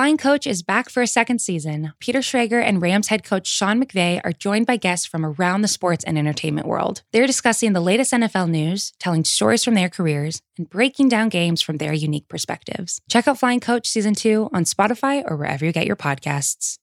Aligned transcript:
Flying 0.00 0.16
Coach 0.16 0.46
is 0.46 0.62
back 0.62 0.88
for 0.88 1.02
a 1.02 1.06
second 1.06 1.40
season. 1.42 1.92
Peter 2.00 2.20
Schrager 2.20 2.64
and 2.64 2.80
Rams 2.80 3.08
head 3.08 3.22
coach 3.22 3.46
Sean 3.46 3.84
McVay 3.84 4.18
are 4.24 4.32
joined 4.32 4.64
by 4.64 4.78
guests 4.78 5.04
from 5.04 5.26
around 5.26 5.60
the 5.60 5.68
sports 5.68 6.04
and 6.04 6.16
entertainment 6.16 6.66
world. 6.66 7.02
They're 7.12 7.26
discussing 7.26 7.74
the 7.74 7.82
latest 7.82 8.14
NFL 8.14 8.48
news, 8.48 8.94
telling 8.98 9.24
stories 9.24 9.62
from 9.62 9.74
their 9.74 9.90
careers, 9.90 10.40
and 10.56 10.70
breaking 10.70 11.10
down 11.10 11.28
games 11.28 11.60
from 11.60 11.76
their 11.76 11.92
unique 11.92 12.28
perspectives. 12.28 13.02
Check 13.10 13.28
out 13.28 13.38
Flying 13.38 13.60
Coach 13.60 13.86
Season 13.86 14.14
2 14.14 14.48
on 14.54 14.64
Spotify 14.64 15.22
or 15.30 15.36
wherever 15.36 15.66
you 15.66 15.70
get 15.70 15.86
your 15.86 15.96
podcasts. 15.96 16.78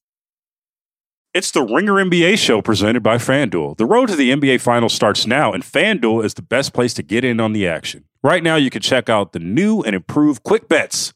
It's 1.34 1.50
the 1.50 1.64
Ringer 1.64 1.94
NBA 1.94 2.38
show 2.38 2.62
presented 2.62 3.02
by 3.02 3.18
FanDuel. 3.18 3.78
The 3.78 3.88
road 3.88 4.10
to 4.10 4.16
the 4.16 4.30
NBA 4.30 4.62
Finals 4.62 4.94
starts 4.94 5.26
now, 5.26 5.54
and 5.54 5.64
FanDuel 5.64 6.24
is 6.24 6.36
the 6.36 6.44
best 6.44 6.72
place 6.72 6.94
to 6.94 7.02
get 7.02 7.26
in 7.26 7.40
on 7.40 7.54
the 7.54 7.68
action. 7.68 8.04
Right 8.22 8.44
now, 8.44 8.58
you 8.58 8.70
can 8.70 8.84
check 8.84 9.10
out 9.10 9.34
the 9.34 9.40
new 9.40 9.82
and 9.82 9.96
improved 9.96 10.44
Quick 10.44 10.70
Bets 10.70 11.16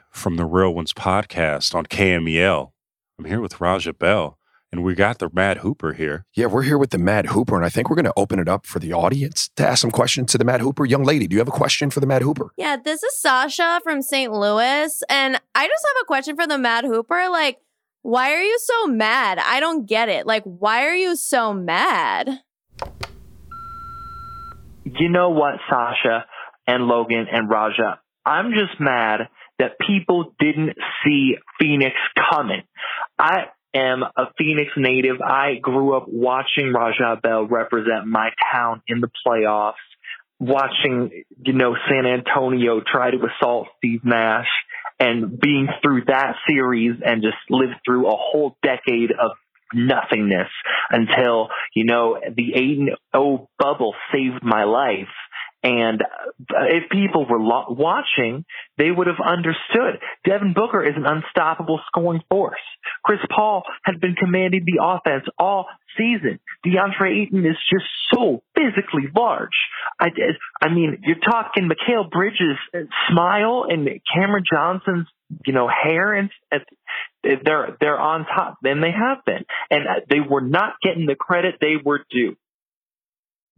from 0.11 0.35
the 0.35 0.45
Real 0.45 0.73
Ones 0.73 0.93
podcast 0.93 1.73
on 1.73 1.85
KMEL. 1.85 2.71
I'm 3.17 3.25
here 3.25 3.41
with 3.41 3.59
Raja 3.59 3.93
Bell, 3.93 4.37
and 4.71 4.83
we 4.83 4.93
got 4.93 5.19
the 5.19 5.29
Mad 5.33 5.57
Hooper 5.59 5.93
here. 5.93 6.25
Yeah, 6.35 6.47
we're 6.47 6.61
here 6.63 6.77
with 6.77 6.91
the 6.91 6.97
Mad 6.97 7.27
Hooper, 7.27 7.55
and 7.55 7.65
I 7.65 7.69
think 7.69 7.89
we're 7.89 7.95
going 7.95 8.05
to 8.05 8.13
open 8.17 8.39
it 8.39 8.47
up 8.47 8.65
for 8.65 8.79
the 8.79 8.93
audience 8.93 9.49
to 9.55 9.67
ask 9.67 9.81
some 9.81 9.91
questions 9.91 10.31
to 10.31 10.37
the 10.37 10.45
Mad 10.45 10.61
Hooper. 10.61 10.85
Young 10.85 11.03
lady, 11.03 11.27
do 11.27 11.35
you 11.35 11.39
have 11.39 11.47
a 11.47 11.51
question 11.51 11.89
for 11.89 11.99
the 11.99 12.05
Mad 12.05 12.21
Hooper? 12.21 12.51
Yeah, 12.57 12.77
this 12.77 13.03
is 13.03 13.19
Sasha 13.19 13.79
from 13.83 14.01
St. 14.01 14.31
Louis, 14.31 15.03
and 15.09 15.39
I 15.55 15.67
just 15.67 15.85
have 15.87 16.01
a 16.01 16.05
question 16.05 16.35
for 16.35 16.47
the 16.47 16.57
Mad 16.57 16.83
Hooper. 16.85 17.29
Like, 17.29 17.57
why 18.01 18.33
are 18.33 18.41
you 18.43 18.59
so 18.59 18.87
mad? 18.87 19.39
I 19.39 19.59
don't 19.59 19.85
get 19.87 20.09
it. 20.09 20.27
Like, 20.27 20.43
why 20.43 20.85
are 20.85 20.95
you 20.95 21.15
so 21.15 21.53
mad? 21.53 22.41
You 24.85 25.09
know 25.09 25.29
what, 25.29 25.55
Sasha? 25.69 26.25
and 26.67 26.83
Logan 26.83 27.25
and 27.31 27.49
Raja. 27.49 27.99
I'm 28.25 28.51
just 28.51 28.79
mad 28.79 29.21
that 29.61 29.77
people 29.79 30.33
didn't 30.39 30.75
see 31.03 31.35
Phoenix 31.59 31.95
coming. 32.31 32.63
I 33.17 33.45
am 33.73 34.03
a 34.03 34.25
Phoenix 34.37 34.71
native. 34.75 35.21
I 35.21 35.55
grew 35.61 35.95
up 35.95 36.05
watching 36.07 36.73
Raja 36.73 37.19
Bell 37.21 37.45
represent 37.45 38.07
my 38.07 38.29
town 38.51 38.81
in 38.87 39.01
the 39.01 39.09
playoffs, 39.25 39.73
watching, 40.39 41.23
you 41.45 41.53
know, 41.53 41.75
San 41.87 42.05
Antonio 42.05 42.81
try 42.81 43.11
to 43.11 43.17
assault 43.17 43.67
Steve 43.77 44.01
Nash 44.03 44.49
and 44.99 45.39
being 45.39 45.67
through 45.83 46.05
that 46.07 46.35
series 46.49 46.95
and 47.05 47.21
just 47.21 47.37
lived 47.49 47.75
through 47.85 48.07
a 48.07 48.15
whole 48.15 48.57
decade 48.63 49.11
of 49.11 49.31
nothingness 49.73 50.49
until, 50.89 51.49
you 51.75 51.85
know, 51.85 52.19
the 52.35 52.53
8 52.55 52.79
0 53.15 53.49
bubble 53.57 53.93
saved 54.11 54.43
my 54.43 54.63
life 54.63 55.07
and 55.63 56.01
uh, 56.01 56.65
if 56.69 56.89
people 56.89 57.25
were 57.29 57.39
lo- 57.39 57.67
watching, 57.69 58.45
they 58.77 58.89
would 58.89 59.07
have 59.07 59.21
understood. 59.23 59.99
Devin 60.25 60.53
Booker 60.53 60.83
is 60.83 60.95
an 60.95 61.05
unstoppable 61.05 61.79
scoring 61.87 62.21
force. 62.29 62.59
Chris 63.03 63.19
Paul 63.33 63.63
has 63.83 63.95
been 63.99 64.15
commanding 64.15 64.65
the 64.65 64.83
offense 64.83 65.25
all 65.37 65.67
season. 65.97 66.39
DeAndre 66.65 67.23
Ayton 67.23 67.45
is 67.45 67.57
just 67.71 67.85
so 68.13 68.43
physically 68.55 69.09
large. 69.15 69.49
I, 69.99 70.07
I 70.61 70.69
mean, 70.69 71.01
you're 71.03 71.17
talking 71.17 71.69
Mikal 71.69 72.09
Bridges' 72.09 72.57
smile 73.09 73.65
and 73.69 73.87
Cameron 74.13 74.43
Johnson's, 74.51 75.07
you 75.45 75.53
know, 75.53 75.67
hair 75.67 76.13
and, 76.13 76.29
and 76.51 76.61
they're 77.23 77.77
they're 77.79 77.99
on 77.99 78.25
top. 78.25 78.57
Then 78.61 78.81
they 78.81 78.91
have 78.91 79.23
been, 79.25 79.45
and 79.69 79.85
they 80.09 80.19
were 80.19 80.41
not 80.41 80.73
getting 80.83 81.05
the 81.05 81.15
credit 81.15 81.55
they 81.61 81.75
were 81.83 82.03
due. 82.09 82.35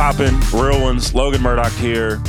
Popping? 0.00 0.40
Real 0.58 0.80
ones. 0.80 1.14
Logan 1.14 1.42
Murdock 1.42 1.72
here, 1.72 2.22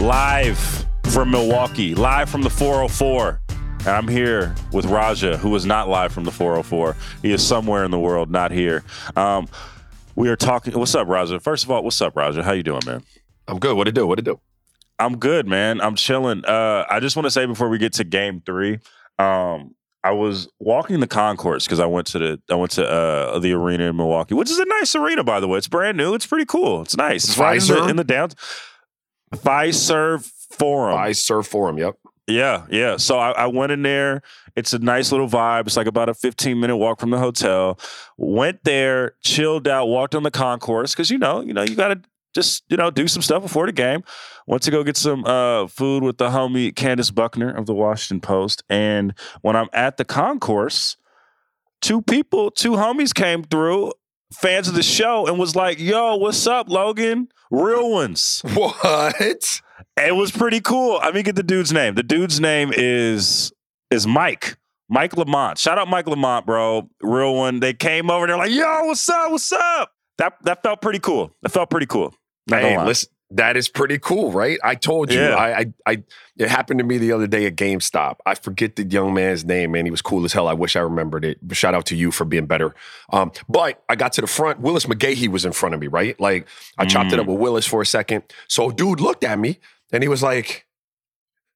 live 0.00 0.86
from 1.10 1.32
Milwaukee, 1.32 1.92
live 1.92 2.30
from 2.30 2.42
the 2.42 2.50
404. 2.50 3.40
And 3.80 3.88
I'm 3.88 4.06
here 4.06 4.54
with 4.70 4.84
Raja, 4.84 5.36
who 5.36 5.52
is 5.56 5.66
not 5.66 5.88
live 5.88 6.12
from 6.12 6.22
the 6.22 6.30
404. 6.30 6.94
He 7.22 7.32
is 7.32 7.44
somewhere 7.44 7.84
in 7.84 7.90
the 7.90 7.98
world, 7.98 8.30
not 8.30 8.52
here. 8.52 8.84
Um, 9.16 9.48
we 10.14 10.28
are 10.28 10.36
talking. 10.36 10.78
What's 10.78 10.94
up, 10.94 11.08
Raja? 11.08 11.40
First 11.40 11.64
of 11.64 11.70
all, 11.72 11.82
what's 11.82 12.00
up, 12.00 12.14
Raja? 12.14 12.44
How 12.44 12.52
you 12.52 12.62
doing, 12.62 12.82
man? 12.86 13.02
I'm 13.48 13.58
good. 13.58 13.76
What 13.76 13.88
it 13.88 13.96
do? 13.96 14.06
What 14.06 14.20
it 14.20 14.24
do? 14.24 14.38
I'm 15.00 15.18
good, 15.18 15.48
man. 15.48 15.80
I'm 15.80 15.96
chilling. 15.96 16.44
Uh, 16.44 16.84
I 16.88 17.00
just 17.00 17.16
want 17.16 17.26
to 17.26 17.32
say 17.32 17.44
before 17.44 17.68
we 17.68 17.78
get 17.78 17.94
to 17.94 18.04
game 18.04 18.40
three, 18.46 18.78
um, 19.18 19.74
I 20.06 20.12
was 20.12 20.48
walking 20.60 21.00
the 21.00 21.08
concourse 21.08 21.66
because 21.66 21.80
I 21.80 21.86
went 21.86 22.06
to 22.08 22.18
the 22.20 22.40
I 22.48 22.54
went 22.54 22.70
to 22.72 22.88
uh, 22.88 23.40
the 23.40 23.52
arena 23.54 23.84
in 23.84 23.96
Milwaukee, 23.96 24.34
which 24.34 24.50
is 24.50 24.58
a 24.58 24.64
nice 24.64 24.94
arena 24.94 25.24
by 25.24 25.40
the 25.40 25.48
way. 25.48 25.58
It's 25.58 25.66
brand 25.66 25.96
new. 25.96 26.14
It's 26.14 26.26
pretty 26.26 26.44
cool. 26.44 26.82
It's 26.82 26.96
nice. 26.96 27.24
It's 27.24 27.36
right 27.36 27.60
in 27.60 27.66
the, 27.66 27.88
in 27.88 27.96
the 27.96 28.04
down 28.04 28.30
Fiserv 29.34 30.24
Forum. 30.24 30.96
Fiserv 30.96 31.46
Forum. 31.46 31.78
Yep. 31.78 31.96
Yeah, 32.28 32.66
yeah. 32.70 32.96
So 32.98 33.18
I, 33.18 33.32
I, 33.32 33.46
went 33.46 33.70
in 33.72 33.82
there. 33.82 34.22
It's 34.56 34.72
a 34.72 34.80
nice 34.80 35.12
little 35.12 35.28
vibe. 35.28 35.66
It's 35.66 35.76
like 35.76 35.86
about 35.86 36.08
a 36.08 36.14
15 36.14 36.58
minute 36.58 36.76
walk 36.76 36.98
from 36.98 37.10
the 37.10 37.18
hotel. 37.18 37.78
Went 38.16 38.64
there, 38.64 39.14
chilled 39.22 39.68
out, 39.68 39.86
walked 39.86 40.14
on 40.14 40.24
the 40.24 40.30
concourse 40.32 40.92
because 40.92 41.10
you 41.10 41.18
know, 41.18 41.40
you 41.40 41.52
know, 41.52 41.62
you 41.62 41.76
got 41.76 41.88
to 41.88 42.00
just 42.36 42.62
you 42.68 42.76
know 42.76 42.90
do 42.92 43.08
some 43.08 43.22
stuff 43.22 43.42
before 43.42 43.66
the 43.66 43.72
game. 43.72 44.04
Went 44.46 44.62
to 44.62 44.70
go 44.70 44.84
get 44.84 44.96
some 44.96 45.24
uh, 45.24 45.66
food 45.66 46.04
with 46.04 46.18
the 46.18 46.28
homie 46.28 46.74
Candace 46.74 47.10
Buckner 47.10 47.50
of 47.50 47.66
the 47.66 47.74
Washington 47.74 48.20
Post, 48.20 48.62
and 48.68 49.12
when 49.40 49.56
I'm 49.56 49.68
at 49.72 49.96
the 49.96 50.04
concourse, 50.04 50.96
two 51.80 52.02
people, 52.02 52.52
two 52.52 52.72
homies 52.72 53.12
came 53.12 53.42
through, 53.42 53.92
fans 54.32 54.68
of 54.68 54.74
the 54.74 54.84
show, 54.84 55.26
and 55.26 55.38
was 55.38 55.56
like, 55.56 55.80
"Yo, 55.80 56.16
what's 56.16 56.46
up, 56.46 56.68
Logan? 56.68 57.28
Real 57.50 57.90
ones." 57.90 58.42
What? 58.54 59.60
It 59.98 60.14
was 60.14 60.30
pretty 60.30 60.60
cool. 60.60 60.98
I 61.02 61.10
mean, 61.10 61.24
get 61.24 61.36
the 61.36 61.42
dude's 61.42 61.72
name. 61.72 61.94
The 61.94 62.02
dude's 62.02 62.38
name 62.38 62.70
is 62.74 63.52
is 63.90 64.06
Mike. 64.06 64.56
Mike 64.88 65.16
Lamont. 65.16 65.58
Shout 65.58 65.78
out 65.78 65.88
Mike 65.88 66.06
Lamont, 66.06 66.46
bro. 66.46 66.88
Real 67.00 67.34
one. 67.34 67.60
They 67.60 67.72
came 67.72 68.10
over. 68.10 68.26
They're 68.26 68.36
like, 68.36 68.52
"Yo, 68.52 68.84
what's 68.84 69.08
up? 69.08 69.32
What's 69.32 69.50
up?" 69.52 69.92
That 70.18 70.34
that 70.44 70.62
felt 70.62 70.80
pretty 70.80 70.98
cool. 70.98 71.32
That 71.42 71.50
felt 71.50 71.70
pretty 71.70 71.86
cool. 71.86 72.14
Not 72.48 72.62
Hey, 72.62 72.82
listen, 72.84 73.08
that 73.32 73.56
is 73.56 73.68
pretty 73.68 73.98
cool, 73.98 74.30
right? 74.30 74.58
I 74.62 74.76
told 74.76 75.10
you. 75.12 75.18
Yeah. 75.20 75.34
I, 75.34 75.58
I, 75.58 75.72
I, 75.86 76.04
it 76.36 76.48
happened 76.48 76.78
to 76.78 76.84
me 76.84 76.98
the 76.98 77.10
other 77.12 77.26
day 77.26 77.46
at 77.46 77.56
GameStop. 77.56 78.16
I 78.24 78.36
forget 78.36 78.76
the 78.76 78.84
young 78.84 79.14
man's 79.14 79.44
name, 79.44 79.72
man. 79.72 79.84
He 79.84 79.90
was 79.90 80.00
cool 80.02 80.24
as 80.24 80.32
hell. 80.32 80.46
I 80.46 80.52
wish 80.52 80.76
I 80.76 80.80
remembered 80.80 81.24
it. 81.24 81.38
Shout 81.52 81.74
out 81.74 81.86
to 81.86 81.96
you 81.96 82.12
for 82.12 82.24
being 82.24 82.46
better. 82.46 82.74
Um, 83.12 83.32
but 83.48 83.82
I 83.88 83.96
got 83.96 84.12
to 84.14 84.20
the 84.20 84.26
front. 84.28 84.60
Willis 84.60 84.86
McGahee 84.86 85.26
was 85.28 85.44
in 85.44 85.50
front 85.52 85.74
of 85.74 85.80
me, 85.80 85.88
right? 85.88 86.18
Like 86.20 86.46
I 86.78 86.84
chopped 86.86 87.12
it 87.12 87.16
Mm. 87.16 87.22
up 87.22 87.26
with 87.26 87.38
Willis 87.40 87.66
for 87.66 87.82
a 87.82 87.86
second. 87.86 88.22
So 88.48 88.70
dude 88.70 89.00
looked 89.00 89.24
at 89.24 89.38
me 89.40 89.58
and 89.92 90.04
he 90.04 90.08
was 90.08 90.22
like, 90.22 90.66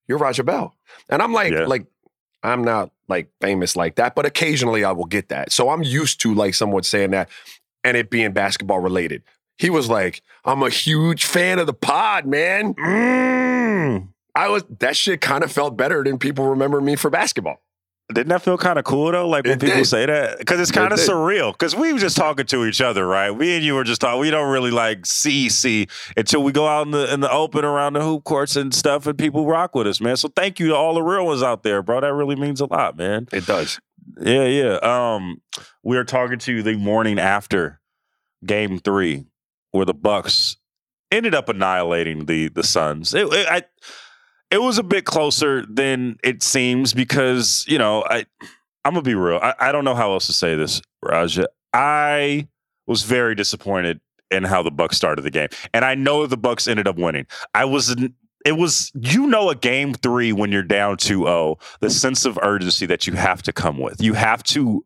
"You're 0.08 0.18
Raja 0.18 0.42
Bell," 0.42 0.74
and 1.08 1.22
I'm 1.22 1.32
like, 1.32 1.52
Yeah. 1.52 1.66
like 1.66 1.86
I'm 2.42 2.64
not 2.64 2.90
like 3.06 3.28
famous 3.40 3.76
like 3.76 3.94
that, 3.96 4.14
but 4.16 4.26
occasionally 4.26 4.82
I 4.82 4.90
will 4.92 5.04
get 5.06 5.28
that. 5.28 5.52
So 5.52 5.70
I'm 5.70 5.82
used 5.84 6.20
to 6.22 6.34
like 6.34 6.54
someone 6.54 6.82
saying 6.82 7.10
that 7.10 7.28
and 7.84 7.96
it 7.96 8.10
being 8.10 8.32
basketball 8.32 8.80
related. 8.80 9.22
He 9.60 9.68
was 9.68 9.88
like, 9.90 10.22
I'm 10.44 10.62
a 10.62 10.70
huge 10.70 11.26
fan 11.26 11.58
of 11.58 11.66
the 11.66 11.74
pod, 11.74 12.24
man. 12.26 12.72
Mm. 12.74 14.08
I 14.34 14.48
was 14.48 14.64
that 14.78 14.96
shit 14.96 15.20
kind 15.20 15.44
of 15.44 15.52
felt 15.52 15.76
better 15.76 16.02
than 16.02 16.18
people 16.18 16.46
remember 16.46 16.80
me 16.80 16.96
for 16.96 17.10
basketball. 17.10 17.60
Didn't 18.12 18.30
that 18.30 18.42
feel 18.42 18.56
kind 18.58 18.78
of 18.78 18.84
cool 18.84 19.12
though? 19.12 19.28
Like 19.28 19.44
when 19.44 19.52
It 19.52 19.60
people 19.60 19.76
did. 19.76 19.84
say 19.84 20.06
that, 20.06 20.38
because 20.38 20.58
it's 20.60 20.70
It 20.70 20.74
kind 20.74 20.92
of 20.92 20.98
did. 20.98 21.08
surreal. 21.08 21.52
Because 21.52 21.76
we 21.76 21.92
were 21.92 21.98
just 21.98 22.16
talking 22.16 22.46
to 22.46 22.64
each 22.64 22.80
other, 22.80 23.06
right? 23.06 23.30
We 23.30 23.54
and 23.56 23.64
you 23.64 23.74
were 23.74 23.84
just 23.84 24.00
talking. 24.00 24.18
We 24.18 24.30
don't 24.30 24.50
really 24.50 24.70
like 24.70 25.04
see 25.06 25.48
see 25.50 25.88
until 26.16 26.42
we 26.42 26.52
go 26.52 26.66
out 26.66 26.86
in 26.86 26.90
the 26.92 27.12
in 27.12 27.20
the 27.20 27.30
open 27.30 27.64
around 27.64 27.92
the 27.92 28.02
hoop 28.02 28.24
courts 28.24 28.56
and 28.56 28.74
stuff, 28.74 29.06
and 29.06 29.16
people 29.18 29.46
rock 29.46 29.74
with 29.74 29.86
us, 29.86 30.00
man. 30.00 30.16
So 30.16 30.28
thank 30.28 30.58
you 30.58 30.68
to 30.68 30.74
all 30.74 30.94
the 30.94 31.02
real 31.02 31.26
ones 31.26 31.42
out 31.42 31.62
there, 31.64 31.82
bro. 31.82 32.00
That 32.00 32.14
really 32.14 32.36
means 32.36 32.60
a 32.60 32.66
lot, 32.66 32.96
man. 32.96 33.28
It 33.32 33.46
does. 33.46 33.78
Yeah, 34.20 34.44
yeah. 34.46 34.78
Um, 34.82 35.40
we 35.84 35.96
are 35.98 36.04
talking 36.04 36.38
to 36.40 36.52
you 36.52 36.62
the 36.62 36.76
morning 36.76 37.18
after 37.20 37.80
Game 38.44 38.78
Three, 38.80 39.26
where 39.72 39.86
the 39.86 39.94
Bucks 39.94 40.56
ended 41.10 41.34
up 41.34 41.48
annihilating 41.48 42.26
the 42.26 42.48
the 42.48 42.62
Suns. 42.62 43.14
It, 43.14 43.32
it, 43.32 43.46
I, 43.48 43.62
it 44.50 44.62
was 44.62 44.78
a 44.78 44.82
bit 44.82 45.04
closer 45.04 45.64
than 45.66 46.18
it 46.22 46.42
seems 46.42 46.92
because 46.92 47.64
you 47.68 47.78
know 47.78 48.04
I, 48.04 48.26
I'm 48.84 48.92
gonna 48.92 49.02
be 49.02 49.14
real. 49.14 49.38
I, 49.42 49.54
I 49.58 49.72
don't 49.72 49.84
know 49.84 49.94
how 49.94 50.12
else 50.12 50.26
to 50.26 50.32
say 50.32 50.54
this, 50.54 50.80
Raja. 51.02 51.46
I 51.72 52.48
was 52.86 53.02
very 53.02 53.34
disappointed 53.34 54.00
in 54.30 54.44
how 54.44 54.62
the 54.62 54.70
Bucks 54.70 54.96
started 54.96 55.22
the 55.22 55.30
game, 55.30 55.48
and 55.72 55.84
I 55.84 55.94
know 55.94 56.26
the 56.26 56.36
Bucks 56.36 56.68
ended 56.68 56.88
up 56.88 56.96
winning. 56.96 57.26
I 57.54 57.64
was. 57.64 57.94
It 58.42 58.52
was, 58.52 58.90
you 58.94 59.26
know, 59.26 59.50
a 59.50 59.54
game 59.54 59.92
three 59.92 60.32
when 60.32 60.50
you're 60.50 60.62
down 60.62 60.96
2 60.96 61.24
0, 61.24 61.58
the 61.80 61.90
sense 61.90 62.24
of 62.24 62.38
urgency 62.40 62.86
that 62.86 63.06
you 63.06 63.12
have 63.12 63.42
to 63.42 63.52
come 63.52 63.76
with. 63.76 64.00
You 64.00 64.14
have 64.14 64.42
to 64.44 64.82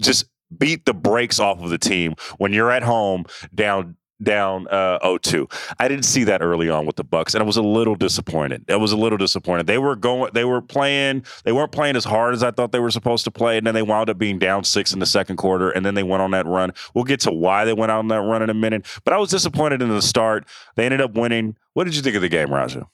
just 0.00 0.24
beat 0.56 0.86
the 0.86 0.94
brakes 0.94 1.38
off 1.38 1.60
of 1.62 1.68
the 1.68 1.76
team 1.76 2.14
when 2.38 2.54
you're 2.54 2.70
at 2.70 2.82
home 2.82 3.26
down 3.54 3.96
down 4.22 4.66
uh 4.68 4.98
0-2. 5.00 5.50
I 5.78 5.88
didn't 5.88 6.04
see 6.04 6.24
that 6.24 6.42
early 6.42 6.70
on 6.70 6.86
with 6.86 6.96
the 6.96 7.04
Bucks 7.04 7.34
and 7.34 7.42
I 7.42 7.46
was 7.46 7.56
a 7.56 7.62
little 7.62 7.96
disappointed. 7.96 8.64
I 8.70 8.76
was 8.76 8.92
a 8.92 8.96
little 8.96 9.18
disappointed. 9.18 9.66
They 9.66 9.78
were 9.78 9.96
going 9.96 10.30
they 10.34 10.44
were 10.44 10.62
playing 10.62 11.24
they 11.44 11.52
weren't 11.52 11.72
playing 11.72 11.96
as 11.96 12.04
hard 12.04 12.34
as 12.34 12.42
I 12.42 12.50
thought 12.50 12.72
they 12.72 12.78
were 12.78 12.90
supposed 12.90 13.24
to 13.24 13.30
play 13.30 13.58
and 13.58 13.66
then 13.66 13.74
they 13.74 13.82
wound 13.82 14.10
up 14.10 14.18
being 14.18 14.38
down 14.38 14.64
6 14.64 14.92
in 14.92 14.98
the 15.00 15.06
second 15.06 15.36
quarter 15.36 15.70
and 15.70 15.84
then 15.84 15.94
they 15.94 16.02
went 16.02 16.22
on 16.22 16.30
that 16.30 16.46
run. 16.46 16.72
We'll 16.94 17.04
get 17.04 17.20
to 17.20 17.32
why 17.32 17.64
they 17.64 17.72
went 17.74 17.92
on 17.92 18.08
that 18.08 18.20
run 18.20 18.42
in 18.42 18.50
a 18.50 18.54
minute, 18.54 18.86
but 19.04 19.12
I 19.12 19.18
was 19.18 19.30
disappointed 19.30 19.82
in 19.82 19.88
the 19.88 20.02
start. 20.02 20.46
They 20.76 20.84
ended 20.84 21.00
up 21.00 21.14
winning. 21.14 21.56
What 21.74 21.84
did 21.84 21.96
you 21.96 22.02
think 22.02 22.16
of 22.16 22.22
the 22.22 22.28
game, 22.28 22.52
Raja? 22.52 22.88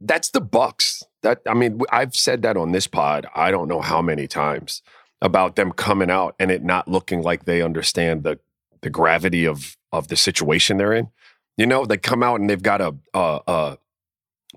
That's 0.00 0.30
the 0.30 0.40
Bucks. 0.40 1.02
That 1.22 1.40
I 1.46 1.54
mean, 1.54 1.80
I've 1.90 2.16
said 2.16 2.42
that 2.42 2.56
on 2.56 2.72
this 2.72 2.86
pod. 2.86 3.26
I 3.34 3.50
don't 3.50 3.68
know 3.68 3.80
how 3.80 4.02
many 4.02 4.26
times 4.26 4.82
about 5.20 5.54
them 5.54 5.70
coming 5.70 6.10
out 6.10 6.34
and 6.40 6.50
it 6.50 6.64
not 6.64 6.88
looking 6.88 7.22
like 7.22 7.44
they 7.44 7.62
understand 7.62 8.24
the 8.24 8.40
the 8.82 8.90
gravity 8.90 9.46
of 9.46 9.76
of 9.92 10.08
the 10.08 10.16
situation 10.16 10.76
they're 10.76 10.92
in. 10.92 11.08
You 11.56 11.66
know, 11.66 11.84
they 11.84 11.96
come 11.96 12.22
out 12.22 12.40
and 12.40 12.48
they've 12.48 12.62
got 12.62 12.80
a 12.80 12.94
a, 13.14 13.40
a 13.46 13.78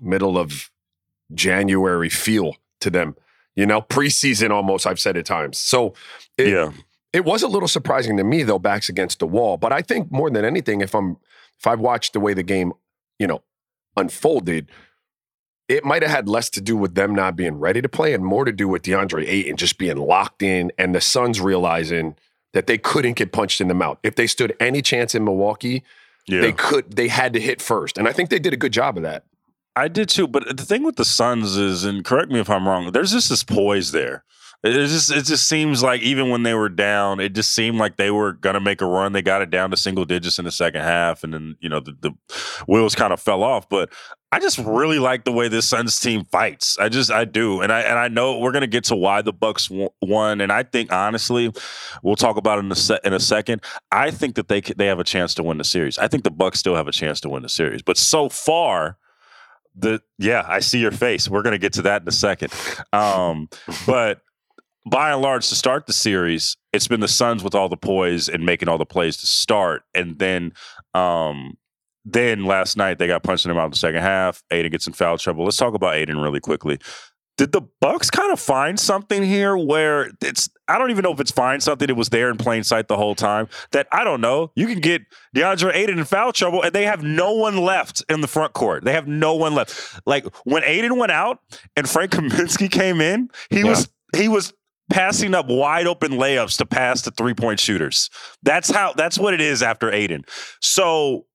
middle 0.00 0.38
of 0.38 0.70
January 1.34 2.08
feel 2.08 2.56
to 2.80 2.90
them. 2.90 3.16
You 3.54 3.66
know, 3.66 3.80
preseason 3.80 4.50
almost. 4.50 4.86
I've 4.86 5.00
said 5.00 5.16
at 5.16 5.24
times. 5.24 5.58
So 5.58 5.94
it, 6.36 6.48
yeah. 6.48 6.72
it 7.12 7.24
was 7.24 7.42
a 7.42 7.48
little 7.48 7.68
surprising 7.68 8.16
to 8.18 8.24
me 8.24 8.42
though, 8.42 8.58
backs 8.58 8.88
against 8.88 9.18
the 9.18 9.26
wall. 9.26 9.56
But 9.56 9.72
I 9.72 9.80
think 9.80 10.12
more 10.12 10.30
than 10.30 10.44
anything, 10.44 10.82
if 10.82 10.94
I'm 10.94 11.16
if 11.58 11.66
I've 11.66 11.80
watched 11.80 12.12
the 12.12 12.20
way 12.20 12.34
the 12.34 12.42
game, 12.42 12.72
you 13.18 13.26
know, 13.26 13.42
unfolded, 13.96 14.70
it 15.68 15.84
might 15.84 16.02
have 16.02 16.10
had 16.10 16.28
less 16.28 16.50
to 16.50 16.60
do 16.60 16.76
with 16.76 16.94
them 16.94 17.14
not 17.14 17.34
being 17.34 17.58
ready 17.58 17.80
to 17.82 17.88
play 17.88 18.12
and 18.12 18.24
more 18.24 18.44
to 18.44 18.52
do 18.52 18.68
with 18.68 18.82
DeAndre 18.82 19.26
Ayton 19.26 19.56
just 19.56 19.78
being 19.78 19.96
locked 19.96 20.42
in 20.42 20.70
and 20.78 20.94
the 20.94 21.00
Suns 21.00 21.40
realizing 21.40 22.16
that 22.56 22.66
they 22.66 22.78
couldn't 22.78 23.12
get 23.18 23.32
punched 23.32 23.60
in 23.60 23.68
the 23.68 23.74
mouth. 23.74 23.98
If 24.02 24.14
they 24.16 24.26
stood 24.26 24.56
any 24.58 24.80
chance 24.80 25.14
in 25.14 25.24
Milwaukee, 25.24 25.84
Yeah. 26.26 26.40
they 26.40 26.52
could 26.52 26.96
they 26.96 27.08
had 27.08 27.34
to 27.34 27.40
hit 27.40 27.60
first. 27.60 27.98
And 27.98 28.08
I 28.08 28.12
think 28.12 28.30
they 28.30 28.38
did 28.38 28.54
a 28.54 28.56
good 28.56 28.72
job 28.72 28.96
of 28.96 29.02
that. 29.02 29.24
I 29.76 29.88
did 29.88 30.08
too, 30.08 30.26
but 30.26 30.56
the 30.56 30.64
thing 30.64 30.82
with 30.84 30.96
the 30.96 31.04
Suns 31.04 31.58
is, 31.58 31.84
and 31.84 32.02
correct 32.02 32.30
me 32.32 32.40
if 32.40 32.48
I'm 32.48 32.66
wrong, 32.66 32.92
there's 32.92 33.12
just 33.12 33.28
this 33.28 33.44
poise 33.44 33.92
there. 33.92 34.24
It 34.66 34.88
just 34.88 35.10
it 35.10 35.24
just 35.24 35.48
seems 35.48 35.82
like 35.82 36.00
even 36.02 36.30
when 36.30 36.42
they 36.42 36.54
were 36.54 36.68
down, 36.68 37.20
it 37.20 37.34
just 37.34 37.54
seemed 37.54 37.78
like 37.78 37.96
they 37.96 38.10
were 38.10 38.32
gonna 38.32 38.60
make 38.60 38.80
a 38.80 38.86
run. 38.86 39.12
They 39.12 39.22
got 39.22 39.42
it 39.42 39.50
down 39.50 39.70
to 39.70 39.76
single 39.76 40.04
digits 40.04 40.38
in 40.38 40.44
the 40.44 40.50
second 40.50 40.82
half, 40.82 41.22
and 41.24 41.32
then 41.32 41.56
you 41.60 41.68
know 41.68 41.80
the, 41.80 41.96
the 42.00 42.12
wheels 42.66 42.94
kind 42.94 43.12
of 43.12 43.20
fell 43.20 43.42
off. 43.42 43.68
But 43.68 43.92
I 44.32 44.40
just 44.40 44.58
really 44.58 44.98
like 44.98 45.24
the 45.24 45.32
way 45.32 45.48
this 45.48 45.68
Suns 45.68 45.98
team 46.00 46.24
fights. 46.32 46.76
I 46.78 46.88
just 46.88 47.10
I 47.10 47.24
do, 47.24 47.60
and 47.60 47.72
I 47.72 47.80
and 47.82 47.98
I 47.98 48.08
know 48.08 48.38
we're 48.38 48.52
gonna 48.52 48.66
get 48.66 48.84
to 48.84 48.96
why 48.96 49.22
the 49.22 49.32
Bucks 49.32 49.70
won, 50.02 50.40
and 50.40 50.50
I 50.52 50.62
think 50.62 50.92
honestly, 50.92 51.52
we'll 52.02 52.16
talk 52.16 52.36
about 52.36 52.58
it 52.58 52.64
in 52.64 52.72
a 52.72 52.76
se- 52.76 53.00
in 53.04 53.12
a 53.12 53.20
second. 53.20 53.62
I 53.92 54.10
think 54.10 54.34
that 54.34 54.48
they 54.48 54.60
they 54.60 54.86
have 54.86 54.98
a 55.00 55.04
chance 55.04 55.34
to 55.34 55.42
win 55.42 55.58
the 55.58 55.64
series. 55.64 55.98
I 55.98 56.08
think 56.08 56.24
the 56.24 56.30
Bucks 56.30 56.58
still 56.58 56.74
have 56.74 56.88
a 56.88 56.92
chance 56.92 57.20
to 57.20 57.28
win 57.28 57.42
the 57.42 57.48
series, 57.48 57.82
but 57.82 57.96
so 57.96 58.28
far 58.28 58.98
the 59.76 60.00
yeah, 60.18 60.44
I 60.46 60.60
see 60.60 60.80
your 60.80 60.90
face. 60.90 61.28
We're 61.28 61.42
gonna 61.42 61.58
get 61.58 61.74
to 61.74 61.82
that 61.82 62.02
in 62.02 62.08
a 62.08 62.12
second. 62.12 62.52
Um, 62.92 63.48
but 63.86 64.22
by 64.86 65.12
and 65.12 65.20
large, 65.20 65.48
to 65.48 65.56
start 65.56 65.86
the 65.86 65.92
series, 65.92 66.56
it's 66.72 66.86
been 66.86 67.00
the 67.00 67.08
Suns 67.08 67.42
with 67.42 67.54
all 67.54 67.68
the 67.68 67.76
poise 67.76 68.28
and 68.28 68.46
making 68.46 68.68
all 68.68 68.78
the 68.78 68.86
plays 68.86 69.16
to 69.18 69.26
start, 69.26 69.82
and 69.94 70.18
then 70.18 70.52
um, 70.94 71.58
then 72.04 72.44
last 72.44 72.76
night 72.76 72.98
they 72.98 73.08
got 73.08 73.24
punched 73.24 73.44
in 73.44 73.50
them 73.50 73.58
out 73.58 73.66
in 73.66 73.70
the 73.72 73.76
second 73.76 74.00
half. 74.00 74.42
Ayton 74.52 74.70
gets 74.70 74.86
in 74.86 74.92
foul 74.92 75.18
trouble. 75.18 75.44
Let's 75.44 75.56
talk 75.56 75.74
about 75.74 75.96
Ayton 75.96 76.18
really 76.18 76.40
quickly. 76.40 76.78
Did 77.36 77.52
the 77.52 77.62
Bucks 77.82 78.08
kind 78.08 78.32
of 78.32 78.40
find 78.40 78.80
something 78.80 79.22
here 79.22 79.58
where 79.58 80.10
it's 80.22 80.48
I 80.68 80.78
don't 80.78 80.90
even 80.90 81.02
know 81.02 81.12
if 81.12 81.20
it's 81.20 81.32
find 81.32 81.62
something 81.62 81.88
that 81.88 81.94
was 81.94 82.08
there 82.08 82.30
in 82.30 82.38
plain 82.38 82.62
sight 82.62 82.88
the 82.88 82.96
whole 82.96 83.14
time 83.14 83.48
that 83.72 83.88
I 83.92 84.04
don't 84.04 84.22
know. 84.22 84.52
You 84.54 84.66
can 84.66 84.80
get 84.80 85.02
DeAndre 85.34 85.74
Ayton 85.74 85.98
in 85.98 86.04
foul 86.06 86.32
trouble 86.32 86.62
and 86.62 86.72
they 86.72 86.84
have 86.84 87.02
no 87.02 87.34
one 87.34 87.58
left 87.58 88.02
in 88.08 88.22
the 88.22 88.28
front 88.28 88.54
court. 88.54 88.84
They 88.84 88.92
have 88.92 89.06
no 89.06 89.34
one 89.34 89.54
left. 89.54 90.00
Like 90.06 90.24
when 90.44 90.62
Ayton 90.64 90.96
went 90.96 91.12
out 91.12 91.40
and 91.76 91.86
Frank 91.86 92.10
Kaminsky 92.12 92.70
came 92.70 93.02
in, 93.02 93.28
he 93.50 93.64
was 93.64 93.90
he 94.16 94.28
was 94.28 94.54
passing 94.90 95.34
up 95.34 95.46
wide 95.48 95.86
open 95.86 96.12
layups 96.12 96.58
to 96.58 96.66
pass 96.66 97.02
to 97.02 97.10
three 97.10 97.34
point 97.34 97.60
shooters. 97.60 98.10
That's 98.42 98.70
how 98.70 98.92
that's 98.92 99.18
what 99.18 99.34
it 99.34 99.40
is 99.40 99.62
after 99.62 99.90
Ayton. 99.90 100.24
So 100.60 101.26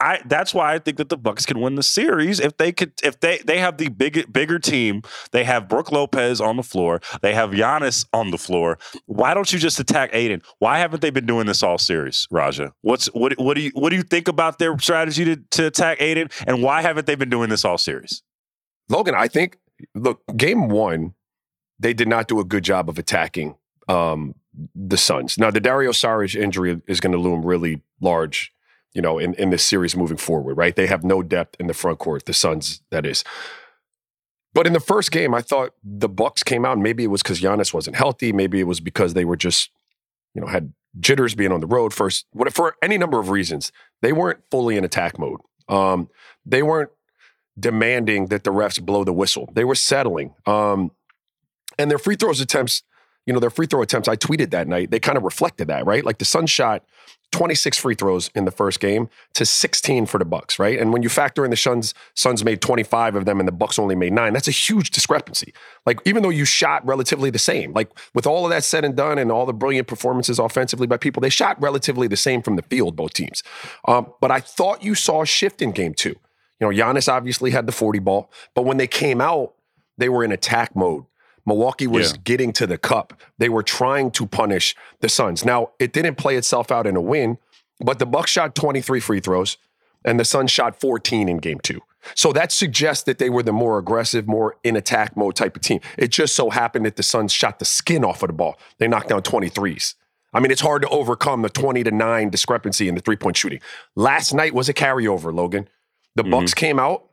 I 0.00 0.20
that's 0.26 0.54
why 0.54 0.74
I 0.74 0.78
think 0.78 0.96
that 0.98 1.08
the 1.08 1.16
Bucks 1.16 1.44
can 1.44 1.60
win 1.60 1.74
the 1.74 1.82
series 1.82 2.38
if 2.38 2.56
they 2.56 2.70
could 2.70 2.92
if 3.02 3.18
they 3.20 3.38
they 3.38 3.58
have 3.58 3.78
the 3.78 3.88
big 3.88 4.32
bigger 4.32 4.58
team. 4.58 5.02
They 5.32 5.44
have 5.44 5.68
Brook 5.68 5.90
Lopez 5.90 6.40
on 6.40 6.56
the 6.56 6.62
floor. 6.62 7.00
They 7.20 7.34
have 7.34 7.50
Giannis 7.50 8.06
on 8.12 8.30
the 8.30 8.38
floor. 8.38 8.78
Why 9.06 9.34
don't 9.34 9.52
you 9.52 9.58
just 9.58 9.80
attack 9.80 10.10
Ayton? 10.12 10.42
Why 10.60 10.78
haven't 10.78 11.02
they 11.02 11.10
been 11.10 11.26
doing 11.26 11.46
this 11.46 11.62
all 11.62 11.78
series, 11.78 12.28
Raja? 12.30 12.72
What's 12.82 13.06
what 13.06 13.32
what 13.38 13.54
do 13.54 13.62
you 13.62 13.70
what 13.74 13.90
do 13.90 13.96
you 13.96 14.04
think 14.04 14.28
about 14.28 14.58
their 14.58 14.78
strategy 14.78 15.24
to, 15.24 15.36
to 15.36 15.66
attack 15.66 16.00
Ayton? 16.00 16.28
And 16.46 16.62
why 16.62 16.82
haven't 16.82 17.06
they 17.06 17.16
been 17.16 17.30
doing 17.30 17.48
this 17.48 17.64
all 17.64 17.78
series? 17.78 18.22
Logan, 18.88 19.16
I 19.16 19.26
think 19.26 19.58
look, 19.96 20.22
game 20.36 20.68
one, 20.68 21.14
they 21.78 21.94
did 21.94 22.08
not 22.08 22.28
do 22.28 22.40
a 22.40 22.44
good 22.44 22.64
job 22.64 22.88
of 22.88 22.98
attacking 22.98 23.56
um, 23.88 24.34
the 24.74 24.96
Suns. 24.96 25.38
Now, 25.38 25.50
the 25.50 25.60
Dario 25.60 25.92
Saric 25.92 26.34
injury 26.34 26.80
is 26.86 27.00
going 27.00 27.12
to 27.12 27.18
loom 27.18 27.44
really 27.44 27.82
large, 28.00 28.52
you 28.92 29.00
know, 29.02 29.18
in, 29.18 29.34
in 29.34 29.50
this 29.50 29.64
series 29.64 29.96
moving 29.96 30.16
forward, 30.16 30.54
right? 30.56 30.74
They 30.74 30.86
have 30.88 31.04
no 31.04 31.22
depth 31.22 31.56
in 31.60 31.66
the 31.68 31.74
front 31.74 31.98
court, 31.98 32.24
the 32.26 32.34
Suns, 32.34 32.82
that 32.90 33.06
is. 33.06 33.24
But 34.54 34.66
in 34.66 34.72
the 34.72 34.80
first 34.80 35.12
game, 35.12 35.34
I 35.34 35.40
thought 35.42 35.74
the 35.84 36.08
Bucks 36.08 36.42
came 36.42 36.64
out, 36.64 36.72
and 36.72 36.82
maybe 36.82 37.04
it 37.04 37.08
was 37.08 37.22
because 37.22 37.40
Giannis 37.40 37.72
wasn't 37.72 37.96
healthy, 37.96 38.32
maybe 38.32 38.58
it 38.60 38.66
was 38.66 38.80
because 38.80 39.14
they 39.14 39.24
were 39.24 39.36
just, 39.36 39.70
you 40.34 40.40
know, 40.40 40.48
had 40.48 40.72
jitters 40.98 41.34
being 41.34 41.52
on 41.52 41.60
the 41.60 41.66
road 41.66 41.92
first, 41.94 42.26
what- 42.32 42.52
for 42.52 42.76
any 42.82 42.98
number 42.98 43.20
of 43.20 43.28
reasons, 43.28 43.70
they 44.02 44.12
weren't 44.12 44.40
fully 44.50 44.76
in 44.76 44.84
attack 44.84 45.18
mode. 45.18 45.40
Um, 45.68 46.08
they 46.44 46.62
weren't 46.62 46.90
demanding 47.58 48.26
that 48.26 48.44
the 48.44 48.50
refs 48.50 48.82
blow 48.84 49.04
the 49.04 49.12
whistle. 49.12 49.50
They 49.52 49.64
were 49.64 49.74
settling. 49.74 50.34
Um, 50.46 50.92
and 51.78 51.90
their 51.90 51.98
free 51.98 52.16
throws 52.16 52.40
attempts, 52.40 52.82
you 53.26 53.32
know, 53.32 53.40
their 53.40 53.50
free 53.50 53.66
throw 53.66 53.82
attempts, 53.82 54.08
I 54.08 54.16
tweeted 54.16 54.50
that 54.50 54.68
night, 54.68 54.90
they 54.90 54.98
kind 54.98 55.18
of 55.18 55.24
reflected 55.24 55.68
that, 55.68 55.84
right? 55.86 56.04
Like 56.04 56.18
the 56.18 56.24
Suns 56.24 56.50
shot 56.50 56.82
26 57.32 57.76
free 57.76 57.94
throws 57.94 58.30
in 58.34 58.46
the 58.46 58.50
first 58.50 58.80
game 58.80 59.10
to 59.34 59.44
16 59.44 60.06
for 60.06 60.18
the 60.18 60.24
Bucks, 60.24 60.58
right? 60.58 60.78
And 60.78 60.94
when 60.94 61.02
you 61.02 61.10
factor 61.10 61.44
in 61.44 61.50
the 61.50 61.56
Suns, 61.56 61.92
Suns 62.14 62.42
made 62.42 62.62
25 62.62 63.16
of 63.16 63.26
them 63.26 63.38
and 63.38 63.46
the 63.46 63.52
Bucks 63.52 63.78
only 63.78 63.94
made 63.94 64.14
nine, 64.14 64.32
that's 64.32 64.48
a 64.48 64.52
huge 64.52 64.90
discrepancy. 64.90 65.52
Like 65.84 66.00
even 66.06 66.22
though 66.22 66.30
you 66.30 66.46
shot 66.46 66.86
relatively 66.86 67.28
the 67.28 67.38
same, 67.38 67.74
like 67.74 67.90
with 68.14 68.26
all 68.26 68.46
of 68.46 68.50
that 68.50 68.64
said 68.64 68.82
and 68.84 68.96
done 68.96 69.18
and 69.18 69.30
all 69.30 69.44
the 69.44 69.52
brilliant 69.52 69.88
performances 69.88 70.38
offensively 70.38 70.86
by 70.86 70.96
people, 70.96 71.20
they 71.20 71.28
shot 71.28 71.60
relatively 71.60 72.08
the 72.08 72.16
same 72.16 72.40
from 72.40 72.56
the 72.56 72.62
field, 72.62 72.96
both 72.96 73.12
teams. 73.12 73.42
Um, 73.86 74.10
but 74.22 74.30
I 74.30 74.40
thought 74.40 74.82
you 74.82 74.94
saw 74.94 75.22
a 75.22 75.26
shift 75.26 75.60
in 75.60 75.72
game 75.72 75.92
two. 75.92 76.16
You 76.60 76.66
know, 76.66 76.68
Giannis 76.70 77.12
obviously 77.12 77.50
had 77.50 77.66
the 77.66 77.72
40 77.72 77.98
ball, 77.98 78.30
but 78.54 78.64
when 78.64 78.78
they 78.78 78.86
came 78.86 79.20
out, 79.20 79.54
they 79.98 80.08
were 80.08 80.24
in 80.24 80.32
attack 80.32 80.74
mode. 80.74 81.04
Milwaukee 81.48 81.86
was 81.86 82.12
Yeah. 82.12 82.18
getting 82.24 82.52
to 82.52 82.66
the 82.66 82.78
cup. 82.78 83.14
They 83.38 83.48
were 83.48 83.62
trying 83.62 84.10
to 84.12 84.26
punish 84.26 84.76
the 85.00 85.08
Suns. 85.08 85.44
Now, 85.44 85.70
it 85.78 85.92
didn't 85.92 86.14
play 86.14 86.36
itself 86.36 86.70
out 86.70 86.86
in 86.86 86.94
a 86.94 87.00
win, 87.00 87.38
but 87.80 87.98
the 87.98 88.06
Bucks 88.06 88.30
shot 88.30 88.54
23 88.54 89.00
free 89.00 89.20
throws 89.20 89.56
and 90.04 90.20
the 90.20 90.24
Suns 90.24 90.50
shot 90.50 90.78
14 90.78 91.28
in 91.28 91.38
game 91.38 91.58
2. 91.60 91.80
So 92.14 92.32
that 92.32 92.52
suggests 92.52 93.04
that 93.04 93.18
they 93.18 93.28
were 93.28 93.42
the 93.42 93.52
more 93.52 93.78
aggressive, 93.78 94.28
more 94.28 94.56
in 94.62 94.76
attack 94.76 95.16
mode 95.16 95.34
type 95.34 95.56
of 95.56 95.62
team. 95.62 95.80
It 95.96 96.08
just 96.08 96.36
so 96.36 96.50
happened 96.50 96.86
that 96.86 96.96
the 96.96 97.02
Suns 97.02 97.32
shot 97.32 97.58
the 97.58 97.64
skin 97.64 98.04
off 98.04 98.22
of 98.22 98.28
the 98.28 98.34
ball. 98.34 98.58
They 98.78 98.86
knocked 98.86 99.08
down 99.08 99.22
23s. 99.22 99.94
I 100.32 100.40
mean, 100.40 100.50
it's 100.50 100.60
hard 100.60 100.82
to 100.82 100.88
overcome 100.90 101.42
the 101.42 101.48
20 101.48 101.82
to 101.84 101.90
9 101.90 102.30
discrepancy 102.30 102.88
in 102.88 102.94
the 102.94 103.00
three-point 103.00 103.36
shooting. 103.36 103.60
Last 103.96 104.32
night 104.32 104.54
was 104.54 104.68
a 104.68 104.74
carryover, 104.74 105.34
Logan. 105.34 105.68
The 106.14 106.24
Bucks 106.24 106.52
mm-hmm. 106.52 106.66
came 106.66 106.78
out 106.78 107.08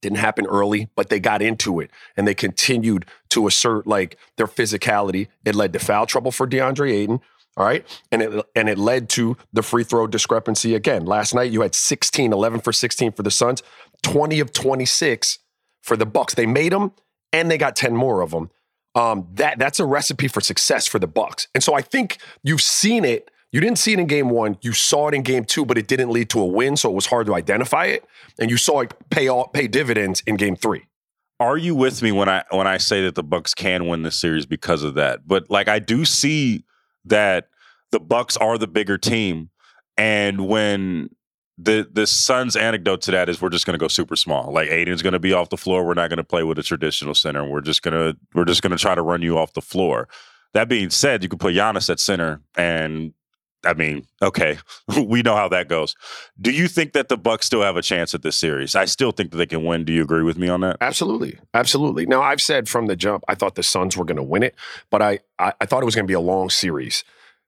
didn't 0.00 0.18
happen 0.18 0.46
early, 0.46 0.88
but 0.94 1.08
they 1.08 1.20
got 1.20 1.42
into 1.42 1.80
it 1.80 1.90
and 2.16 2.26
they 2.26 2.34
continued 2.34 3.06
to 3.30 3.46
assert 3.46 3.86
like 3.86 4.16
their 4.36 4.46
physicality. 4.46 5.28
It 5.44 5.54
led 5.54 5.72
to 5.72 5.78
foul 5.78 6.06
trouble 6.06 6.32
for 6.32 6.46
DeAndre 6.46 6.92
Ayton. 6.92 7.20
All 7.56 7.66
right. 7.66 7.84
And 8.12 8.22
it 8.22 8.46
and 8.54 8.68
it 8.68 8.78
led 8.78 9.08
to 9.10 9.36
the 9.52 9.62
free 9.62 9.84
throw 9.84 10.06
discrepancy 10.06 10.74
again. 10.74 11.04
Last 11.04 11.34
night 11.34 11.50
you 11.50 11.62
had 11.62 11.74
16, 11.74 12.32
11 12.32 12.60
for 12.60 12.72
16 12.72 13.12
for 13.12 13.22
the 13.22 13.30
Suns, 13.30 13.62
20 14.02 14.40
of 14.40 14.52
26 14.52 15.38
for 15.82 15.96
the 15.96 16.06
Bucks. 16.06 16.34
They 16.34 16.46
made 16.46 16.72
them 16.72 16.92
and 17.32 17.50
they 17.50 17.58
got 17.58 17.76
10 17.76 17.96
more 17.96 18.20
of 18.20 18.30
them. 18.30 18.50
Um, 18.94 19.28
that 19.34 19.58
that's 19.58 19.78
a 19.80 19.84
recipe 19.84 20.28
for 20.28 20.40
success 20.40 20.86
for 20.86 20.98
the 20.98 21.06
Bucks. 21.06 21.48
And 21.54 21.62
so 21.62 21.74
I 21.74 21.82
think 21.82 22.18
you've 22.42 22.62
seen 22.62 23.04
it. 23.04 23.30
You 23.52 23.60
didn't 23.60 23.78
see 23.78 23.92
it 23.92 23.98
in 23.98 24.06
game 24.06 24.30
one. 24.30 24.56
You 24.62 24.72
saw 24.72 25.08
it 25.08 25.14
in 25.14 25.22
game 25.22 25.44
two, 25.44 25.64
but 25.64 25.76
it 25.76 25.88
didn't 25.88 26.10
lead 26.10 26.30
to 26.30 26.40
a 26.40 26.46
win, 26.46 26.76
so 26.76 26.88
it 26.90 26.94
was 26.94 27.06
hard 27.06 27.26
to 27.26 27.34
identify 27.34 27.86
it. 27.86 28.04
And 28.38 28.48
you 28.48 28.56
saw 28.56 28.80
it 28.80 28.94
pay 29.10 29.26
all, 29.26 29.48
pay 29.48 29.66
dividends 29.66 30.22
in 30.24 30.36
game 30.36 30.54
three. 30.54 30.86
Are 31.40 31.56
you 31.56 31.74
with 31.74 32.02
me 32.02 32.12
when 32.12 32.28
I 32.28 32.44
when 32.50 32.66
I 32.66 32.76
say 32.76 33.02
that 33.04 33.14
the 33.14 33.22
Bucks 33.22 33.54
can 33.54 33.86
win 33.86 34.02
this 34.02 34.20
series 34.20 34.44
because 34.44 34.82
of 34.82 34.94
that? 34.94 35.26
But 35.26 35.50
like 35.50 35.68
I 35.68 35.78
do 35.78 36.04
see 36.04 36.64
that 37.06 37.48
the 37.92 37.98
Bucks 37.98 38.36
are 38.36 38.58
the 38.58 38.68
bigger 38.68 38.98
team, 38.98 39.48
and 39.96 40.46
when 40.46 41.08
the 41.56 41.88
the 41.90 42.06
Suns' 42.06 42.56
anecdote 42.56 43.00
to 43.02 43.10
that 43.12 43.30
is 43.30 43.40
we're 43.40 43.48
just 43.48 43.64
going 43.64 43.72
to 43.74 43.82
go 43.82 43.88
super 43.88 44.16
small. 44.16 44.52
Like 44.52 44.68
Ayton's 44.68 45.00
going 45.00 45.14
to 45.14 45.18
be 45.18 45.32
off 45.32 45.48
the 45.48 45.56
floor. 45.56 45.84
We're 45.84 45.94
not 45.94 46.10
going 46.10 46.18
to 46.18 46.24
play 46.24 46.42
with 46.42 46.58
a 46.58 46.62
traditional 46.62 47.14
center. 47.14 47.48
We're 47.48 47.62
just 47.62 47.82
gonna 47.82 48.14
we're 48.34 48.44
just 48.44 48.62
to 48.62 48.76
try 48.76 48.94
to 48.94 49.02
run 49.02 49.22
you 49.22 49.38
off 49.38 49.54
the 49.54 49.62
floor. 49.62 50.08
That 50.52 50.68
being 50.68 50.90
said, 50.90 51.22
you 51.22 51.28
can 51.28 51.38
put 51.38 51.54
Giannis 51.54 51.88
at 51.88 52.00
center, 52.00 52.42
and 52.54 53.14
I 53.64 53.74
mean, 53.74 54.06
okay, 54.22 54.58
we 55.04 55.22
know 55.22 55.36
how 55.36 55.48
that 55.48 55.68
goes. 55.68 55.94
Do 56.40 56.50
you 56.50 56.66
think 56.68 56.92
that 56.94 57.08
the 57.08 57.16
Bucks 57.18 57.46
still 57.46 57.62
have 57.62 57.76
a 57.76 57.82
chance 57.82 58.14
at 58.14 58.22
this 58.22 58.36
series? 58.36 58.74
I 58.74 58.86
still 58.86 59.12
think 59.12 59.30
that 59.32 59.36
they 59.36 59.46
can 59.46 59.64
win. 59.64 59.84
Do 59.84 59.92
you 59.92 60.02
agree 60.02 60.22
with 60.22 60.38
me 60.38 60.48
on 60.48 60.60
that? 60.62 60.78
Absolutely, 60.80 61.38
absolutely. 61.52 62.06
Now 62.06 62.22
I've 62.22 62.40
said 62.40 62.68
from 62.68 62.86
the 62.86 62.96
jump, 62.96 63.24
I 63.28 63.34
thought 63.34 63.54
the 63.56 63.62
Suns 63.62 63.96
were 63.96 64.04
going 64.04 64.16
to 64.16 64.22
win 64.22 64.42
it, 64.42 64.54
but 64.90 65.02
I, 65.02 65.18
I 65.38 65.52
I 65.60 65.66
thought 65.66 65.82
it 65.82 65.86
was 65.86 65.94
going 65.94 66.06
to 66.06 66.10
be 66.10 66.14
a 66.14 66.20
long 66.20 66.48
series. 66.50 67.04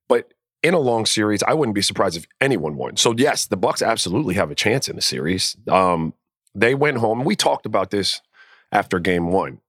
But 0.08 0.34
in 0.62 0.74
a 0.74 0.78
long 0.78 1.06
series, 1.06 1.42
I 1.42 1.54
wouldn't 1.54 1.74
be 1.74 1.82
surprised 1.82 2.16
if 2.16 2.26
anyone 2.40 2.76
won. 2.76 2.96
So 2.96 3.14
yes, 3.16 3.46
the 3.46 3.56
Bucks 3.56 3.82
absolutely 3.82 4.34
have 4.34 4.50
a 4.50 4.54
chance 4.54 4.88
in 4.88 4.96
the 4.96 5.02
series. 5.02 5.56
Um, 5.68 6.14
they 6.54 6.74
went 6.74 6.98
home. 6.98 7.24
We 7.24 7.34
talked 7.34 7.64
about 7.66 7.90
this 7.90 8.20
after 8.70 8.98
Game 9.00 9.32
One. 9.32 9.60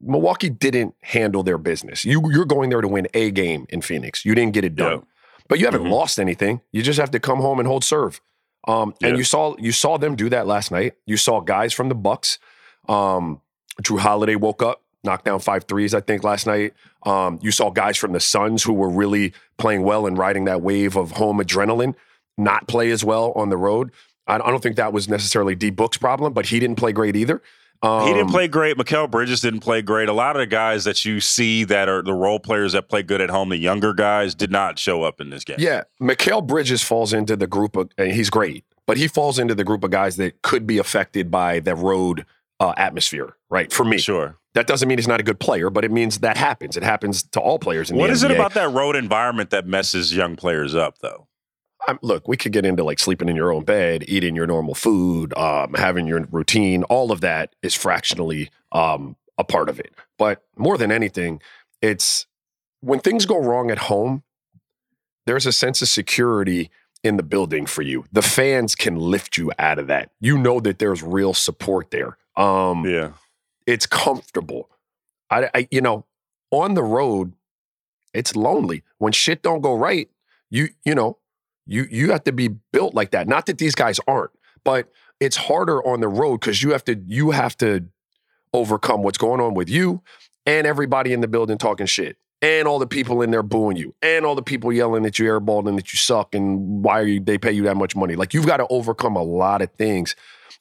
Milwaukee 0.00 0.48
didn't 0.48 0.94
handle 1.02 1.42
their 1.42 1.58
business. 1.58 2.04
You 2.04 2.22
you're 2.30 2.44
going 2.44 2.70
there 2.70 2.80
to 2.80 2.86
win 2.88 3.08
a 3.14 3.32
game 3.32 3.66
in 3.68 3.82
Phoenix. 3.82 4.24
You 4.24 4.34
didn't 4.36 4.52
get 4.54 4.64
it 4.64 4.76
done, 4.76 4.92
Yeah. 4.92 5.00
But 5.48 5.58
you 5.58 5.64
haven't 5.64 5.84
Mhm. 5.84 5.90
lost 5.90 6.18
anything. 6.20 6.60
You 6.72 6.82
just 6.82 6.98
have 7.00 7.10
to 7.12 7.20
come 7.20 7.38
home 7.40 7.58
and 7.58 7.66
hold 7.66 7.84
serve. 7.84 8.20
Um, 8.66 8.94
Yeah. 9.00 9.08
And 9.08 9.18
you 9.18 9.24
saw 9.24 9.56
you 9.58 9.72
saw 9.72 9.96
them 9.96 10.14
do 10.16 10.28
that 10.28 10.46
last 10.46 10.70
night. 10.70 10.94
You 11.06 11.16
saw 11.16 11.40
guys 11.40 11.72
from 11.72 11.88
the 11.88 11.94
Bucks. 11.94 12.38
Um, 12.88 13.40
Jrue 13.82 13.98
Holiday 14.00 14.34
woke 14.34 14.62
up, 14.62 14.82
knocked 15.04 15.24
down 15.24 15.38
five 15.40 15.64
threes, 15.64 15.94
I 15.94 16.00
think, 16.00 16.24
last 16.24 16.46
night. 16.46 16.74
Um, 17.04 17.38
you 17.42 17.50
saw 17.50 17.70
guys 17.70 17.96
from 17.96 18.12
the 18.12 18.20
Suns 18.20 18.64
who 18.64 18.72
were 18.72 18.88
really 18.90 19.32
playing 19.56 19.82
well 19.84 20.06
and 20.06 20.18
riding 20.18 20.44
that 20.46 20.60
wave 20.62 20.96
of 20.96 21.12
home 21.12 21.38
adrenaline 21.38 21.94
not 22.36 22.68
play 22.68 22.90
as 22.90 23.04
well 23.04 23.32
on 23.34 23.48
the 23.50 23.56
road. 23.56 23.90
I, 24.26 24.34
I 24.36 24.50
don't 24.50 24.62
think 24.62 24.76
that 24.76 24.92
was 24.92 25.08
necessarily 25.08 25.54
D 25.54 25.70
Book's 25.70 25.96
problem, 25.96 26.32
but 26.32 26.46
he 26.46 26.58
didn't 26.60 26.76
play 26.76 26.92
great 26.92 27.16
either. 27.16 27.40
Um, 27.82 28.08
he 28.08 28.12
didn't 28.12 28.30
play 28.30 28.48
great. 28.48 28.76
Mikal 28.76 29.08
Bridges 29.10 29.40
didn't 29.40 29.60
play 29.60 29.82
great. 29.82 30.08
A 30.08 30.12
lot 30.12 30.34
of 30.34 30.40
the 30.40 30.46
guys 30.46 30.82
that 30.84 31.04
you 31.04 31.20
see 31.20 31.62
that 31.64 31.88
are 31.88 32.02
the 32.02 32.12
role 32.14 32.40
players 32.40 32.72
that 32.72 32.88
play 32.88 33.02
good 33.04 33.20
at 33.20 33.30
home, 33.30 33.50
the 33.50 33.56
younger 33.56 33.94
guys, 33.94 34.34
did 34.34 34.50
not 34.50 34.78
show 34.78 35.04
up 35.04 35.20
in 35.20 35.30
this 35.30 35.44
game. 35.44 35.56
Yeah, 35.60 35.84
Mikal 36.02 36.44
Bridges 36.44 36.82
falls 36.82 37.12
into 37.12 37.36
the 37.36 37.46
group 37.46 37.76
of, 37.76 37.90
and 37.96 38.10
he's 38.10 38.30
great, 38.30 38.64
but 38.86 38.96
he 38.96 39.06
falls 39.06 39.38
into 39.38 39.54
the 39.54 39.62
group 39.64 39.84
of 39.84 39.92
guys 39.92 40.16
that 40.16 40.42
could 40.42 40.66
be 40.66 40.78
affected 40.78 41.30
by 41.30 41.60
the 41.60 41.76
road 41.76 42.26
uh, 42.58 42.74
atmosphere, 42.76 43.36
right? 43.48 43.72
For 43.72 43.84
me, 43.84 43.98
Sure. 43.98 44.36
that 44.54 44.66
doesn't 44.66 44.88
mean 44.88 44.98
he's 44.98 45.06
not 45.06 45.20
a 45.20 45.22
good 45.22 45.38
player, 45.38 45.70
but 45.70 45.84
it 45.84 45.92
means 45.92 46.18
that 46.18 46.36
happens. 46.36 46.76
It 46.76 46.82
happens 46.82 47.22
to 47.22 47.38
all 47.40 47.60
players 47.60 47.92
in 47.92 47.96
What 47.96 48.10
is 48.10 48.24
it 48.24 48.32
about 48.32 48.54
that 48.54 48.72
road 48.72 48.96
environment 48.96 49.50
that 49.50 49.66
messes 49.68 50.16
young 50.16 50.34
players 50.34 50.74
up, 50.74 50.98
though? 50.98 51.27
I'm, 51.88 51.98
look, 52.02 52.28
we 52.28 52.36
could 52.36 52.52
get 52.52 52.64
into 52.64 52.84
like 52.84 52.98
sleeping 53.00 53.28
in 53.28 53.34
your 53.36 53.52
own 53.52 53.64
bed, 53.64 54.04
eating 54.06 54.36
your 54.36 54.46
normal 54.46 54.74
food, 54.74 55.36
um, 55.36 55.74
having 55.74 56.06
your 56.06 56.20
routine. 56.30 56.84
All 56.84 57.10
of 57.10 57.20
that 57.22 57.54
is 57.62 57.74
fractionally 57.74 58.50
um, 58.72 59.16
a 59.38 59.42
part 59.44 59.68
of 59.68 59.80
it. 59.80 59.92
But 60.18 60.42
more 60.56 60.78
than 60.78 60.92
anything, 60.92 61.40
it's 61.82 62.26
when 62.80 63.00
things 63.00 63.26
go 63.26 63.38
wrong 63.42 63.70
at 63.70 63.78
home, 63.78 64.22
there's 65.26 65.46
a 65.46 65.52
sense 65.52 65.82
of 65.82 65.88
security 65.88 66.70
in 67.02 67.16
the 67.16 67.22
building 67.22 67.66
for 67.66 67.82
you. 67.82 68.04
The 68.12 68.22
fans 68.22 68.74
can 68.74 68.96
lift 68.96 69.36
you 69.36 69.52
out 69.58 69.78
of 69.78 69.86
that. 69.88 70.10
You 70.20 70.38
know 70.38 70.60
that 70.60 70.78
there's 70.78 71.02
real 71.02 71.34
support 71.34 71.90
there. 71.90 72.16
Um, 72.36 72.84
Yeah. 72.86 73.12
it's 73.66 73.86
comfortable. 73.86 74.68
I, 75.30 75.50
I, 75.54 75.68
you 75.70 75.80
know, 75.80 76.06
on 76.50 76.74
the 76.74 76.82
road, 76.82 77.34
it's 78.14 78.34
lonely. 78.34 78.82
When 78.98 79.12
shit 79.12 79.42
don't 79.42 79.60
go 79.60 79.74
right, 79.76 80.08
you, 80.50 80.68
you 80.84 80.94
know, 80.94 81.18
you 81.68 81.86
you 81.90 82.10
have 82.10 82.24
to 82.24 82.32
be 82.32 82.48
built 82.48 82.94
like 82.94 83.12
that. 83.12 83.28
Not 83.28 83.46
that 83.46 83.58
these 83.58 83.74
guys 83.74 84.00
aren't, 84.08 84.30
but 84.64 84.90
it's 85.20 85.36
harder 85.36 85.86
on 85.86 86.00
the 86.00 86.08
road 86.08 86.40
because 86.40 86.62
you 86.62 86.72
have 86.72 86.84
to 86.84 87.00
you 87.06 87.30
have 87.30 87.56
to 87.58 87.84
overcome 88.52 89.02
what's 89.02 89.18
going 89.18 89.40
on 89.40 89.54
with 89.54 89.68
you 89.68 90.02
and 90.46 90.66
everybody 90.66 91.12
in 91.12 91.20
the 91.20 91.28
building 91.28 91.58
talking 91.58 91.86
shit. 91.86 92.16
And 92.40 92.68
all 92.68 92.78
the 92.78 92.86
people 92.86 93.20
in 93.20 93.32
there 93.32 93.42
booing 93.42 93.76
you, 93.76 93.96
and 94.00 94.24
all 94.24 94.36
the 94.36 94.42
people 94.42 94.72
yelling 94.72 95.02
that 95.02 95.18
you 95.18 95.24
airballed 95.26 95.68
and 95.68 95.76
that 95.76 95.92
you 95.92 95.96
suck, 95.96 96.36
and 96.36 96.84
why 96.84 97.00
are 97.00 97.06
you, 97.06 97.18
they 97.18 97.36
pay 97.36 97.50
you 97.50 97.64
that 97.64 97.76
much 97.76 97.96
money? 97.96 98.14
Like 98.14 98.32
you've 98.32 98.46
got 98.46 98.58
to 98.58 98.66
overcome 98.68 99.16
a 99.16 99.22
lot 99.22 99.60
of 99.60 99.72
things 99.72 100.14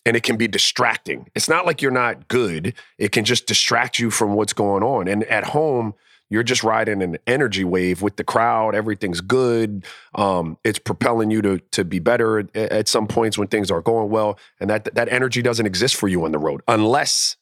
and 0.04 0.16
it 0.16 0.24
can 0.24 0.38
be 0.38 0.48
distracting. 0.48 1.30
It's 1.36 1.48
not 1.50 1.66
like 1.66 1.82
you're 1.82 1.92
not 1.92 2.30
good. 2.30 2.74
It 2.98 3.12
can 3.12 3.26
just 3.26 3.46
distract 3.46 4.00
you 4.00 4.10
from 4.10 4.34
what's 4.34 4.54
going 4.54 4.82
on. 4.82 5.08
And 5.08 5.24
at 5.26 5.44
home, 5.44 5.94
you're 6.30 6.44
just 6.44 6.64
riding 6.64 7.02
an 7.02 7.18
energy 7.26 7.64
wave 7.64 8.02
with 8.02 8.18
the 8.18 8.24
crowd. 8.24 8.76
Everything's 8.76 9.22
good. 9.22 9.86
Um, 10.16 10.58
it's 10.64 10.80
propelling 10.80 11.32
you 11.32 11.42
to 11.42 11.60
to 11.72 11.86
be 11.86 12.00
better 12.00 12.40
at, 12.40 12.56
at 12.56 12.88
some 12.88 13.08
points 13.08 13.38
when 13.38 13.48
things 13.48 13.72
are 13.72 13.82
going 13.82 14.10
well. 14.10 14.38
And 14.60 14.70
that 14.70 14.94
that 14.96 15.10
energy 15.10 15.42
doesn't 15.42 15.66
exist 15.66 15.96
for 15.96 16.08
you 16.08 16.26
on 16.26 16.32
the 16.32 16.40
road 16.40 16.62
unless 16.68 17.38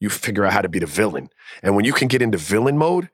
you 0.00 0.10
figure 0.10 0.44
out 0.44 0.52
how 0.52 0.60
to 0.62 0.68
be 0.68 0.78
the 0.78 0.86
villain. 0.86 1.30
And 1.62 1.74
when 1.76 1.84
you 1.84 1.92
can 1.92 2.08
get 2.08 2.20
into 2.20 2.36
villain 2.38 2.76
mode, 2.76 3.08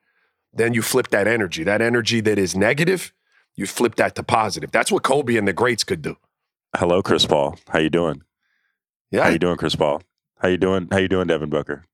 then 0.53 0.75
you 0.75 0.83
flip 0.83 1.09
that 1.09 1.27
energy. 1.29 1.63
That 1.63 1.81
energy 1.81 2.21
that 2.23 2.39
is 2.39 2.57
negative, 2.57 3.13
you 3.55 3.67
flip 3.67 3.95
that 3.97 4.15
to 4.17 4.23
positive. 4.23 4.71
That's 4.73 4.91
what 4.91 5.03
Kobe 5.03 5.37
and 5.37 5.47
the 5.47 5.53
greats 5.53 5.85
could 5.85 6.03
do. 6.03 6.17
Hello, 6.75 7.03
Chris 7.03 7.25
Paul. 7.27 7.57
How 7.69 7.79
you 7.79 7.91
doing? 7.91 8.23
Yeah, 9.11 9.25
How 9.25 9.29
you 9.29 9.39
doing, 9.39 9.59
Chris 9.59 9.77
Paul? 9.77 10.03
How 10.39 10.49
you 10.49 10.57
doing? 10.57 10.89
How 10.91 10.97
you 10.99 11.09
doing, 11.09 11.27
Devin 11.27 11.51
Booker? 11.51 11.85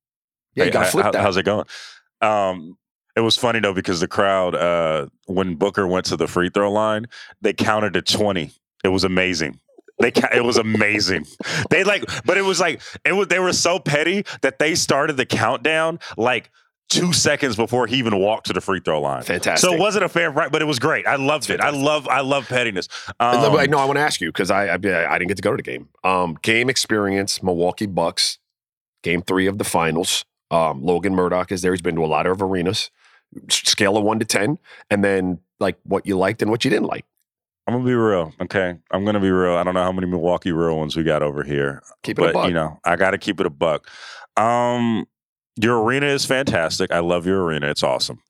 yeah, 0.55 0.65
you 0.65 0.71
got 0.71 0.79
to 0.81 0.85
how- 0.87 0.91
flip 0.91 1.05
how- 1.05 1.11
that. 1.13 1.21
How's 1.23 1.37
it 1.37 1.43
going? 1.45 1.67
Um, 2.21 2.79
it 3.19 3.23
was 3.23 3.37
funny 3.37 3.59
though 3.59 3.75
because 3.75 3.99
the 3.99 4.07
crowd, 4.07 4.55
uh, 4.55 5.07
when 5.27 5.57
Booker 5.57 5.89
went 5.89 6.07
to 6.07 6.17
the 6.17 6.29
free 6.29 6.51
throw 6.51 6.71
line, 6.71 7.07
they 7.41 7.53
counted 7.53 7.95
to 7.95 8.03
twenty. 8.03 8.53
It 8.85 8.89
was 8.89 9.03
amazing. 9.03 9.59
They 9.99 10.13
ca- 10.13 10.31
it 10.33 10.45
was 10.45 10.57
amazing. 10.57 11.27
They 11.71 11.83
like, 11.83 12.05
but 12.25 12.39
it 12.39 12.43
was 12.43 12.61
like 12.61 12.81
it 13.05 13.15
was. 13.15 13.27
They 13.27 13.41
were 13.41 13.53
so 13.53 13.81
petty 13.81 14.25
that 14.43 14.61
they 14.61 14.77
started 14.77 15.17
the 15.17 15.27
countdown 15.27 15.99
like 16.17 16.51
two 16.89 17.13
seconds 17.13 17.57
before 17.57 17.89
he 17.89 17.97
even 17.97 18.17
walked 18.19 18.47
to 18.47 18.53
the 18.53 18.61
free 18.61 18.79
throw 18.79 19.01
line. 19.01 19.25
Fantastic. 19.25 19.69
So 19.69 19.75
it 19.75 19.81
wasn't 19.81 20.05
a 20.05 20.09
fair 20.09 20.31
right, 20.31 20.53
but 20.53 20.63
it 20.63 20.67
was 20.67 20.79
great. 20.79 21.05
I 21.05 21.17
loved 21.17 21.51
it. 21.51 21.61
I 21.61 21.71
love 21.71 22.07
I 22.07 22.21
love 22.21 22.49
pettiness. 22.49 22.89
Um, 23.19 23.43
no, 23.43 23.79
I 23.79 23.85
want 23.85 23.97
to 23.97 24.01
ask 24.01 24.21
you 24.21 24.29
because 24.29 24.53
I, 24.53 24.67
I 24.67 24.75
I 24.75 24.77
didn't 25.19 25.27
get 25.29 25.37
to 25.39 25.43
go 25.43 25.51
to 25.51 25.57
the 25.57 25.63
game. 25.65 25.89
Um, 26.05 26.39
game 26.41 26.71
experience, 26.71 27.43
Milwaukee 27.43 27.87
Bucks, 27.87 28.39
game 29.03 29.23
three 29.23 29.49
of 29.49 29.59
the 29.59 29.65
finals. 29.65 30.25
Um, 30.51 30.83
Logan 30.83 31.15
Murdock 31.15 31.53
is 31.53 31.63
there. 31.63 31.73
He's 31.73 31.83
been 31.83 31.97
to 31.97 32.05
a 32.05 32.07
lot 32.07 32.27
of 32.27 32.41
arenas. 32.41 32.91
Scale 33.51 33.97
of 33.97 34.05
one 34.05 34.19
to 34.19 34.25
ten, 34.25 34.59
and 34.91 35.05
then 35.05 35.39
like 35.61 35.77
what 35.85 36.07
you 36.07 36.17
liked 36.17 36.43
and 36.43 36.51
what 36.51 36.65
you 36.65 36.71
didn't 36.71 36.87
like. 36.87 37.05
I'm 37.67 37.75
gonna 37.75 37.85
be 37.85 37.95
real, 37.95 38.33
okay? 38.41 38.77
I'm 38.91 39.05
gonna 39.05 39.21
be 39.21 39.31
real. 39.31 39.55
I 39.57 39.63
don't 39.65 39.75
know 39.75 39.83
how 39.83 39.93
many 39.93 40.07
Milwaukee 40.07 40.53
real 40.53 40.77
ones 40.79 40.97
we 40.97 41.03
got 41.03 41.23
over 41.23 41.43
here, 41.45 41.83
Keep 42.03 42.19
it 42.19 42.23
a 42.23 42.25
but 42.29 42.33
buck. 42.35 42.49
you 42.49 42.55
know, 42.55 42.79
I 42.85 42.97
got 42.97 43.11
to 43.11 43.19
keep 43.19 43.41
it 43.41 43.47
a 43.47 43.51
buck. 43.51 43.87
Um, 44.39 45.05
your 45.61 45.83
arena 45.83 46.07
is 46.07 46.25
fantastic. 46.25 46.91
I 46.91 47.01
love 47.01 47.27
your 47.27 47.45
arena. 47.45 47.69
It's 47.69 47.83
awesome. 47.83 48.21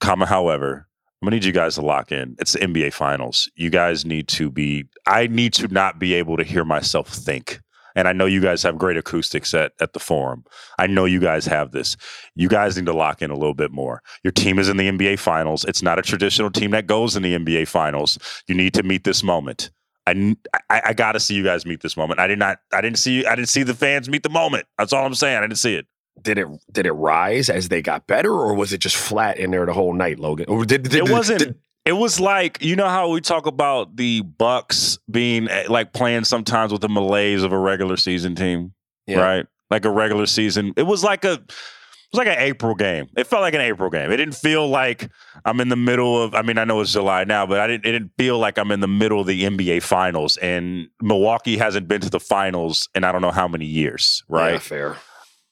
Comma, 0.00 0.24
however, 0.26 0.86
I'm 1.20 1.26
gonna 1.26 1.36
need 1.36 1.44
you 1.44 1.52
guys 1.52 1.74
to 1.74 1.82
lock 1.82 2.12
in. 2.12 2.36
It's 2.38 2.52
the 2.54 2.60
NBA 2.60 2.94
Finals. 2.94 3.50
You 3.56 3.68
guys 3.68 4.06
need 4.06 4.28
to 4.28 4.50
be. 4.50 4.86
I 5.06 5.26
need 5.26 5.52
to 5.54 5.68
not 5.68 5.98
be 5.98 6.14
able 6.14 6.36
to 6.38 6.44
hear 6.44 6.64
myself 6.64 7.08
think. 7.08 7.60
And 7.96 8.06
I 8.06 8.12
know 8.12 8.26
you 8.26 8.40
guys 8.40 8.62
have 8.62 8.78
great 8.78 8.96
acoustics 8.96 9.52
at, 9.54 9.72
at 9.80 9.92
the 9.94 9.98
forum. 9.98 10.44
I 10.78 10.86
know 10.86 11.04
you 11.06 11.18
guys 11.18 11.46
have 11.46 11.72
this. 11.72 11.96
You 12.36 12.48
guys 12.48 12.76
need 12.76 12.86
to 12.86 12.92
lock 12.92 13.22
in 13.22 13.30
a 13.30 13.34
little 13.34 13.54
bit 13.54 13.72
more. 13.72 14.02
Your 14.22 14.30
team 14.30 14.60
is 14.60 14.68
in 14.68 14.76
the 14.76 14.88
NBA 14.88 15.18
Finals. 15.18 15.64
It's 15.64 15.82
not 15.82 15.98
a 15.98 16.02
traditional 16.02 16.50
team 16.50 16.70
that 16.70 16.86
goes 16.86 17.16
in 17.16 17.24
the 17.24 17.34
NBA 17.36 17.66
Finals. 17.66 18.18
You 18.46 18.54
need 18.54 18.74
to 18.74 18.84
meet 18.84 19.02
this 19.02 19.24
moment. 19.24 19.70
I, 20.06 20.36
I, 20.70 20.82
I 20.86 20.92
got 20.92 21.12
to 21.12 21.20
see 21.20 21.34
you 21.34 21.42
guys 21.42 21.66
meet 21.66 21.80
this 21.80 21.96
moment. 21.96 22.20
I 22.20 22.28
did 22.28 22.38
not. 22.38 22.58
I 22.72 22.80
didn't 22.80 22.98
see. 22.98 23.26
I 23.26 23.34
didn't 23.34 23.48
see 23.48 23.64
the 23.64 23.74
fans 23.74 24.08
meet 24.08 24.22
the 24.22 24.28
moment. 24.28 24.66
That's 24.78 24.92
all 24.92 25.04
I'm 25.04 25.14
saying. 25.14 25.38
I 25.38 25.40
didn't 25.40 25.58
see 25.58 25.74
it. 25.74 25.86
Did 26.22 26.38
it 26.38 26.46
did 26.70 26.86
it 26.86 26.92
rise 26.92 27.50
as 27.50 27.68
they 27.68 27.82
got 27.82 28.06
better, 28.06 28.32
or 28.32 28.54
was 28.54 28.72
it 28.72 28.78
just 28.78 28.96
flat 28.96 29.36
in 29.36 29.50
there 29.50 29.66
the 29.66 29.72
whole 29.72 29.92
night, 29.92 30.18
Logan? 30.18 30.46
Or 30.48 30.64
did, 30.64 30.84
did 30.84 30.94
It 30.94 31.10
wasn't. 31.10 31.38
did- 31.40 31.54
It 31.86 31.92
was 31.92 32.18
like 32.20 32.62
you 32.62 32.76
know 32.76 32.88
how 32.88 33.08
we 33.08 33.20
talk 33.20 33.46
about 33.46 33.96
the 33.96 34.20
Bucks 34.22 34.98
being 35.10 35.48
eh, 35.48 35.64
like 35.68 35.92
playing 35.92 36.24
sometimes 36.24 36.72
with 36.72 36.80
the 36.82 36.88
malaise 36.88 37.42
of 37.42 37.52
a 37.52 37.58
regular 37.58 37.96
season 37.96 38.34
team, 38.34 38.74
Yeah. 39.06 39.20
right? 39.20 39.46
Like 39.70 39.84
a 39.84 39.90
regular 39.90 40.26
season. 40.26 40.72
It 40.76 40.82
was 40.82 41.02
like 41.04 41.24
a 41.24 41.32
it 41.34 42.12
was 42.12 42.18
like 42.26 42.28
an 42.28 42.38
April 42.42 42.74
game. 42.74 43.06
It 43.16 43.26
felt 43.26 43.42
like 43.42 43.54
an 43.54 43.60
April 43.60 43.90
game. 43.90 44.12
It 44.12 44.16
didn't 44.16 44.36
feel 44.36 44.68
like 44.68 45.10
I'm 45.44 45.60
in 45.60 45.68
the 45.68 45.76
middle 45.76 46.22
of. 46.22 46.34
I 46.36 46.42
mean, 46.42 46.56
I 46.58 46.64
know 46.64 46.80
it's 46.80 46.92
July 46.92 47.24
now, 47.24 47.46
but 47.46 47.58
I 47.60 47.66
didn't. 47.66 47.84
It 47.86 47.92
didn't 47.92 48.12
feel 48.18 48.38
like 48.38 48.58
I'm 48.58 48.70
in 48.70 48.78
the 48.80 48.86
middle 48.88 49.20
of 49.20 49.26
the 49.26 49.42
NBA 49.44 49.82
Finals. 49.82 50.36
And 50.38 50.88
Milwaukee 51.02 51.56
hasn't 51.56 51.88
been 51.88 52.00
to 52.02 52.10
the 52.10 52.20
finals 52.20 52.88
in 52.94 53.02
I 53.04 53.10
don't 53.12 53.22
know 53.22 53.32
how 53.32 53.48
many 53.48 53.66
years, 53.66 54.22
Yeah, 54.30 54.36
right? 54.36 54.62
fair. 54.62 54.96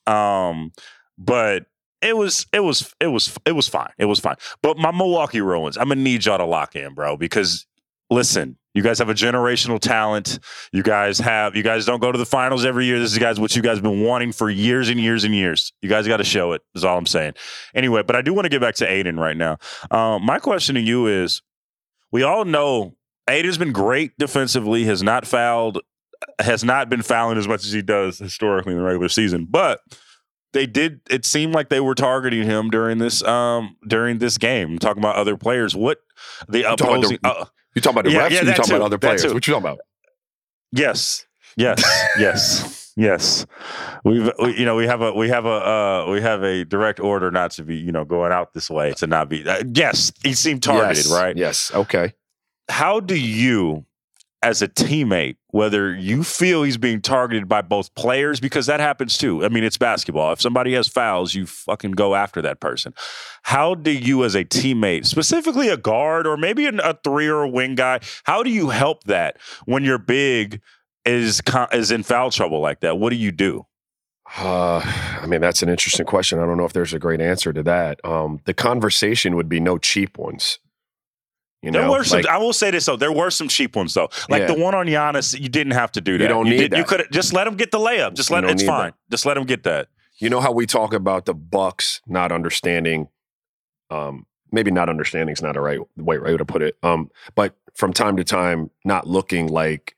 Um, 0.07 0.73
but 1.19 1.67
it 2.05 2.17
was 2.17 2.47
it 2.53 2.61
was 2.61 2.95
it 3.01 3.07
was 3.07 3.37
it 3.47 3.53
was 3.53 3.67
fine. 3.67 3.91
It 3.99 4.05
was 4.05 4.21
fine. 4.21 4.37
But 4.63 4.77
my 4.77 4.91
Milwaukee 4.91 5.41
Bruins, 5.41 5.77
I'm 5.77 5.89
gonna 5.89 6.03
need 6.03 6.25
y'all 6.25 6.39
to 6.39 6.45
lock 6.45 6.77
in, 6.77 6.95
bro, 6.95 7.17
because 7.17 7.67
listen, 8.11 8.59
you 8.75 8.83
guys 8.83 8.99
have 8.99 9.09
a 9.09 9.15
generational 9.15 9.81
talent. 9.81 10.39
You 10.73 10.83
guys 10.83 11.19
have 11.19 11.57
you 11.57 11.63
guys 11.63 11.87
don't 11.87 12.01
go 12.01 12.13
to 12.13 12.19
the 12.19 12.27
finals 12.27 12.65
every 12.65 12.85
year. 12.85 12.99
This 12.99 13.13
is 13.13 13.19
guys 13.19 13.41
what 13.41 13.57
you 13.57 13.63
guys 13.63 13.81
been 13.81 14.03
wanting 14.03 14.33
for 14.33 14.51
years 14.51 14.89
and 14.89 15.01
years 15.01 15.25
and 15.25 15.35
years. 15.35 15.73
You 15.81 15.89
guys 15.89 16.07
got 16.07 16.19
to 16.19 16.25
show 16.25 16.53
it. 16.53 16.63
Is 16.75 16.85
all 16.85 16.99
I'm 16.99 17.07
saying. 17.07 17.35
Anyway, 17.75 18.03
but 18.03 18.17
I 18.17 18.23
do 18.23 18.35
want 18.35 18.45
to 18.45 18.51
get 18.51 18.61
back 18.61 18.75
to 18.77 18.91
Ayton 18.91 19.19
right 19.19 19.37
now. 19.37 19.59
Um, 19.91 20.25
my 20.25 20.39
question 20.39 20.75
to 20.75 20.81
you 20.81 21.07
is: 21.07 21.41
We 22.13 22.23
all 22.23 22.45
know 22.45 22.97
Ayton's 23.29 23.59
been 23.59 23.73
great 23.73 24.13
defensively. 24.19 24.85
Has 24.85 25.03
not 25.03 25.27
fouled. 25.27 25.81
Has 26.39 26.65
not 26.65 26.89
been 26.89 27.03
fouling 27.03 27.39
as 27.39 27.49
much 27.49 27.65
as 27.65 27.73
he 27.73 27.83
does 27.83 28.19
historically 28.19 28.73
in 28.73 28.79
the 28.79 28.85
regular 28.85 29.09
season, 29.09 29.47
but 29.49 29.81
they 30.55 30.65
did 30.67 31.01
it 31.11 31.27
seemed 31.27 31.53
like 31.55 31.69
they 31.69 31.81
were 31.81 31.95
targeting 31.95 32.45
him 32.45 32.71
during 32.71 32.97
this 32.99 33.23
um 33.25 33.77
during 33.87 34.19
this 34.19 34.39
game 34.39 34.71
I'm 34.73 34.79
talking 34.79 35.03
about 35.03 35.17
other 35.17 35.37
players 35.37 35.77
what 35.77 35.99
the 36.49 36.63
opposing 36.73 37.19
uh, 37.23 37.45
You 37.75 37.83
talking 37.83 37.99
about 38.01 38.05
the 38.09 38.13
Yeah, 38.13 38.29
refs? 38.29 38.31
yeah, 38.31 38.41
or 38.41 38.45
you 38.45 38.51
talking 38.55 38.65
too, 38.65 38.77
about 38.77 38.87
other 38.87 38.99
players? 38.99 39.25
What 39.25 39.47
you 39.47 39.53
talking 39.53 39.67
about? 39.69 39.79
yes 40.73 41.27
yes 41.57 41.83
yes 42.19 42.93
yes 42.97 43.47
we've 44.05 44.31
we, 44.43 44.59
you 44.59 44.65
know 44.65 44.75
we 44.77 44.87
have 44.87 45.03
a 45.03 45.13
we 45.13 45.29
have 45.29 45.47
a 45.47 45.49
uh 45.49 46.11
we 46.11 46.21
have 46.21 46.43
a 46.43 46.65
direct 46.65 46.99
order 47.01 47.31
not 47.31 47.51
to 47.53 47.63
be 47.63 47.77
you 47.77 47.93
know 47.93 48.05
going 48.05 48.33
out 48.33 48.53
this 48.55 48.69
way 48.71 48.93
to 48.95 49.07
not 49.07 49.29
be 49.29 49.47
uh, 49.49 49.63
yes 49.75 50.13
he 50.25 50.33
seemed 50.33 50.63
targeted 50.63 51.05
yes. 51.05 51.13
right 51.13 51.37
Yes. 51.37 51.71
Okay. 51.75 52.13
how 52.69 52.99
do 53.01 53.17
you 53.19 53.85
as 54.45 54.61
a 54.61 54.69
teammate 54.69 55.37
whether 55.49 55.95
you 55.95 56.23
feel 56.23 56.63
he's 56.63 56.77
being 56.77 57.01
targeted 57.01 57.49
by 57.49 57.63
both 57.63 57.95
players 57.95 58.41
because 58.41 58.67
that 58.67 58.79
happens 58.79 59.17
too 59.17 59.43
i 59.43 59.49
mean 59.49 59.65
it's 59.65 59.79
basketball 59.79 60.33
if 60.33 60.41
somebody 60.41 60.75
has 60.75 60.87
fouls 60.87 61.35
you 61.35 61.47
fucking 61.47 61.93
go 61.93 62.15
after 62.15 62.43
that 62.43 62.61
person 62.61 62.93
how 63.45 63.75
do 63.75 63.91
you 63.91 64.23
as 64.23 64.35
a 64.35 64.45
teammate 64.45 65.07
specifically 65.07 65.71
a 65.71 65.79
guard 65.79 66.27
or 66.27 66.37
maybe 66.37 66.67
a 66.67 66.99
three 67.03 67.27
or 67.27 67.43
a 67.43 67.49
wing 67.49 67.75
guy 67.75 67.99
how 68.25 68.43
do 68.43 68.51
you 68.51 68.69
help 68.69 69.03
that 69.05 69.39
when 69.65 69.83
your 69.83 69.97
big 69.99 70.61
is 71.07 71.41
is 71.73 71.91
in 71.91 72.03
foul 72.03 72.31
trouble 72.31 72.61
like 72.61 72.81
that 72.81 72.99
what 72.99 73.09
do 73.11 73.17
you 73.17 73.33
do 73.33 73.65
Uh, 74.39 74.81
I 75.23 75.27
mean, 75.27 75.41
that's 75.41 75.63
an 75.63 75.69
interesting 75.69 76.07
question. 76.07 76.39
I 76.39 76.47
don't 76.47 76.57
know 76.57 76.65
if 76.65 76.73
there's 76.73 76.95
a 76.95 76.99
great 76.99 77.21
answer 77.21 77.53
to 77.53 77.63
that. 77.65 78.01
Um, 78.05 78.41
the 78.47 78.55
conversation 78.55 79.37
would 79.37 79.49
be 79.49 79.61
no 79.61 79.79
cheap 79.79 80.19
ones. 80.19 80.59
You 81.65 81.71
there 81.73 81.83
know, 81.83 81.91
were 81.93 82.05
some. 82.05 82.19
like, 82.21 82.27
I 82.27 82.39
will 82.39 82.53
say 82.53 82.71
this 82.71 82.87
though. 82.87 82.97
There 82.97 83.13
were 83.13 83.31
some 83.31 83.49
cheap 83.49 83.75
ones 83.77 83.95
though. 83.95 84.09
Like 84.29 84.41
Yeah. 84.43 84.47
the 84.55 84.55
one 84.61 84.75
on 84.75 84.87
Giannis, 84.87 85.39
you 85.39 85.49
didn't 85.49 85.73
have 85.73 85.91
to 85.93 86.01
do 86.01 86.19
that. 86.19 86.25
You 86.25 86.29
don't 86.29 86.49
need 86.49 86.71
did, 86.71 86.77
You 86.79 86.85
could 86.85 87.07
just 87.11 87.33
let 87.33 87.47
him 87.47 87.57
get 87.57 87.71
the 87.71 87.79
layup. 87.79 88.15
Just 88.15 88.31
let 88.31 88.45
it's 88.45 88.63
fine. 88.63 88.93
Just 89.11 89.25
let 89.27 89.37
him 89.37 89.45
get 89.45 89.63
that. 89.65 89.89
you 90.19 90.29
know 90.31 90.41
how 90.41 90.53
we 90.53 90.67
talk 90.67 90.93
about 90.95 91.25
the 91.25 91.35
Bucks 91.35 92.01
not 92.07 92.31
understanding. 92.33 93.09
Um, 93.91 94.27
maybe 94.53 94.71
not 94.71 94.89
understanding 94.89 95.33
is 95.33 95.43
not 95.43 95.57
a 95.57 95.61
right 95.61 95.81
way 95.97 96.17
right 96.19 96.33
way 96.33 96.37
to 96.37 96.45
put 96.45 96.63
it. 96.63 96.77
Um, 96.83 97.11
but 97.35 97.57
from 97.75 97.93
time 97.93 98.17
to 98.19 98.25
time, 98.25 98.71
not 98.85 99.07
looking 99.07 99.49
like 99.49 99.97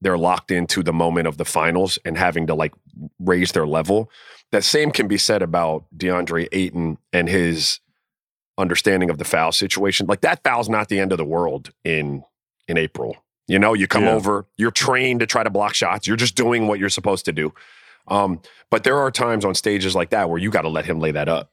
they're 0.00 0.18
locked 0.18 0.50
into 0.50 0.82
the 0.82 0.92
moment 0.92 1.26
of 1.26 1.38
the 1.38 1.44
finals 1.44 1.98
and 2.04 2.16
having 2.18 2.46
to 2.48 2.54
like 2.54 2.72
raise 3.18 3.52
their 3.52 3.66
level. 3.66 4.10
That 4.52 4.64
same 4.64 4.90
can 4.92 5.08
be 5.08 5.18
said 5.18 5.42
about 5.42 5.84
DeAndre 5.96 6.48
Ayton 6.52 6.98
and 7.12 7.28
his 7.28 7.80
understanding 8.58 9.08
of 9.08 9.16
the 9.18 9.24
foul 9.24 9.52
situation. 9.52 10.06
Like 10.06 10.20
that 10.22 10.42
foul's 10.42 10.68
not 10.68 10.88
the 10.88 10.98
end 10.98 11.12
of 11.12 11.18
the 11.18 11.24
world 11.24 11.70
in 11.84 12.24
in 12.66 12.76
April. 12.76 13.16
You 13.46 13.58
know, 13.58 13.72
you 13.72 13.86
come 13.86 14.04
Yeah. 14.04 14.12
over, 14.12 14.44
you're 14.58 14.70
trained 14.70 15.20
to 15.20 15.26
try 15.26 15.42
to 15.42 15.48
block 15.48 15.74
shots. 15.74 16.06
You're 16.06 16.18
just 16.18 16.34
doing 16.34 16.66
what 16.66 16.78
you're 16.78 16.90
supposed 16.90 17.24
to 17.24 17.32
do. 17.32 17.54
Um, 18.08 18.40
but 18.70 18.84
there 18.84 18.98
are 18.98 19.10
times 19.10 19.44
on 19.44 19.54
stages 19.54 19.94
like 19.94 20.10
that 20.10 20.28
where 20.28 20.38
you 20.38 20.50
got 20.50 20.62
to 20.62 20.68
let 20.68 20.84
him 20.84 20.98
lay 21.00 21.12
that 21.12 21.28
up. 21.28 21.50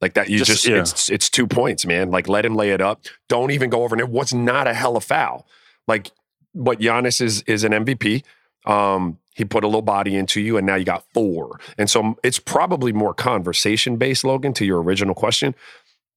Like 0.00 0.14
that, 0.14 0.28
you 0.30 0.38
Just- 0.38 0.50
just, 0.50 0.66
yeah. 0.66 0.76
it's 0.80 1.08
it's 1.10 1.28
two 1.30 1.46
points, 1.46 1.84
man. 1.86 2.10
Like 2.10 2.28
let 2.28 2.44
him 2.44 2.54
lay 2.54 2.70
it 2.70 2.80
up. 2.80 3.02
Don't 3.28 3.50
even 3.50 3.70
go 3.70 3.82
over. 3.82 3.94
And 3.94 4.00
it 4.00 4.08
was 4.08 4.32
not 4.34 4.66
a 4.68 4.74
hell 4.74 4.96
of 4.96 5.04
foul. 5.04 5.46
Like, 5.88 6.10
but 6.54 6.78
Giannis 6.80 7.20
is 7.20 7.42
is 7.42 7.64
an 7.64 7.72
MVP. 7.72 8.22
Um, 8.66 9.18
he 9.34 9.44
put 9.44 9.64
a 9.64 9.66
little 9.66 9.80
body 9.82 10.14
into 10.16 10.40
you, 10.40 10.56
and 10.58 10.66
now 10.66 10.74
you 10.74 10.84
got 10.84 11.04
four. 11.14 11.58
And 11.78 11.88
so 11.88 12.18
it's 12.22 12.38
probably 12.38 12.92
more 12.92 13.14
conversation 13.14 13.96
based, 13.96 14.24
Logan, 14.24 14.52
to 14.54 14.64
your 14.64 14.82
original 14.82 15.14
question, 15.14 15.54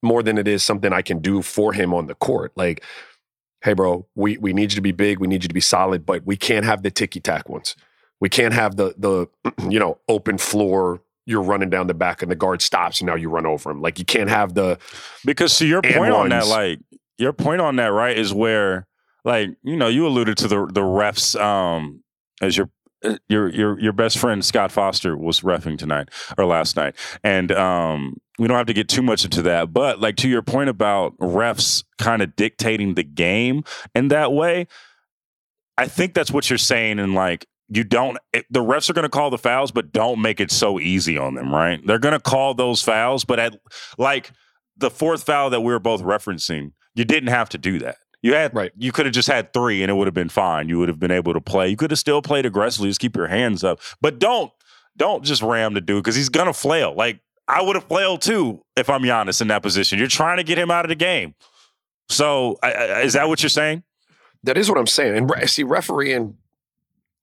more 0.05 0.23
than 0.23 0.37
it 0.37 0.47
is 0.47 0.63
something 0.63 0.93
I 0.93 1.01
can 1.01 1.19
do 1.19 1.41
for 1.41 1.73
him 1.73 1.93
on 1.93 2.07
the 2.07 2.15
court. 2.15 2.53
Like, 2.55 2.83
hey, 3.61 3.73
bro, 3.73 4.07
we 4.15 4.37
we 4.37 4.53
need 4.53 4.71
you 4.71 4.75
to 4.75 4.81
be 4.81 4.91
big, 4.91 5.19
we 5.19 5.27
need 5.27 5.43
you 5.43 5.49
to 5.49 5.53
be 5.53 5.61
solid, 5.61 6.05
but 6.05 6.25
we 6.25 6.37
can't 6.37 6.65
have 6.65 6.83
the 6.83 6.91
ticky 6.91 7.19
tack 7.19 7.49
ones. 7.49 7.75
We 8.21 8.29
can't 8.29 8.53
have 8.53 8.77
the 8.77 8.95
the 8.97 9.27
you 9.69 9.79
know 9.79 9.99
open 10.07 10.37
floor. 10.37 11.01
You're 11.27 11.41
running 11.41 11.71
down 11.71 11.87
the 11.87 11.95
back 11.95 12.21
and 12.21 12.29
the 12.29 12.35
guard 12.35 12.61
stops 12.61 13.01
and 13.01 13.07
now 13.07 13.15
you 13.15 13.29
run 13.29 13.47
over 13.47 13.71
him. 13.71 13.81
Like 13.81 13.97
you 13.97 14.05
can't 14.05 14.29
have 14.29 14.53
the 14.53 14.77
Because 15.25 15.57
to 15.57 15.65
your 15.65 15.81
point 15.81 16.13
on 16.13 16.29
that, 16.29 16.45
like 16.45 16.79
your 17.17 17.33
point 17.33 17.61
on 17.61 17.77
that, 17.77 17.87
right, 17.87 18.15
is 18.15 18.31
where 18.31 18.85
like 19.23 19.49
you 19.63 19.75
know 19.75 19.87
you 19.87 20.05
alluded 20.07 20.37
to 20.37 20.47
the 20.47 20.67
the 20.67 20.81
refs 20.81 21.39
um 21.39 22.03
as 22.41 22.55
your 22.55 22.69
uh, 23.03 23.17
your 23.27 23.49
your 23.49 23.79
your 23.79 23.93
best 23.93 24.17
friend 24.19 24.45
Scott 24.45 24.71
Foster 24.71 25.17
was 25.17 25.41
refing 25.41 25.77
tonight 25.77 26.09
or 26.37 26.45
last 26.45 26.75
night, 26.75 26.95
and 27.23 27.51
um 27.51 28.17
we 28.37 28.47
don't 28.47 28.57
have 28.57 28.67
to 28.67 28.73
get 28.73 28.89
too 28.89 29.01
much 29.01 29.23
into 29.23 29.41
that, 29.43 29.71
but 29.73 29.99
like 29.99 30.15
to 30.17 30.29
your 30.29 30.41
point 30.41 30.69
about 30.69 31.17
refs 31.19 31.83
kind 31.97 32.21
of 32.21 32.35
dictating 32.35 32.95
the 32.95 33.03
game 33.03 33.63
in 33.93 34.09
that 34.09 34.33
way, 34.33 34.67
I 35.77 35.87
think 35.87 36.13
that's 36.13 36.31
what 36.31 36.49
you're 36.49 36.57
saying, 36.57 36.99
and 36.99 37.13
like. 37.13 37.47
You 37.67 37.83
don't. 37.83 38.19
It, 38.31 38.45
the 38.51 38.59
refs 38.59 38.91
are 38.91 38.93
going 38.93 39.05
to 39.05 39.09
call 39.09 39.31
the 39.31 39.39
fouls, 39.39 39.71
but 39.71 39.91
don't 39.91 40.21
make 40.21 40.39
it 40.39 40.51
so 40.51 40.79
easy 40.79 41.17
on 41.17 41.33
them, 41.33 41.51
right? 41.51 41.81
They're 41.83 41.97
going 41.97 42.13
to 42.13 42.19
call 42.19 42.53
those 42.53 42.83
fouls, 42.83 43.25
but 43.25 43.39
at 43.39 43.59
like 43.97 44.29
the 44.77 44.91
fourth 44.91 45.23
foul 45.23 45.49
that 45.49 45.61
we 45.61 45.73
were 45.73 45.79
both 45.79 46.03
referencing, 46.03 46.73
you 46.93 47.05
didn't 47.05 47.29
have 47.29 47.49
to 47.49 47.57
do 47.57 47.79
that. 47.79 47.97
You 48.21 48.33
had 48.33 48.55
Right. 48.55 48.71
You 48.77 48.91
could 48.91 49.05
have 49.05 49.13
just 49.13 49.27
had 49.27 49.53
three, 49.53 49.83
and 49.83 49.89
it 49.89 49.93
would 49.93 50.07
have 50.07 50.13
been 50.13 50.29
fine. 50.29 50.69
You 50.69 50.79
would 50.79 50.89
have 50.89 50.99
been 50.99 51.11
able 51.11 51.33
to 51.33 51.41
play. 51.41 51.69
You 51.69 51.77
could 51.77 51.91
have 51.91 51.99
still 51.99 52.21
played 52.21 52.45
aggressively. 52.45 52.89
Just 52.89 52.99
keep 52.99 53.15
your 53.15 53.27
hands 53.27 53.63
up, 53.63 53.79
but 54.01 54.19
don't 54.19 54.51
don't 54.97 55.23
just 55.23 55.41
ram 55.41 55.73
the 55.73 55.81
dude 55.81 56.03
because 56.03 56.15
he's 56.15 56.29
gonna 56.29 56.53
flail. 56.53 56.95
Like 56.95 57.19
I 57.47 57.61
would 57.61 57.75
have 57.75 57.85
flailed 57.85 58.21
too 58.21 58.63
if 58.75 58.89
I'm 58.89 59.01
Giannis 59.03 59.41
in 59.41 59.47
that 59.49 59.61
position. 59.61 59.99
You're 59.99 60.07
trying 60.07 60.37
to 60.37 60.43
get 60.43 60.57
him 60.57 60.71
out 60.71 60.85
of 60.85 60.89
the 60.89 60.95
game. 60.95 61.35
So 62.09 62.57
I, 62.63 62.71
I, 62.71 63.01
is 63.01 63.13
that 63.13 63.27
what 63.27 63.41
you're 63.43 63.49
saying? 63.49 63.83
That 64.43 64.57
is 64.57 64.69
what 64.69 64.77
I'm 64.77 64.87
saying. 64.87 65.15
And 65.17 65.29
re- 65.29 65.45
see, 65.47 65.63
refereeing 65.63 66.37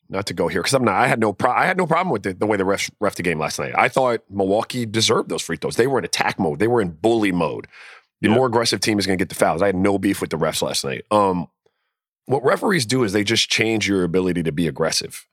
not 0.08 0.26
to 0.26 0.35
go 0.35 0.48
here 0.48 0.61
because 0.61 0.74
I'm 0.74 0.85
not. 0.85 0.94
I 0.96 1.06
had 1.06 1.20
no 1.20 1.32
pro- 1.32 1.52
I 1.52 1.66
had 1.66 1.76
no 1.76 1.87
problem 1.87 2.11
with 2.12 2.22
the, 2.24 2.35
the 2.35 2.46
way 2.46 2.56
the 2.56 2.64
ref 2.64 2.90
ref 3.00 3.14
the 3.14 3.22
game 3.22 3.38
last 3.38 3.58
night. 3.58 3.72
I 3.76 3.88
thought 3.88 4.20
Milwaukee 4.30 4.85
deserved 4.87 5.28
those 5.28 5.42
free 5.42 5.56
throws. 5.56 5.76
They 5.76 5.87
were 5.87 5.98
in 5.98 6.04
attack 6.04 6.38
mode. 6.38 6.58
They 6.58 6.68
were 6.68 6.80
in 6.82 6.90
bully 6.90 7.32
mode. 7.32 7.66
The 8.20 8.28
Yeah. 8.28 8.35
more 8.35 8.46
aggressive 8.46 8.80
team 8.80 8.98
is 8.98 9.06
going 9.06 9.18
to 9.18 9.22
get 9.24 9.28
the 9.30 9.35
fouls. 9.35 9.62
I 9.62 9.66
had 9.66 9.76
no 9.76 9.98
beef 9.98 10.20
with 10.20 10.30
the 10.30 10.37
refs 10.38 10.62
last 10.62 10.85
night. 10.85 11.02
Um, 11.11 11.46
what 12.26 12.44
referees 12.44 12.87
do 12.87 13.02
is 13.04 13.12
they 13.12 13.24
just 13.24 13.48
change 13.50 13.88
your 13.88 14.04
ability 14.04 14.42
to 14.44 14.52
be 14.52 14.68
aggressive, 14.68 15.26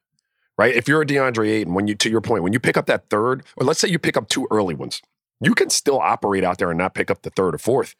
right? 0.60 0.76
If 0.76 0.90
you're 0.90 1.02
a 1.02 1.06
DeAndre 1.06 1.50
Ayton, 1.50 1.74
when 1.74 1.88
you 1.88 1.96
to 1.96 2.10
your 2.10 2.20
point, 2.20 2.44
when 2.44 2.52
you 2.52 2.60
pick 2.60 2.76
up 2.76 2.86
that 2.88 3.10
third, 3.10 3.46
or 3.56 3.66
let's 3.66 3.80
say 3.80 3.88
you 3.88 3.98
pick 3.98 4.18
up 4.18 4.28
two 4.28 4.46
early 4.52 4.76
ones, 4.76 5.02
you 5.40 5.56
can 5.56 5.70
still 5.70 6.00
operate 6.02 6.44
out 6.44 6.58
there 6.58 6.70
and 6.70 6.78
not 6.78 6.94
pick 6.94 7.10
up 7.10 7.22
the 7.22 7.30
third 7.30 7.56
or 7.56 7.58
fourth, 7.58 7.96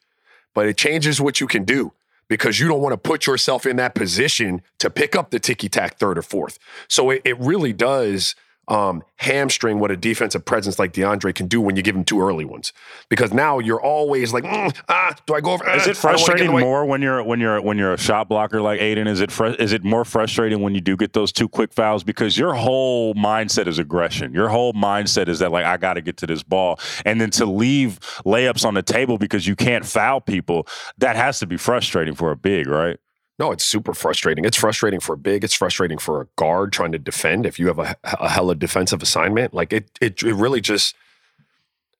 but 0.54 0.66
it 0.66 0.76
changes 0.76 1.22
what 1.22 1.40
you 1.40 1.46
can 1.46 1.64
do 1.64 1.94
because 2.28 2.60
you 2.60 2.68
don't 2.68 2.82
want 2.82 2.92
to 2.92 2.98
put 2.98 3.26
yourself 3.26 3.64
in 3.64 3.76
that 3.76 3.94
position 3.94 4.60
to 4.78 4.90
pick 4.90 5.16
up 5.16 5.30
the 5.30 5.40
ticky 5.40 5.70
tack 5.70 5.98
third 5.98 6.18
or 6.18 6.22
fourth. 6.22 6.58
So 6.86 7.08
it, 7.08 7.22
it 7.24 7.40
really 7.40 7.72
does 7.72 8.34
um, 8.70 9.02
hamstring 9.16 9.80
what 9.80 9.90
a 9.90 9.96
defensive 9.96 10.44
presence 10.44 10.78
like 10.78 10.92
DeAndre 10.92 11.34
can 11.34 11.48
do 11.48 11.60
when 11.60 11.76
you 11.76 11.82
give 11.82 11.94
him 11.94 12.04
two 12.04 12.22
early 12.22 12.44
ones. 12.44 12.72
Because 13.08 13.32
now 13.32 13.58
you're 13.58 13.82
always 13.82 14.32
like, 14.32 14.44
"Mm, 14.44 14.74
ah, 14.88 15.14
do 15.26 15.34
I 15.34 15.40
go 15.40 15.52
over? 15.52 15.68
Is 15.70 15.86
ah, 15.86 15.90
it 15.90 16.04
I 16.04 16.12
don't 16.12 16.20
wanna 16.22 16.34
get 16.36 16.46
in 16.46 16.46
frustrating 16.46 16.60
more 16.60 16.84
when 16.86 17.02
you're 17.02 17.22
when 17.22 17.40
you're 17.40 17.60
when 17.60 17.76
you're 17.76 17.92
a 17.92 17.98
shot 17.98 18.28
blocker 18.28 18.62
like 18.62 18.80
Ayton? 18.80 19.08
Is 19.08 19.20
it 19.20 19.32
fr- 19.32 19.46
is 19.46 19.72
it 19.72 19.84
more 19.84 20.04
frustrating 20.04 20.60
when 20.60 20.74
you 20.74 20.80
do 20.80 20.96
get 20.96 21.12
those 21.12 21.32
two 21.32 21.48
quick 21.48 21.72
fouls 21.72 22.04
because 22.04 22.38
your 22.38 22.54
whole 22.54 23.14
mindset 23.14 23.66
is 23.66 23.78
aggression. 23.78 24.32
Your 24.32 24.48
whole 24.48 24.72
mindset 24.72 25.28
is 25.28 25.40
that 25.40 25.50
like 25.50 25.64
I 25.64 25.76
got 25.76 25.94
to 25.94 26.00
get 26.00 26.16
to 26.18 26.26
this 26.26 26.44
ball, 26.44 26.78
and 27.04 27.20
then 27.20 27.30
to 27.32 27.46
leave 27.46 27.98
layups 28.24 28.64
on 28.64 28.74
the 28.74 28.82
table 28.82 29.18
because 29.18 29.46
you 29.46 29.56
can't 29.56 29.84
foul 29.84 30.20
people. 30.20 30.66
That 30.98 31.16
has 31.16 31.40
to 31.40 31.46
be 31.46 31.56
frustrating 31.56 32.14
for 32.14 32.30
a 32.30 32.36
big, 32.36 32.68
right? 32.68 32.98
No, 33.40 33.52
it's 33.52 33.64
super 33.64 33.94
frustrating. 33.94 34.44
It's 34.44 34.58
frustrating 34.58 35.00
for 35.00 35.14
a 35.14 35.16
big. 35.16 35.44
It's 35.44 35.54
frustrating 35.54 35.96
for 35.96 36.20
a 36.20 36.26
guard 36.36 36.74
trying 36.74 36.92
to 36.92 36.98
defend. 36.98 37.46
If 37.46 37.58
you 37.58 37.68
have 37.68 37.78
a, 37.78 37.96
a 38.04 38.28
hella 38.28 38.54
defensive 38.54 39.02
assignment, 39.02 39.54
like 39.54 39.72
it, 39.72 39.98
it, 39.98 40.22
it 40.22 40.34
really 40.34 40.60
just. 40.60 40.94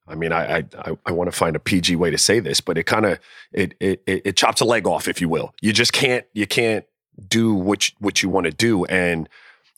I 0.07 0.17
mean, 0.17 0.33
I, 0.33 0.59
I, 0.59 0.99
I, 1.07 1.13
want 1.13 1.31
to 1.31 1.37
find 1.37 1.55
a 1.55 1.61
PG 1.61 1.95
way 1.95 2.11
to 2.11 2.19
say 2.19 2.41
this, 2.41 2.61
but 2.61 2.77
it 2.77 2.83
kind 2.83 3.07
of 3.07 3.21
it, 3.53 3.75
it, 3.79 4.03
it, 4.07 4.23
it 4.25 4.37
chops 4.37 4.61
a 4.61 4.65
leg 4.65 4.87
off, 4.87 5.07
if 5.07 5.21
you 5.21 5.29
will. 5.29 5.55
You 5.63 5.73
just 5.73 5.93
can't, 5.93 6.27
you 6.33 6.49
can't 6.49 6.85
do 7.29 7.55
what 7.55 7.89
you, 7.89 7.95
what 8.01 8.21
you 8.21 8.29
want 8.29 8.47
to 8.47 8.51
do, 8.51 8.85
and 8.87 9.29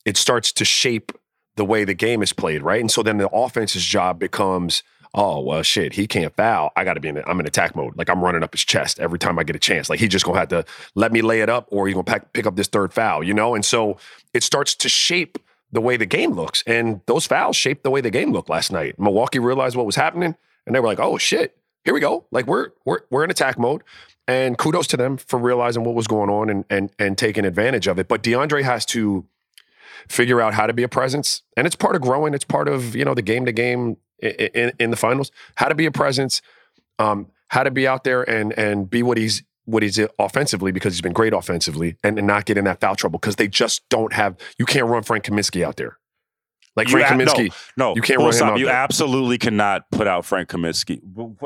it 0.05 0.17
starts 0.17 0.51
to 0.53 0.65
shape 0.65 1.11
the 1.55 1.63
way 1.63 1.83
the 1.85 1.93
game 1.93 2.23
is 2.23 2.33
played, 2.33 2.63
right? 2.63 2.81
And 2.81 2.89
so 2.89 3.03
then 3.03 3.19
the 3.19 3.29
offense's 3.29 3.85
job 3.85 4.17
becomes, 4.17 4.81
oh 5.13 5.39
well, 5.41 5.61
shit, 5.61 5.93
he 5.93 6.07
can't 6.07 6.35
foul. 6.35 6.71
I 6.75 6.83
got 6.83 6.95
to 6.95 6.99
be 6.99 7.09
in. 7.09 7.21
I'm 7.25 7.39
in 7.39 7.45
attack 7.45 7.75
mode. 7.75 7.97
Like 7.97 8.09
I'm 8.09 8.23
running 8.23 8.43
up 8.43 8.53
his 8.53 8.63
chest 8.63 8.99
every 8.99 9.19
time 9.19 9.37
I 9.39 9.43
get 9.43 9.55
a 9.55 9.59
chance. 9.59 9.89
Like 9.89 9.99
he's 9.99 10.09
just 10.09 10.25
gonna 10.25 10.39
have 10.39 10.49
to 10.49 10.65
let 10.95 11.11
me 11.11 11.21
lay 11.21 11.41
it 11.41 11.49
up, 11.49 11.67
or 11.69 11.87
he's 11.87 11.93
gonna 11.93 12.03
pack, 12.03 12.33
pick 12.33 12.45
up 12.45 12.55
this 12.55 12.67
third 12.67 12.93
foul, 12.93 13.23
you 13.23 13.33
know. 13.33 13.55
And 13.55 13.63
so 13.63 13.97
it 14.33 14.43
starts 14.43 14.75
to 14.75 14.89
shape 14.89 15.37
the 15.71 15.81
way 15.81 15.97
the 15.97 16.05
game 16.05 16.31
looks, 16.31 16.63
and 16.67 17.01
those 17.05 17.25
fouls 17.25 17.55
shaped 17.55 17.83
the 17.83 17.89
way 17.89 18.01
the 18.01 18.11
game 18.11 18.31
looked 18.31 18.49
last 18.49 18.71
night. 18.71 18.99
Milwaukee 18.99 19.39
realized 19.39 19.75
what 19.75 19.85
was 19.85 19.95
happening, 19.95 20.35
and 20.65 20.75
they 20.75 20.79
were 20.79 20.87
like, 20.87 20.99
oh 20.99 21.17
shit, 21.17 21.57
here 21.83 21.93
we 21.93 21.99
go. 21.99 22.25
Like 22.31 22.47
we're 22.47 22.69
we're 22.85 22.99
we're 23.09 23.23
in 23.23 23.31
attack 23.31 23.57
mode. 23.57 23.83
And 24.25 24.57
kudos 24.57 24.87
to 24.87 24.95
them 24.95 25.17
for 25.17 25.37
realizing 25.37 25.83
what 25.83 25.95
was 25.95 26.07
going 26.07 26.29
on 26.29 26.49
and 26.49 26.63
and 26.69 26.91
and 26.97 27.17
taking 27.17 27.43
advantage 27.43 27.87
of 27.87 27.99
it. 27.99 28.07
But 28.07 28.23
DeAndre 28.23 28.63
has 28.63 28.85
to 28.87 29.25
figure 30.07 30.41
out 30.41 30.53
how 30.53 30.65
to 30.65 30.73
be 30.73 30.83
a 30.83 30.87
presence, 30.87 31.41
and 31.57 31.67
it's 31.67 31.75
part 31.75 31.95
of 31.95 32.01
growing. 32.01 32.33
It's 32.33 32.45
part 32.45 32.69
of 32.69 32.95
you 32.95 33.03
know 33.03 33.13
the 33.13 33.21
game 33.21 33.45
to 33.45 33.51
game 33.51 33.97
in, 34.23 34.71
in 34.79 34.91
the 34.91 34.97
finals. 34.97 35.31
How 35.55 35.67
to 35.67 35.75
be 35.75 35.85
a 35.85 35.91
presence, 35.91 36.41
um, 36.99 37.27
how 37.49 37.63
to 37.63 37.71
be 37.71 37.87
out 37.87 38.03
there 38.03 38.27
and 38.29 38.53
and 38.53 38.89
be 38.89 39.03
what 39.03 39.17
he's 39.17 39.43
what 39.65 39.83
he's 39.83 39.99
offensively 40.19 40.71
because 40.71 40.93
he's 40.93 41.01
been 41.01 41.13
great 41.13 41.33
offensively, 41.33 41.95
and, 42.03 42.17
and 42.17 42.27
not 42.27 42.45
get 42.45 42.57
in 42.57 42.65
that 42.65 42.81
foul 42.81 42.95
trouble 42.95 43.19
because 43.19 43.37
they 43.37 43.47
just 43.47 43.87
don't 43.89 44.13
have. 44.13 44.35
You 44.57 44.65
can't 44.65 44.87
run 44.87 45.03
Frank 45.03 45.25
Kaminsky 45.25 45.63
out 45.63 45.77
there. 45.77 45.97
Like 46.75 46.87
You 46.89 46.97
Frank 46.97 47.21
a- 47.21 47.25
Kaminsky, 47.25 47.53
No, 47.77 47.95
You 47.95 48.01
can't 48.01 48.19
run 48.19 48.33
him 48.33 48.43
out 48.43 48.57
You 48.59 48.65
there. 48.65 48.73
absolutely 48.73 49.37
cannot 49.37 49.89
put 49.91 50.07
out 50.07 50.25
Frank 50.25 50.49
Kaminsky. 50.49 51.01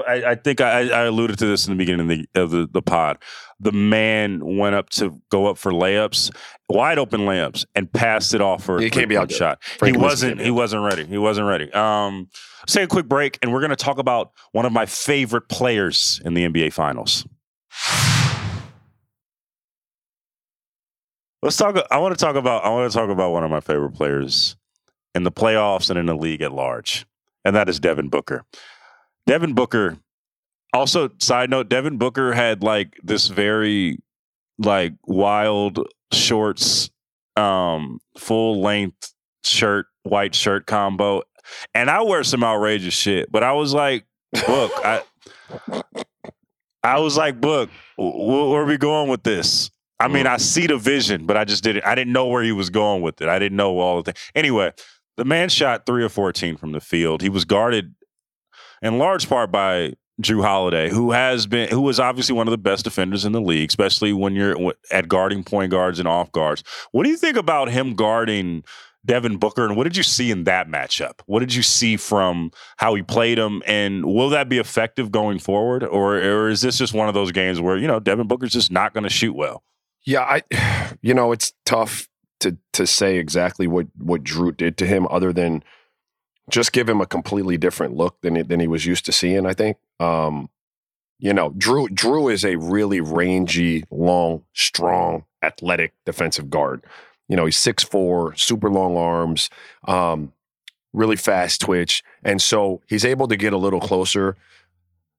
I, 0.07 0.31
I 0.31 0.35
think 0.35 0.61
I, 0.61 0.87
I 0.89 1.01
alluded 1.03 1.37
to 1.39 1.45
this 1.45 1.67
in 1.67 1.73
the 1.73 1.77
beginning 1.77 2.09
of 2.09 2.17
the, 2.17 2.41
of 2.41 2.51
the 2.51 2.69
the 2.71 2.81
pod. 2.81 3.17
The 3.59 3.73
man 3.73 4.57
went 4.57 4.75
up 4.75 4.89
to 4.91 5.21
go 5.29 5.47
up 5.47 5.57
for 5.57 5.71
layups, 5.73 6.31
wide 6.69 6.97
open 6.97 7.21
layups, 7.21 7.65
and 7.75 7.91
passed 7.91 8.33
it 8.33 8.41
off 8.41 8.63
for 8.63 8.77
a 8.77 8.81
He 8.83 8.89
can't 8.89 9.09
be 9.09 9.17
out 9.17 9.29
shot. 9.31 9.61
Frank 9.63 9.95
he 9.95 9.99
Kaminsky 9.99 10.03
wasn't. 10.03 10.41
He 10.41 10.51
wasn't 10.51 10.83
ready. 10.85 11.05
He 11.05 11.17
wasn't 11.17 11.47
ready. 11.47 11.73
Um, 11.73 12.29
let's 12.61 12.73
take 12.73 12.85
a 12.85 12.87
quick 12.87 13.07
break, 13.09 13.37
and 13.41 13.51
we're 13.51 13.59
going 13.61 13.71
to 13.71 13.75
talk 13.75 13.97
about 13.97 14.31
one 14.53 14.65
of 14.65 14.71
my 14.71 14.85
favorite 14.85 15.49
players 15.49 16.21
in 16.23 16.35
the 16.35 16.47
NBA 16.47 16.71
Finals. 16.71 17.25
Let's 21.41 21.57
talk. 21.57 21.75
I 21.91 21.97
want 21.99 22.17
to 22.17 22.23
talk 22.23 22.35
about. 22.35 22.63
I 22.63 22.69
want 22.69 22.91
to 22.91 22.97
talk 22.97 23.09
about 23.09 23.31
one 23.31 23.43
of 23.43 23.51
my 23.51 23.59
favorite 23.59 23.91
players 23.93 24.55
in 25.17 25.23
the 25.23 25.31
playoffs 25.31 25.89
and 25.89 25.97
in 25.99 26.05
the 26.05 26.15
league 26.15 26.41
at 26.41 26.53
large, 26.53 27.05
and 27.43 27.55
that 27.55 27.67
is 27.67 27.79
Devin 27.79 28.07
Booker. 28.07 28.45
Devin 29.25 29.53
Booker. 29.53 29.97
Also, 30.73 31.09
side 31.19 31.49
note: 31.49 31.69
Devin 31.69 31.97
Booker 31.97 32.33
had 32.33 32.63
like 32.63 32.97
this 33.03 33.27
very 33.27 33.97
like 34.59 34.93
wild 35.05 35.79
shorts, 36.13 36.89
um, 37.35 37.99
full 38.17 38.61
length 38.61 39.13
shirt, 39.43 39.87
white 40.03 40.35
shirt 40.35 40.67
combo, 40.67 41.23
and 41.73 41.89
I 41.89 42.03
wear 42.03 42.23
some 42.23 42.43
outrageous 42.43 42.93
shit. 42.93 43.31
But 43.31 43.43
I 43.43 43.53
was 43.53 43.73
like, 43.73 44.05
Book, 44.45 44.71
I, 44.75 45.01
I 46.83 46.99
was 46.99 47.17
like, 47.17 47.41
Book, 47.41 47.69
wh- 47.97 48.13
wh- 48.13 48.49
where 48.51 48.61
are 48.61 48.65
we 48.65 48.77
going 48.77 49.09
with 49.09 49.23
this? 49.23 49.71
I 49.99 50.07
mean, 50.09 50.27
I 50.27 50.37
see 50.37 50.67
the 50.67 50.77
vision, 50.77 51.25
but 51.25 51.37
I 51.37 51.43
just 51.43 51.63
didn't. 51.63 51.83
I 51.85 51.95
didn't 51.95 52.13
know 52.13 52.27
where 52.27 52.43
he 52.43 52.51
was 52.51 52.69
going 52.69 53.01
with 53.01 53.19
it. 53.21 53.29
I 53.29 53.39
didn't 53.39 53.55
know 53.55 53.79
all 53.79 53.97
the 54.03 54.11
things. 54.11 54.31
Anyway, 54.35 54.71
the 55.17 55.25
man 55.25 55.49
shot 55.49 55.85
three 55.85 56.03
or 56.03 56.09
fourteen 56.09 56.55
from 56.57 56.71
the 56.71 56.79
field. 56.79 57.21
He 57.21 57.29
was 57.29 57.45
guarded 57.45 57.93
in 58.81 58.97
large 58.97 59.27
part 59.27 59.51
by 59.51 59.93
Jrue 60.21 60.43
Holiday, 60.43 60.89
who 60.89 61.11
has 61.11 61.45
been, 61.45 61.69
who 61.69 61.87
is 61.89 61.99
obviously 61.99 62.33
one 62.33 62.47
of 62.47 62.51
the 62.51 62.57
best 62.57 62.83
defenders 62.83 63.25
in 63.25 63.33
the 63.33 63.41
league, 63.41 63.69
especially 63.69 64.13
when 64.13 64.33
you're 64.33 64.73
at 64.91 65.07
guarding 65.07 65.43
point 65.43 65.71
guards 65.71 65.99
and 65.99 66.07
off 66.07 66.31
guards. 66.31 66.63
What 66.91 67.03
do 67.03 67.09
you 67.09 67.17
think 67.17 67.37
about 67.37 67.69
him 67.69 67.93
guarding 67.93 68.63
Devin 69.05 69.37
Booker, 69.37 69.63
and 69.63 69.77
what 69.77 69.83
did 69.83 69.95
you 69.95 70.03
see 70.03 70.31
in 70.31 70.43
that 70.45 70.67
matchup? 70.67 71.21
What 71.27 71.39
did 71.39 71.53
you 71.53 71.63
see 71.63 71.97
from 71.97 72.51
how 72.77 72.95
he 72.95 73.03
played 73.03 73.37
him, 73.37 73.61
and 73.65 74.05
will 74.05 74.29
that 74.29 74.49
be 74.49 74.57
effective 74.57 75.11
going 75.11 75.39
forward, 75.39 75.83
or 75.83 76.17
or 76.17 76.49
is 76.49 76.61
this 76.61 76.77
just 76.77 76.93
one 76.93 77.07
of 77.07 77.13
those 77.13 77.31
games 77.31 77.61
where 77.61 77.77
you 77.77 77.87
know 77.87 77.99
Devin 77.99 78.27
Booker's 78.27 78.53
just 78.53 78.71
not 78.71 78.93
going 78.93 79.03
to 79.03 79.09
shoot 79.09 79.33
well? 79.33 79.63
Yeah, 80.05 80.21
I 80.21 80.95
you 81.01 81.13
know, 81.13 81.31
it's 81.31 81.53
tough 81.65 82.07
to 82.39 82.57
to 82.73 82.85
say 82.85 83.17
exactly 83.17 83.67
what 83.67 83.87
what 83.97 84.23
Jrue 84.23 84.55
did 84.55 84.77
to 84.77 84.85
him 84.85 85.07
other 85.09 85.33
than 85.33 85.63
just 86.49 86.71
give 86.71 86.87
him 86.87 87.01
a 87.01 87.05
completely 87.05 87.57
different 87.57 87.95
look 87.95 88.21
than 88.21 88.47
than 88.47 88.59
he 88.59 88.67
was 88.67 88.85
used 88.85 89.05
to 89.05 89.11
seeing, 89.11 89.45
I 89.45 89.53
think. 89.53 89.77
Um 89.99 90.49
you 91.19 91.33
know, 91.33 91.51
Jrue 91.51 91.89
Jrue 91.89 92.31
is 92.31 92.45
a 92.45 92.55
really 92.57 93.01
rangy, 93.01 93.83
long, 93.89 94.43
strong, 94.53 95.25
athletic 95.43 95.93
defensive 96.05 96.49
guard. 96.49 96.83
You 97.27 97.35
know, 97.35 97.45
he's 97.45 97.57
6'4, 97.57 98.39
super 98.39 98.69
long 98.69 98.97
arms, 98.97 99.49
um 99.87 100.33
really 100.93 101.15
fast 101.15 101.61
twitch, 101.61 102.03
and 102.23 102.41
so 102.41 102.81
he's 102.87 103.05
able 103.05 103.27
to 103.27 103.35
get 103.35 103.53
a 103.53 103.57
little 103.57 103.81
closer 103.81 104.37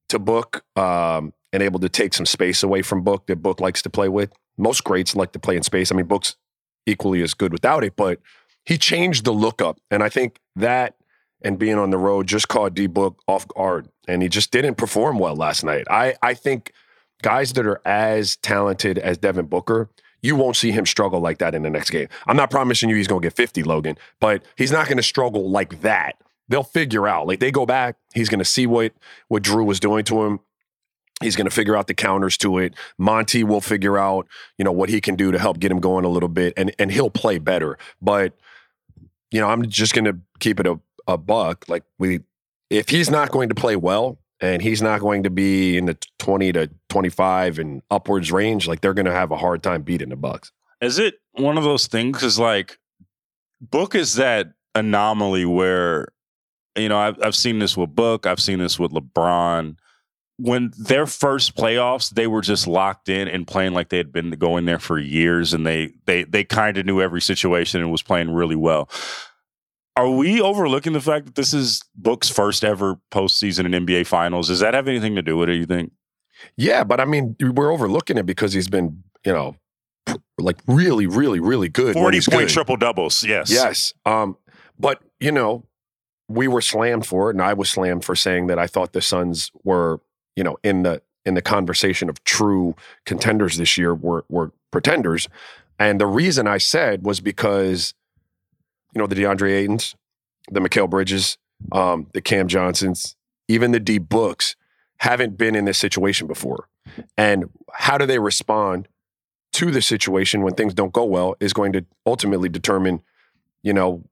to 0.09 0.19
Book 0.19 0.63
um 0.75 1.33
and 1.51 1.63
able 1.63 1.79
to 1.79 1.89
take 1.89 2.13
some 2.13 2.25
space 2.25 2.63
away 2.63 2.81
from 2.81 3.03
Book 3.03 3.25
that 3.27 3.41
Book 3.41 3.59
likes 3.59 3.81
to 3.81 3.89
play 3.89 4.07
with 4.07 4.31
most 4.59 4.83
greats 4.83 5.15
like 5.15 5.31
to 5.31 5.39
play 5.39 5.55
in 5.55 5.63
space. 5.63 5.91
I 5.91 5.95
mean, 5.95 6.05
Book's 6.05 6.35
equally 6.89 7.21
as 7.21 7.33
good 7.33 7.53
without 7.53 7.83
it, 7.83 7.95
but 7.95 8.19
he 8.65 8.77
changed 8.77 9.25
the 9.25 9.31
look 9.31 9.61
up. 9.61 9.79
And 9.89 10.03
I 10.03 10.09
think 10.09 10.39
that 10.55 10.95
and 11.41 11.57
being 11.57 11.77
on 11.77 11.89
the 11.89 11.97
road 11.97 12.27
just 12.27 12.47
caught 12.47 12.73
D 12.73 12.87
Book 12.87 13.21
off 13.27 13.47
guard. 13.47 13.89
And 14.07 14.21
he 14.21 14.29
just 14.29 14.51
didn't 14.51 14.75
perform 14.75 15.19
well 15.19 15.35
last 15.35 15.63
night. 15.63 15.85
I, 15.89 16.15
I 16.21 16.33
think 16.33 16.73
guys 17.21 17.53
that 17.53 17.65
are 17.65 17.81
as 17.85 18.35
talented 18.37 18.97
as 18.97 19.17
Devin 19.17 19.45
Booker, 19.45 19.89
you 20.21 20.35
won't 20.35 20.55
see 20.55 20.71
him 20.71 20.85
struggle 20.85 21.19
like 21.19 21.37
that 21.37 21.55
in 21.55 21.61
the 21.61 21.69
next 21.69 21.91
game. 21.91 22.07
I'm 22.27 22.35
not 22.35 22.49
promising 22.49 22.89
you 22.89 22.95
he's 22.95 23.07
going 23.07 23.21
to 23.21 23.25
get 23.25 23.35
50, 23.35 23.63
Logan, 23.63 23.97
but 24.19 24.43
he's 24.57 24.71
not 24.71 24.87
going 24.87 24.97
to 24.97 25.03
struggle 25.03 25.49
like 25.49 25.81
that. 25.81 26.15
They'll 26.49 26.63
figure 26.63 27.07
out. 27.07 27.27
Like 27.27 27.39
they 27.39 27.51
go 27.51 27.65
back, 27.65 27.95
he's 28.13 28.27
going 28.27 28.39
to 28.39 28.45
see 28.45 28.65
what 28.65 28.93
what 29.27 29.43
Jrue 29.43 29.65
was 29.65 29.79
doing 29.79 30.03
to 30.05 30.23
him. 30.23 30.39
He's 31.21 31.35
going 31.35 31.47
to 31.47 31.53
figure 31.53 31.75
out 31.75 31.87
the 31.87 31.93
counters 31.93 32.37
to 32.37 32.59
it. 32.59 32.75
Monty 32.97 33.43
will 33.43 33.61
figure 33.61 33.97
out, 33.97 34.27
you 34.57 34.63
know, 34.63 34.71
what 34.71 34.89
he 34.89 35.01
can 35.01 35.15
do 35.15 35.31
to 35.31 35.39
help 35.39 35.59
get 35.59 35.71
him 35.71 35.79
going 35.79 36.05
a 36.05 36.09
little 36.09 36.29
bit, 36.29 36.53
and 36.55 36.73
and 36.79 36.91
he'll 36.91 37.09
play 37.09 37.37
better. 37.39 37.77
But 38.01 38.33
you 39.31 39.39
know, 39.39 39.47
I'm 39.47 39.67
just 39.67 39.93
going 39.93 40.05
to 40.05 40.17
keep 40.39 40.59
it 40.59 40.67
a, 40.67 40.79
a 41.07 41.17
buck. 41.17 41.65
Like 41.67 41.83
we, 41.97 42.21
if 42.69 42.89
he's 42.89 43.09
not 43.09 43.31
going 43.31 43.49
to 43.49 43.55
play 43.55 43.75
well, 43.75 44.17
and 44.41 44.61
he's 44.61 44.81
not 44.81 45.01
going 45.01 45.23
to 45.23 45.29
be 45.29 45.77
in 45.77 45.85
the 45.85 45.97
20 46.19 46.53
to 46.53 46.69
25 46.89 47.59
and 47.59 47.81
upwards 47.91 48.31
range, 48.31 48.67
like 48.67 48.81
they're 48.81 48.93
going 48.93 49.05
to 49.05 49.11
have 49.11 49.31
a 49.31 49.37
hard 49.37 49.61
time 49.61 49.81
beating 49.81 50.09
the 50.09 50.15
Bucks. 50.15 50.51
Is 50.81 50.97
it 50.97 51.15
one 51.33 51.57
of 51.57 51.63
those 51.63 51.87
things? 51.87 52.23
is 52.23 52.39
like 52.39 52.79
Book 53.61 53.95
is 53.95 54.15
that 54.15 54.53
anomaly 54.75 55.45
where 55.45 56.07
you 56.77 56.87
know 56.87 56.97
I've 56.97 57.21
I've 57.21 57.35
seen 57.35 57.59
this 57.59 57.75
with 57.75 57.93
Book, 57.93 58.25
I've 58.25 58.39
seen 58.39 58.59
this 58.59 58.79
with 58.79 58.91
LeBron. 58.91 59.75
When 60.39 60.71
their 60.77 61.05
first 61.05 61.55
playoffs, 61.55 62.09
they 62.09 62.25
were 62.25 62.41
just 62.41 62.65
locked 62.65 63.09
in 63.09 63.27
and 63.27 63.45
playing 63.45 63.73
like 63.73 63.89
they 63.89 63.97
had 63.97 64.11
been 64.11 64.31
going 64.31 64.65
there 64.65 64.79
for 64.79 64.97
years, 64.97 65.53
and 65.53 65.67
they 65.67 65.91
they 66.05 66.23
they 66.23 66.43
kind 66.43 66.77
of 66.77 66.85
knew 66.85 67.01
every 67.01 67.21
situation 67.21 67.81
and 67.81 67.91
was 67.91 68.01
playing 68.01 68.31
really 68.31 68.55
well. 68.55 68.89
Are 69.97 70.09
we 70.09 70.39
overlooking 70.39 70.93
the 70.93 71.01
fact 71.01 71.25
that 71.25 71.35
this 71.35 71.53
is 71.53 71.83
Book's 71.93 72.29
first 72.29 72.63
ever 72.63 72.97
postseason 73.11 73.65
in 73.65 73.85
NBA 73.85 74.07
Finals? 74.07 74.47
Does 74.47 74.61
that 74.61 74.73
have 74.73 74.87
anything 74.87 75.15
to 75.15 75.21
do 75.21 75.35
with 75.35 75.49
it? 75.49 75.53
Do 75.53 75.59
you 75.59 75.65
think? 75.65 75.91
Yeah, 76.55 76.85
but 76.85 77.01
I 77.01 77.05
mean, 77.05 77.35
we're 77.41 77.73
overlooking 77.73 78.17
it 78.17 78.25
because 78.25 78.53
he's 78.53 78.69
been, 78.69 79.03
you 79.25 79.33
know, 79.33 79.57
like 80.37 80.57
really, 80.67 81.05
really, 81.05 81.41
really 81.41 81.67
good. 81.67 81.93
Forty 81.93 82.21
point 82.21 82.47
good. 82.47 82.49
triple 82.49 82.77
doubles. 82.77 83.25
Yes. 83.25 83.51
Yes. 83.51 83.93
Um, 84.05 84.37
but 84.79 85.01
you 85.19 85.33
know, 85.33 85.65
we 86.29 86.47
were 86.47 86.61
slammed 86.61 87.05
for 87.05 87.29
it, 87.29 87.35
and 87.35 87.41
I 87.41 87.53
was 87.53 87.69
slammed 87.69 88.05
for 88.05 88.15
saying 88.15 88.47
that 88.47 88.57
I 88.57 88.67
thought 88.67 88.93
the 88.93 89.01
Suns 89.01 89.51
were, 89.63 89.99
you 90.39 90.43
know, 90.45 90.57
in 90.63 90.83
the 90.83 91.01
in 91.25 91.33
the 91.33 91.41
conversation 91.41 92.09
of 92.09 92.23
true 92.23 92.73
contenders 93.05 93.57
this 93.57 93.77
year 93.77 93.93
were 93.93 94.23
were 94.29 94.53
pretenders. 94.71 95.27
And 95.77 95.99
the 95.99 96.07
reason 96.07 96.47
I 96.47 96.59
said 96.59 97.05
was 97.05 97.19
because, 97.19 97.93
you 98.95 98.99
know, 98.99 99.05
the 99.05 99.15
DeAndre 99.15 99.67
Aytons, 99.67 99.95
the 100.49 100.61
Mikal 100.61 100.89
Bridges, 100.89 101.37
um, 101.73 102.07
the 102.13 102.21
Cam 102.21 102.47
Johnsons, 102.47 103.17
even 103.49 103.71
the 103.71 103.81
D 103.81 103.97
Books 103.97 104.55
haven't 104.99 105.37
been 105.37 105.55
in 105.55 105.65
this 105.65 105.77
situation 105.77 106.25
before. 106.25 106.69
And 107.17 107.49
how 107.73 107.97
do 107.97 108.05
they 108.05 108.19
respond 108.19 108.87
to 109.51 109.71
the 109.71 109.81
situation 109.81 110.41
when 110.41 110.53
things 110.53 110.73
don't 110.73 110.93
go 110.93 111.03
well 111.03 111.35
is 111.41 111.51
going 111.51 111.73
to 111.73 111.85
ultimately 112.05 112.47
determine, 112.47 113.01
you 113.61 113.73
know, 113.73 114.05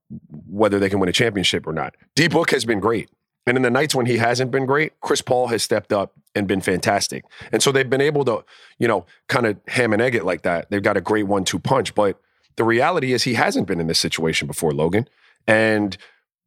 whether 0.45 0.77
they 0.77 0.89
can 0.89 0.99
win 0.99 1.07
a 1.07 1.13
championship 1.13 1.65
or 1.65 1.71
not. 1.71 1.95
D 2.15 2.27
Book 2.27 2.51
has 2.51 2.65
been 2.65 2.81
great. 2.81 3.09
And 3.47 3.57
in 3.57 3.63
the 3.63 3.71
nights 3.71 3.95
when 3.95 4.05
he 4.05 4.17
hasn't 4.17 4.51
been 4.51 4.65
great, 4.65 4.99
Chris 5.01 5.21
Paul 5.21 5.47
has 5.47 5.63
stepped 5.63 5.93
up 5.93 6.13
and 6.35 6.47
been 6.47 6.61
fantastic. 6.61 7.23
And 7.51 7.63
so 7.63 7.71
they've 7.71 7.89
been 7.89 8.01
able 8.01 8.25
to, 8.25 8.43
you 8.77 8.87
know, 8.87 9.05
kind 9.27 9.45
of 9.45 9.57
ham 9.67 9.93
and 9.93 10.01
egg 10.01 10.15
it 10.15 10.25
like 10.25 10.43
that. 10.43 10.69
They've 10.69 10.83
got 10.83 10.97
a 10.97 11.01
great 11.01 11.23
one 11.23 11.45
two 11.45 11.57
punch. 11.57 11.95
But 11.95 12.19
the 12.57 12.65
reality 12.65 13.13
is 13.13 13.23
he 13.23 13.35
hasn't 13.35 13.65
been 13.65 13.79
in 13.79 13.87
this 13.87 13.99
situation 13.99 14.47
before, 14.47 14.73
Logan. 14.73 15.07
And 15.47 15.97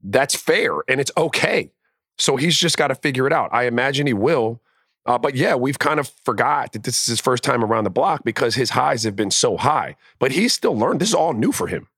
that's 0.02 0.36
fair 0.36 0.74
and 0.88 1.00
it's 1.00 1.10
okay. 1.16 1.72
So 2.18 2.36
he's 2.36 2.56
just 2.56 2.76
got 2.76 2.88
to 2.88 2.94
figure 2.94 3.26
it 3.26 3.32
out. 3.32 3.48
I 3.52 3.64
imagine 3.64 4.06
he 4.06 4.12
will. 4.12 4.60
Uh, 5.06 5.16
but 5.16 5.34
yeah, 5.34 5.54
we've 5.54 5.78
kind 5.78 5.98
of 5.98 6.12
forgot 6.24 6.72
that 6.72 6.82
this 6.82 7.00
is 7.00 7.06
his 7.06 7.20
first 7.20 7.42
time 7.42 7.64
around 7.64 7.84
the 7.84 7.90
block 7.90 8.22
because 8.24 8.54
his 8.54 8.70
highs 8.70 9.04
have 9.04 9.16
been 9.16 9.30
so 9.30 9.56
high. 9.56 9.96
But 10.18 10.32
he's 10.32 10.52
still 10.52 10.76
learned. 10.76 11.00
This 11.00 11.08
is 11.08 11.14
all 11.14 11.32
new 11.32 11.52
for 11.52 11.66
him. 11.66 11.88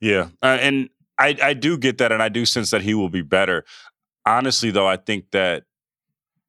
Yeah, 0.00 0.28
uh, 0.42 0.58
and 0.60 0.90
I 1.18 1.36
I 1.42 1.54
do 1.54 1.78
get 1.78 1.98
that, 1.98 2.12
and 2.12 2.22
I 2.22 2.28
do 2.28 2.44
sense 2.44 2.70
that 2.70 2.82
he 2.82 2.92
will 2.94 3.08
be 3.08 3.22
better. 3.22 3.64
Honestly, 4.26 4.70
though, 4.70 4.86
I 4.86 4.96
think 4.96 5.30
that 5.32 5.64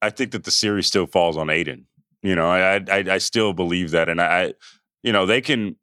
I 0.01 0.09
think 0.09 0.31
that 0.31 0.43
the 0.43 0.51
series 0.51 0.87
still 0.87 1.07
falls 1.07 1.37
on 1.37 1.49
Ayton. 1.49 1.87
You 2.21 2.35
know, 2.35 2.49
I 2.49 2.75
I, 2.89 3.05
I 3.11 3.17
still 3.17 3.53
believe 3.53 3.91
that, 3.91 4.09
and 4.09 4.21
I, 4.21 4.53
you 5.03 5.11
know, 5.11 5.25
they 5.25 5.41
can 5.41 5.75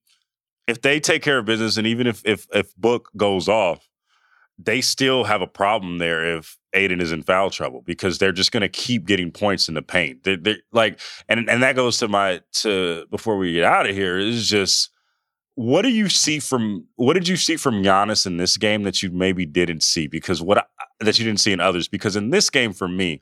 if 0.68 0.82
they 0.82 1.00
take 1.00 1.22
care 1.22 1.38
of 1.38 1.44
business, 1.46 1.76
and 1.76 1.86
even 1.86 2.06
if 2.06 2.22
if 2.24 2.46
if 2.52 2.74
Book 2.76 3.10
goes 3.16 3.48
off, 3.48 3.88
they 4.58 4.80
still 4.80 5.24
have 5.24 5.42
a 5.42 5.46
problem 5.46 5.98
there 5.98 6.38
if 6.38 6.58
Ayton 6.74 7.00
is 7.00 7.12
in 7.12 7.22
foul 7.22 7.50
trouble 7.50 7.82
because 7.84 8.18
they're 8.18 8.32
just 8.32 8.52
going 8.52 8.62
to 8.62 8.68
keep 8.68 9.06
getting 9.06 9.30
points 9.30 9.68
in 9.68 9.74
the 9.74 9.82
paint. 9.82 10.24
They 10.24 10.36
they 10.36 10.56
like, 10.72 11.00
and 11.28 11.48
and 11.50 11.62
that 11.62 11.76
goes 11.76 11.98
to 11.98 12.08
my 12.08 12.40
to 12.54 13.06
before 13.10 13.36
we 13.38 13.54
get 13.54 13.64
out 13.64 13.88
of 13.88 13.94
here 13.94 14.18
is 14.18 14.48
just 14.48 14.91
what 15.54 15.82
do 15.82 15.90
you 15.90 16.08
see 16.08 16.38
from 16.38 16.86
what 16.96 17.14
did 17.14 17.28
you 17.28 17.36
see 17.36 17.56
from 17.56 17.82
Giannis 17.82 18.26
in 18.26 18.38
this 18.38 18.56
game 18.56 18.84
that 18.84 19.02
you 19.02 19.10
maybe 19.10 19.44
didn't 19.44 19.82
see? 19.82 20.06
Because 20.06 20.40
what 20.40 20.58
I, 20.58 20.64
that 21.00 21.18
you 21.18 21.24
didn't 21.24 21.40
see 21.40 21.52
in 21.52 21.60
others 21.60 21.88
because 21.88 22.16
in 22.16 22.30
this 22.30 22.48
game 22.50 22.72
for 22.72 22.88
me 22.88 23.20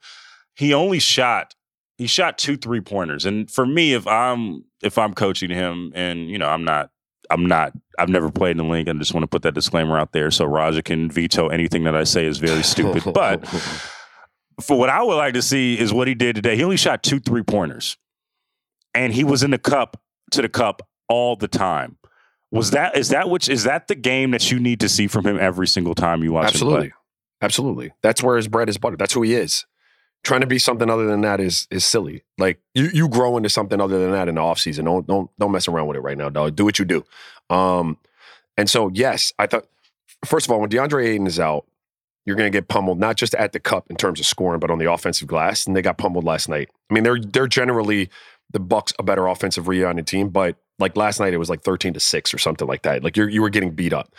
he 0.55 0.73
only 0.73 0.99
shot 0.99 1.55
he 1.99 2.07
shot 2.07 2.38
two 2.38 2.57
three 2.57 2.81
pointers 2.81 3.27
and 3.27 3.51
for 3.51 3.66
me 3.66 3.95
if 3.95 4.07
I'm 4.07 4.64
if 4.83 4.97
I'm 4.99 5.14
coaching 5.14 5.51
him 5.51 5.93
and 5.95 6.31
you 6.31 6.38
know 6.38 6.49
I'm 6.49 6.64
not 6.64 6.90
I'm 7.31 7.47
not 7.47 7.73
I've 7.99 8.09
never 8.09 8.31
played 8.31 8.53
in 8.53 8.59
the 8.59 8.64
league 8.64 8.88
and 8.88 8.99
I 8.99 9.01
just 9.01 9.14
want 9.14 9.23
to 9.25 9.29
put 9.29 9.43
that 9.43 9.55
disclaimer 9.55 9.99
out 9.99 10.12
there 10.12 10.31
so 10.31 10.45
Raja 10.45 10.83
can 10.83 11.11
veto 11.11 11.49
anything 11.49 11.85
that 11.85 11.97
I 11.97 12.05
say 12.05 12.27
is 12.27 12.38
very 12.38 12.62
stupid. 12.62 13.03
But 13.14 13.47
for 14.61 14.79
what 14.79 14.90
I 14.90 15.03
would 15.03 15.16
like 15.16 15.35
to 15.35 15.43
see 15.43 15.79
is 15.79 15.93
what 15.93 16.07
he 16.07 16.14
did 16.14 16.37
today. 16.37 16.55
He 16.55 16.62
only 16.62 16.77
shot 16.77 17.03
two 17.03 17.19
three 17.19 17.43
pointers 17.43 17.97
and 18.95 19.12
he 19.12 19.25
was 19.25 19.43
in 19.43 19.51
the 19.51 19.59
cup 19.59 20.01
to 20.33 20.43
the 20.43 20.49
cup 20.49 20.83
all 21.09 21.35
the 21.35 21.49
time 21.49 21.97
was 22.53 22.73
that 22.73 22.97
is 22.97 23.11
that 23.11 23.31
which 23.31 23.49
is 23.49 23.65
that 23.65 23.89
the 23.89 23.95
game 23.95 24.33
that 24.33 24.51
you 24.51 24.59
need 24.59 24.81
to 24.81 24.89
see 24.89 25.07
from 25.07 25.27
him 25.27 25.39
every 25.39 25.67
single 25.67 25.95
time 25.95 26.23
you 26.23 26.33
watch 26.33 26.49
Absolutely. 26.49 26.87
him 26.89 26.93
Absolutely. 27.43 27.93
That's 28.03 28.23
where 28.23 28.37
his 28.37 28.49
bread 28.49 28.69
is 28.69 28.79
buttered. 28.79 28.99
That's 28.99 29.15
who 29.15 29.23
he 29.23 29.35
is. 29.35 29.65
Trying 30.23 30.43
to 30.43 30.47
be 30.47 30.59
something 30.59 30.91
other 30.91 31.07
than 31.07 31.23
that 31.23 31.41
is 31.41 31.67
is 31.71 31.85
silly. 31.85 32.25
Like 32.37 32.61
you 32.75 32.91
you 32.93 33.09
grow 33.09 33.39
into 33.39 33.49
something 33.49 33.81
other 33.81 33.99
than 33.99 34.13
that 34.13 34.29
in 34.29 34.35
the 34.35 34.43
offseason. 34.43 34.85
Don't 34.85 35.07
don't 35.07 35.31
don't 35.39 35.53
mess 35.53 35.67
around 35.67 35.87
with 35.87 35.97
it 35.97 36.01
right 36.01 36.19
now, 36.19 36.29
dog. 36.29 36.57
Do 36.57 36.65
what 36.67 36.79
you 36.79 36.85
do. 36.85 37.05
Um 37.49 37.97
and 38.59 38.69
so 38.69 38.91
yes, 38.93 39.33
I 39.39 39.47
thought 39.47 39.67
first 40.27 40.47
of 40.47 40.53
all, 40.53 40.61
when 40.61 40.69
DeAndre 40.69 41.07
Ayton 41.07 41.27
is 41.27 41.41
out, 41.41 41.65
you're 42.27 42.37
gonna 42.37 42.51
get 42.51 42.69
pummeled, 42.69 43.01
not 43.01 43.17
just 43.17 43.35
at 43.37 43.53
the 43.53 43.61
cup 43.61 43.89
in 43.89 43.97
terms 43.97 44.21
of 44.21 44.27
scoring, 44.27 44.61
but 44.61 44.71
on 44.71 44.79
the 44.79 44.93
offensive 44.93 45.27
glass. 45.27 45.67
And 45.67 45.75
they 45.75 45.81
got 45.81 45.97
pummeled 45.97 46.25
last 46.25 46.51
night. 46.51 46.69
I 46.91 46.95
mean, 46.95 47.03
they're 47.03 47.19
they're 47.19 47.47
generally 47.47 48.11
the 48.53 48.61
Bucks 48.61 48.93
a 48.99 49.03
better 49.03 49.27
offensive 49.27 49.69
rebounding 49.69 50.05
team, 50.05 50.29
but 50.29 50.57
like 50.81 50.97
last 50.97 51.21
night 51.21 51.33
it 51.35 51.38
was 51.38 51.51
like 51.51 51.62
13 51.62 51.93
to 51.95 52.01
6 52.01 52.35
or 52.35 52.38
something 52.38 52.66
like 52.66 52.83
that. 52.83 53.05
Like 53.05 53.16
you 53.16 53.27
you 53.27 53.43
were 53.43 53.51
getting 53.51 53.71
beat 53.73 53.93
up. 53.93 54.14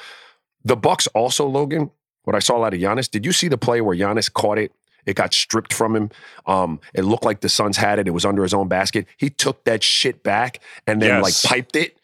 The 0.63 0.76
Bucks 0.78 1.08
also, 1.08 1.47
Logan, 1.47 1.91
what 2.24 2.36
I 2.36 2.39
saw 2.39 2.63
out 2.63 2.74
of 2.74 2.80
Giannis, 2.80 3.10
did 3.10 3.26
you 3.26 3.32
see 3.32 3.47
the 3.47 3.58
play 3.58 3.82
where 3.82 3.97
Giannis 3.97 4.32
caught 4.32 4.58
it? 4.60 4.71
It 5.08 5.15
got 5.15 5.34
stripped 5.34 5.74
from 5.74 5.95
him. 5.95 6.12
Um, 6.45 6.80
it 6.93 7.02
looked 7.04 7.26
like 7.26 7.41
the 7.41 7.50
Suns 7.50 7.78
had 7.78 7.97
it. 7.97 8.08
It 8.08 8.12
was 8.12 8.24
under 8.26 8.43
his 8.43 8.54
own 8.54 8.67
basket. 8.67 9.08
He 9.17 9.32
took 9.32 9.63
that 9.63 9.82
shit 9.82 10.21
back 10.21 10.60
and 10.86 11.02
then 11.02 11.10
Yes. 11.10 11.24
like 11.24 11.52
piped 11.52 11.76
it. 11.76 11.97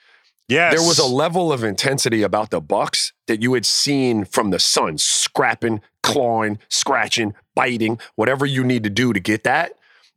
yes 0.49 0.73
There 0.73 0.81
was 0.87 0.97
a 0.97 1.05
level 1.05 1.53
of 1.53 1.63
intensity 1.63 2.23
about 2.23 2.49
the 2.49 2.59
Bucks 2.59 3.13
that 3.27 3.39
you 3.43 3.53
had 3.53 3.67
seen 3.67 4.25
from 4.25 4.49
the 4.49 4.57
Suns, 4.57 5.03
scrapping, 5.03 5.81
clawing, 6.01 6.57
scratching, 6.69 7.35
biting, 7.53 7.99
whatever 8.15 8.47
you 8.47 8.63
need 8.63 8.83
to 8.83 8.89
do 8.89 9.13
to 9.13 9.19
get 9.19 9.43
that. 9.43 9.73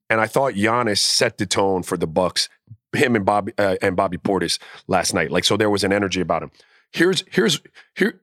And 0.08 0.18
I 0.18 0.26
thought 0.26 0.54
Giannis 0.54 0.98
set 0.98 1.36
the 1.36 1.44
tone 1.46 1.82
for 1.82 1.98
the 1.98 2.06
Bucks, 2.06 2.48
him 2.92 3.16
and 3.16 3.24
Bobby 3.24 3.52
uh, 3.58 3.76
and 3.82 3.96
Bobby 3.96 4.18
Portis 4.18 4.58
last 4.88 5.14
night. 5.14 5.30
Like 5.30 5.44
so, 5.44 5.56
there 5.56 5.70
was 5.70 5.84
an 5.84 5.92
energy 5.92 6.20
about 6.20 6.42
him. 6.42 6.50
Here's 6.92 7.24
here's 7.30 7.60
here, 7.94 8.20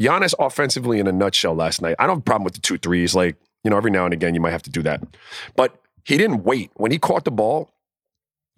Giannis 0.00 0.34
offensively 0.38 0.98
in 1.00 1.06
a 1.06 1.12
nutshell 1.12 1.54
last 1.54 1.80
night. 1.82 1.96
I 1.98 2.06
don't 2.06 2.16
have 2.16 2.18
a 2.18 2.22
problem 2.22 2.44
with 2.44 2.54
the 2.54 2.60
two 2.60 2.78
threes. 2.78 3.14
Like 3.14 3.36
you 3.62 3.70
know, 3.70 3.76
every 3.76 3.90
now 3.90 4.04
and 4.04 4.12
again 4.14 4.34
you 4.34 4.40
might 4.40 4.50
have 4.52 4.62
to 4.64 4.70
do 4.70 4.82
that, 4.82 5.02
but 5.56 5.80
he 6.04 6.16
didn't 6.18 6.44
wait 6.44 6.70
when 6.74 6.92
he 6.92 6.98
caught 6.98 7.24
the 7.24 7.30
ball. 7.30 7.70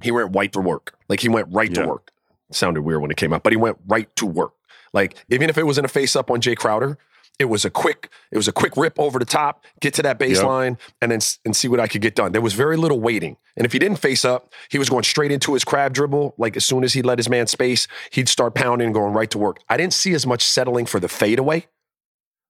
He 0.02 0.10
went 0.10 0.34
right 0.34 0.52
to 0.52 0.60
work. 0.60 0.94
Like 1.08 1.20
he 1.20 1.28
went 1.28 1.48
right 1.50 1.70
Yeah. 1.70 1.82
to 1.82 1.88
work. 1.88 2.10
sounded 2.52 2.82
weird 2.82 3.00
when 3.02 3.10
it 3.10 3.16
came 3.16 3.32
out, 3.32 3.42
but 3.42 3.52
he 3.52 3.56
went 3.56 3.78
right 3.86 4.14
to 4.16 4.26
work. 4.26 4.52
Like 4.92 5.16
even 5.28 5.48
if 5.50 5.56
it 5.58 5.64
was 5.64 5.78
in 5.78 5.84
a 5.84 5.88
face 5.88 6.14
up 6.16 6.30
on 6.30 6.40
Jae 6.40 6.56
Crowder, 6.56 6.98
it 7.38 7.46
was 7.46 7.64
a 7.64 7.70
quick 7.70 8.10
it 8.30 8.36
was 8.36 8.48
a 8.48 8.52
quick 8.52 8.76
rip 8.76 8.98
over 8.98 9.18
the 9.18 9.24
top, 9.24 9.64
get 9.80 9.94
to 9.94 10.02
that 10.02 10.18
baseline, 10.18 10.78
and 11.00 11.12
then 11.12 11.20
and 11.44 11.54
see 11.54 11.68
what 11.68 11.80
I 11.80 11.86
could 11.86 12.00
get 12.00 12.14
done. 12.14 12.32
There 12.32 12.40
was 12.40 12.54
very 12.54 12.76
little 12.76 13.00
waiting, 13.00 13.36
and 13.56 13.66
if 13.66 13.72
he 13.72 13.78
didn't 13.78 13.98
face 13.98 14.24
up, 14.24 14.52
he 14.70 14.78
was 14.78 14.88
going 14.88 15.04
straight 15.04 15.32
into 15.32 15.54
his 15.54 15.64
crab 15.64 15.92
dribble. 15.92 16.34
Like 16.38 16.56
as 16.56 16.64
soon 16.64 16.84
as 16.84 16.92
he 16.92 17.02
let 17.02 17.18
his 17.18 17.28
man 17.28 17.46
space, 17.46 17.86
he'd 18.10 18.28
start 18.28 18.54
pounding, 18.54 18.92
going 18.92 19.12
right 19.12 19.30
to 19.30 19.38
work. 19.38 19.58
I 19.68 19.76
didn't 19.76 19.94
see 19.94 20.14
as 20.14 20.26
much 20.26 20.44
settling 20.44 20.86
for 20.86 21.00
the 21.00 21.08
fadeaway. 21.08 21.66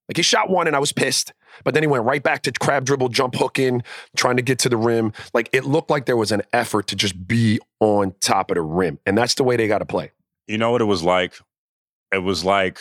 Like 0.09 0.16
he 0.16 0.22
shot 0.22 0.49
one, 0.51 0.66
and 0.66 0.77
I 0.77 0.79
was 0.79 0.92
pissed. 0.92 1.33
But 1.64 1.75
then 1.75 1.83
he 1.83 1.87
went 1.87 2.05
right 2.05 2.22
back 2.22 2.42
to 2.42 2.53
crab 2.53 2.85
dribble, 2.85 3.09
jump 3.09 3.35
hook 3.35 3.59
in, 3.59 3.83
trying 4.16 4.37
to 4.37 4.42
get 4.42 4.59
to 4.61 4.68
the 4.68 4.77
rim. 4.77 5.12
Like 5.35 5.49
it 5.53 5.64
looked 5.64 5.90
like 5.90 6.07
there 6.07 6.16
was 6.16 6.31
an 6.31 6.42
effort 6.53 6.87
to 6.88 6.96
just 6.96 7.27
be 7.27 7.59
on 7.81 8.14
top 8.20 8.51
of 8.51 8.57
the 8.57 8.62
rim, 8.62 8.99
and 9.05 9.18
that's 9.18 9.35
the 9.35 9.44
way 9.44 9.57
they 9.57 9.66
got 9.66 9.79
to 9.79 9.87
play. 9.87 10.12
You 10.46 10.59
know 10.59 10.70
what 10.70 10.81
it 10.81 10.85
was 10.85 11.03
like? 11.03 11.35
It 12.12 12.18
was 12.18 12.44
like 12.44 12.79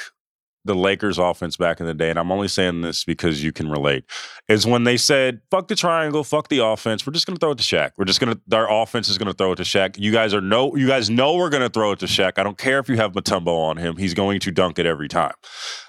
the 0.66 0.76
Lakers 0.76 1.18
offense 1.18 1.56
back 1.56 1.80
in 1.80 1.86
the 1.86 1.94
day, 1.94 2.10
and 2.10 2.20
I'm 2.20 2.32
only 2.32 2.48
saying 2.48 2.82
this 2.82 3.04
because 3.04 3.44
you 3.44 3.52
can 3.52 3.70
relate, 3.70 4.04
is 4.50 4.66
when 4.66 4.84
they 4.84 4.98
said, 4.98 5.42
fuck 5.52 5.68
the 5.68 5.76
triangle, 5.76 6.24
fuck 6.24 6.50
the 6.50 6.64
offense. 6.64 7.06
We're 7.06 7.14
just 7.14 7.28
gonna 7.28 7.40
throw 7.40 7.52
it 7.52 7.60
to 7.60 7.64
Shaq. 7.64 7.92
We're 7.98 8.06
just 8.06 8.20
gonna 8.20 8.40
our 8.52 8.70
offense 8.70 9.08
is 9.08 9.18
gonna 9.18 9.34
throw 9.34 9.54
it 9.54 9.58
to 9.58 9.64
Shaq. 9.64 9.98
You 10.00 10.12
guys 10.12 10.34
are 10.34 10.42
no 10.42 10.76
you 10.76 10.88
guys 10.88 11.10
know 11.10 11.36
we're 11.36 11.50
gonna 11.50 11.70
throw 11.70 11.92
it 11.92 12.00
to 12.00 12.08
Shaq. 12.08 12.34
I 12.38 12.44
don't 12.44 12.58
care 12.58 12.80
if 12.80 12.90
you 12.90 12.98
have 12.98 13.14
Mutombo 13.14 13.48
on 13.48 13.78
him, 13.78 13.96
he's 13.98 14.14
going 14.14 14.40
to 14.42 14.52
dunk 14.52 14.80
it 14.80 14.86
every 14.86 15.08
time. 15.08 15.34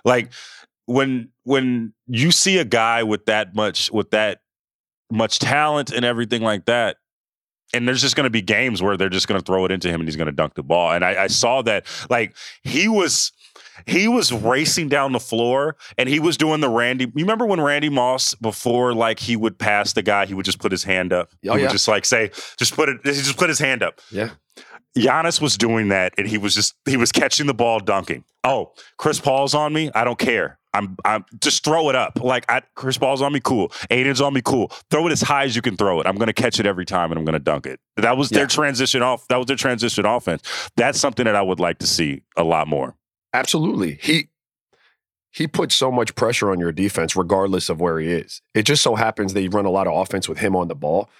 Like 0.05 0.31
when 0.87 1.31
when 1.45 1.93
you 2.07 2.31
see 2.31 2.59
a 2.59 2.65
guy 2.65 3.03
with 3.03 3.27
that 3.27 3.55
much 3.55 3.91
with 3.91 4.11
that 4.11 4.41
much 5.11 5.39
talent 5.39 5.91
and 5.93 6.05
everything 6.05 6.43
like 6.43 6.67
that, 6.67 6.97
and 7.73 7.87
there's 7.87 8.01
just 8.01 8.17
going 8.17 8.25
to 8.25 8.31
be 8.31 8.43
games 8.43 8.83
where 8.83 8.97
they're 8.97 9.09
just 9.09 9.29
going 9.29 9.41
to 9.41 9.45
throw 9.45 9.65
it 9.65 9.73
into 9.73 9.89
him 9.89 10.01
and 10.01 10.09
he's 10.09 10.17
going 10.17 10.27
to 10.27 10.33
dunk 10.33 10.55
the 10.55 10.63
ball. 10.63 10.93
And 10.93 11.05
I, 11.05 11.25
I 11.25 11.27
saw 11.27 11.63
that 11.63 11.87
like 12.09 12.37
he 12.63 12.89
was 12.89 13.33
he 13.85 14.09
was 14.09 14.33
racing 14.33 14.89
down 14.89 15.13
the 15.13 15.21
floor 15.21 15.77
and 15.99 16.09
he 16.09 16.21
was 16.21 16.37
doing 16.37 16.61
the 16.61 16.69
Randy. 16.69 17.05
You 17.05 17.25
remember 17.25 17.47
when 17.47 17.61
Randy 17.61 17.89
Moss 17.89 18.35
before 18.35 18.95
like 18.95 19.19
he 19.19 19.37
would 19.37 19.59
pass 19.59 19.93
the 19.93 20.03
guy, 20.03 20.27
he 20.27 20.35
would 20.35 20.45
just 20.47 20.59
put 20.59 20.73
his 20.73 20.85
hand 20.85 21.13
up. 21.13 21.31
Oh, 21.49 21.55
he 21.55 21.61
yeah. 21.61 21.67
would 21.67 21.73
just 21.73 21.89
like 21.89 22.05
say, 22.05 22.31
just 22.57 22.75
put 22.75 22.89
it, 22.89 23.01
he 23.05 23.13
just 23.13 23.37
put 23.37 23.49
his 23.49 23.59
hand 23.59 23.83
up. 23.83 24.01
Yeah. 24.11 24.31
Giannis 24.97 25.41
was 25.43 25.59
doing 25.59 25.89
that 25.89 26.15
and 26.17 26.27
he 26.27 26.39
was 26.39 26.55
just 26.55 26.75
he 26.87 26.97
was 26.97 27.13
catching 27.13 27.47
the 27.47 27.55
ball 27.55 27.81
dunking. 27.81 28.25
Oh, 28.45 28.73
Chris 28.97 29.21
Paul's 29.21 29.55
on 29.55 29.73
me. 29.73 29.91
I 29.95 30.05
don't 30.05 30.19
care. 30.19 30.59
I'm, 30.73 30.97
I'm 31.07 31.25
just 31.41 31.65
throw 31.65 31.89
it 31.89 31.97
up. 31.97 32.23
Like 32.23 32.45
I, 32.51 32.63
Chris 32.75 32.99
Paul's 32.99 33.23
on 33.23 33.33
me, 33.33 33.41
cool. 33.41 33.73
Ayton's 33.91 34.21
on 34.21 34.35
me, 34.35 34.43
cool. 34.43 34.71
Throw 34.91 35.07
it 35.07 35.13
as 35.13 35.23
high 35.23 35.45
as 35.45 35.57
you 35.57 35.63
can 35.63 35.75
throw 35.77 36.01
it. 36.01 36.07
I'm 36.07 36.17
going 36.17 36.27
to 36.27 36.35
catch 36.35 36.61
it 36.61 36.67
every 36.67 36.85
time, 36.85 37.11
and 37.11 37.19
I'm 37.19 37.25
going 37.25 37.33
to 37.33 37.39
dunk 37.39 37.65
it. 37.65 37.81
That 37.97 38.19
was 38.19 38.31
Yeah. 38.31 38.39
their 38.39 38.47
transition 38.47 39.01
off. 39.03 39.27
That 39.29 39.39
was 39.39 39.47
their 39.47 39.57
transition 39.57 40.05
offense. 40.05 40.43
That's 40.77 41.01
something 41.01 41.25
that 41.25 41.35
I 41.35 41.41
would 41.41 41.61
like 41.61 41.79
to 41.79 41.87
see 41.87 42.23
a 42.37 42.45
lot 42.45 42.69
more. 42.69 42.95
Absolutely. 43.33 43.99
He 44.01 44.29
he 45.31 45.47
puts 45.47 45.77
so 45.77 45.93
much 45.93 46.15
pressure 46.15 46.51
on 46.51 46.59
your 46.59 46.73
defense 46.73 47.15
regardless 47.15 47.69
of 47.69 47.81
where 47.81 47.99
he 47.99 48.09
is. 48.11 48.41
It 48.55 48.63
just 48.63 48.83
so 48.83 48.95
happens 48.95 49.35
they 49.35 49.49
run 49.49 49.67
a 49.67 49.71
lot 49.71 49.87
of 49.87 49.95
offense 49.95 50.29
with 50.29 50.39
him 50.39 50.57
on 50.57 50.69
the 50.69 50.75
ball. 50.75 51.11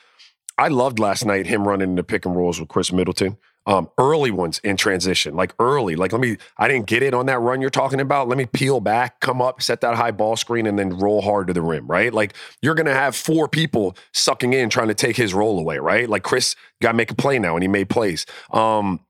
I 0.59 0.69
loved 0.69 0.99
last 0.99 1.27
night 1.27 1.47
him 1.47 1.69
running 1.69 1.91
into 1.91 2.03
pick 2.03 2.25
and 2.25 2.35
rolls 2.35 2.59
with 2.59 2.71
Khris 2.71 2.93
Middleton. 2.93 3.37
Um, 3.67 3.91
early 3.99 4.31
ones 4.31 4.61
in 4.63 4.77
transition, 4.77 5.35
like 5.35 5.53
early. 5.59 5.97
Like 5.97 6.13
let 6.13 6.21
me 6.21 6.39
I 6.57 6.69
didn't 6.69 6.87
get 6.87 7.03
it 7.03 7.13
on 7.13 7.27
that 7.27 7.41
run 7.41 7.61
you're 7.61 7.69
talking 7.69 8.01
about. 8.01 8.29
Let 8.29 8.39
me 8.39 8.47
peel 8.47 8.81
back, 8.81 9.21
come 9.21 9.43
up, 9.43 9.61
set 9.61 9.81
that 9.83 9.97
high 9.97 10.13
ball 10.13 10.37
screen, 10.37 10.67
and 10.67 10.79
then 10.79 10.97
roll 10.99 11.21
hard 11.21 11.49
to 11.49 11.53
the 11.53 11.61
rim, 11.63 11.87
right? 11.87 12.15
Like 12.15 12.33
you're 12.63 12.77
gonna 12.77 12.95
have 12.95 13.15
four 13.17 13.49
people 13.49 13.97
sucking 14.13 14.53
in 14.53 14.71
trying 14.71 14.89
to 14.89 14.95
take 14.95 15.17
his 15.17 15.35
roll 15.35 15.59
away, 15.59 15.79
right? 15.79 16.09
Like 16.09 16.23
Chris 16.23 16.55
got 16.81 16.93
to 16.93 16.97
make 16.97 17.11
a 17.11 17.15
play 17.17 17.39
now 17.39 17.55
and 17.55 17.63
he 17.63 17.69
made 17.69 17.91
plays. 17.91 18.25
Um, 18.53 19.01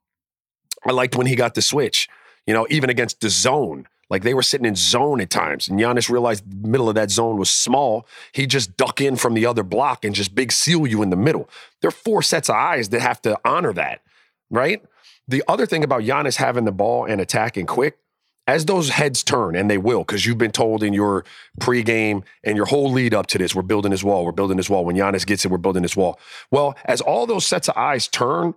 I 0.86 0.92
liked 0.92 1.16
when 1.16 1.26
he 1.26 1.36
got 1.36 1.54
the 1.54 1.62
switch 1.62 2.08
you 2.46 2.54
know, 2.54 2.66
even 2.70 2.90
against 2.90 3.20
the 3.20 3.30
zone. 3.30 3.86
Like 4.08 4.22
they 4.22 4.34
were 4.34 4.42
sitting 4.42 4.66
in 4.66 4.76
zone 4.76 5.20
at 5.20 5.30
times, 5.30 5.68
and 5.68 5.80
Giannis 5.80 6.08
realized 6.08 6.48
the 6.48 6.68
middle 6.68 6.88
of 6.88 6.94
that 6.94 7.10
zone 7.10 7.38
was 7.38 7.50
small. 7.50 8.06
He 8.30 8.46
just 8.46 8.76
duck 8.76 9.00
in 9.00 9.16
from 9.16 9.34
the 9.34 9.44
other 9.46 9.64
block 9.64 10.04
and 10.04 10.14
just 10.14 10.32
big 10.32 10.52
seal 10.52 10.86
you 10.86 11.02
in 11.02 11.10
the 11.10 11.16
middle. 11.16 11.50
There 11.80 11.88
are 11.88 11.90
four 11.90 12.22
sets 12.22 12.48
of 12.48 12.54
eyes 12.54 12.90
that 12.90 13.00
have 13.00 13.20
to 13.22 13.36
honor 13.44 13.72
that, 13.72 14.02
right? 14.48 14.80
The 15.26 15.42
other 15.48 15.66
thing 15.66 15.82
about 15.82 16.02
Giannis 16.02 16.36
having 16.36 16.66
the 16.66 16.72
ball 16.72 17.04
and 17.04 17.20
attacking 17.20 17.66
quick, 17.66 17.98
as 18.46 18.66
those 18.66 18.90
heads 18.90 19.24
turn, 19.24 19.56
and 19.56 19.68
they 19.68 19.78
will, 19.78 20.00
because 20.00 20.24
you've 20.24 20.38
been 20.38 20.52
told 20.52 20.84
in 20.84 20.92
your 20.92 21.24
pregame 21.60 22.22
and 22.44 22.56
your 22.56 22.66
whole 22.66 22.92
lead 22.92 23.12
up 23.12 23.26
to 23.26 23.38
this, 23.38 23.56
we're 23.56 23.62
building 23.62 23.90
this 23.90 24.04
wall, 24.04 24.24
we're 24.24 24.30
building 24.30 24.56
this 24.56 24.70
wall. 24.70 24.84
When 24.84 24.94
Giannis 24.94 25.26
gets 25.26 25.44
it, 25.44 25.50
we're 25.50 25.58
building 25.58 25.82
this 25.82 25.96
wall. 25.96 26.20
Well, 26.52 26.76
as 26.84 27.00
all 27.00 27.26
those 27.26 27.44
sets 27.44 27.68
of 27.68 27.76
eyes 27.76 28.06
turn 28.06 28.54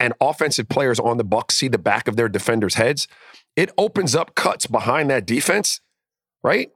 and 0.00 0.12
offensive 0.20 0.68
players 0.68 0.98
on 0.98 1.16
the 1.18 1.24
Bucks 1.24 1.56
see 1.56 1.68
the 1.68 1.78
back 1.78 2.08
of 2.08 2.16
their 2.16 2.28
defenders' 2.28 2.74
heads, 2.74 3.06
it 3.56 3.70
opens 3.78 4.14
up 4.14 4.34
cuts 4.34 4.66
behind 4.66 5.10
that 5.10 5.26
defense, 5.26 5.80
right? 6.42 6.70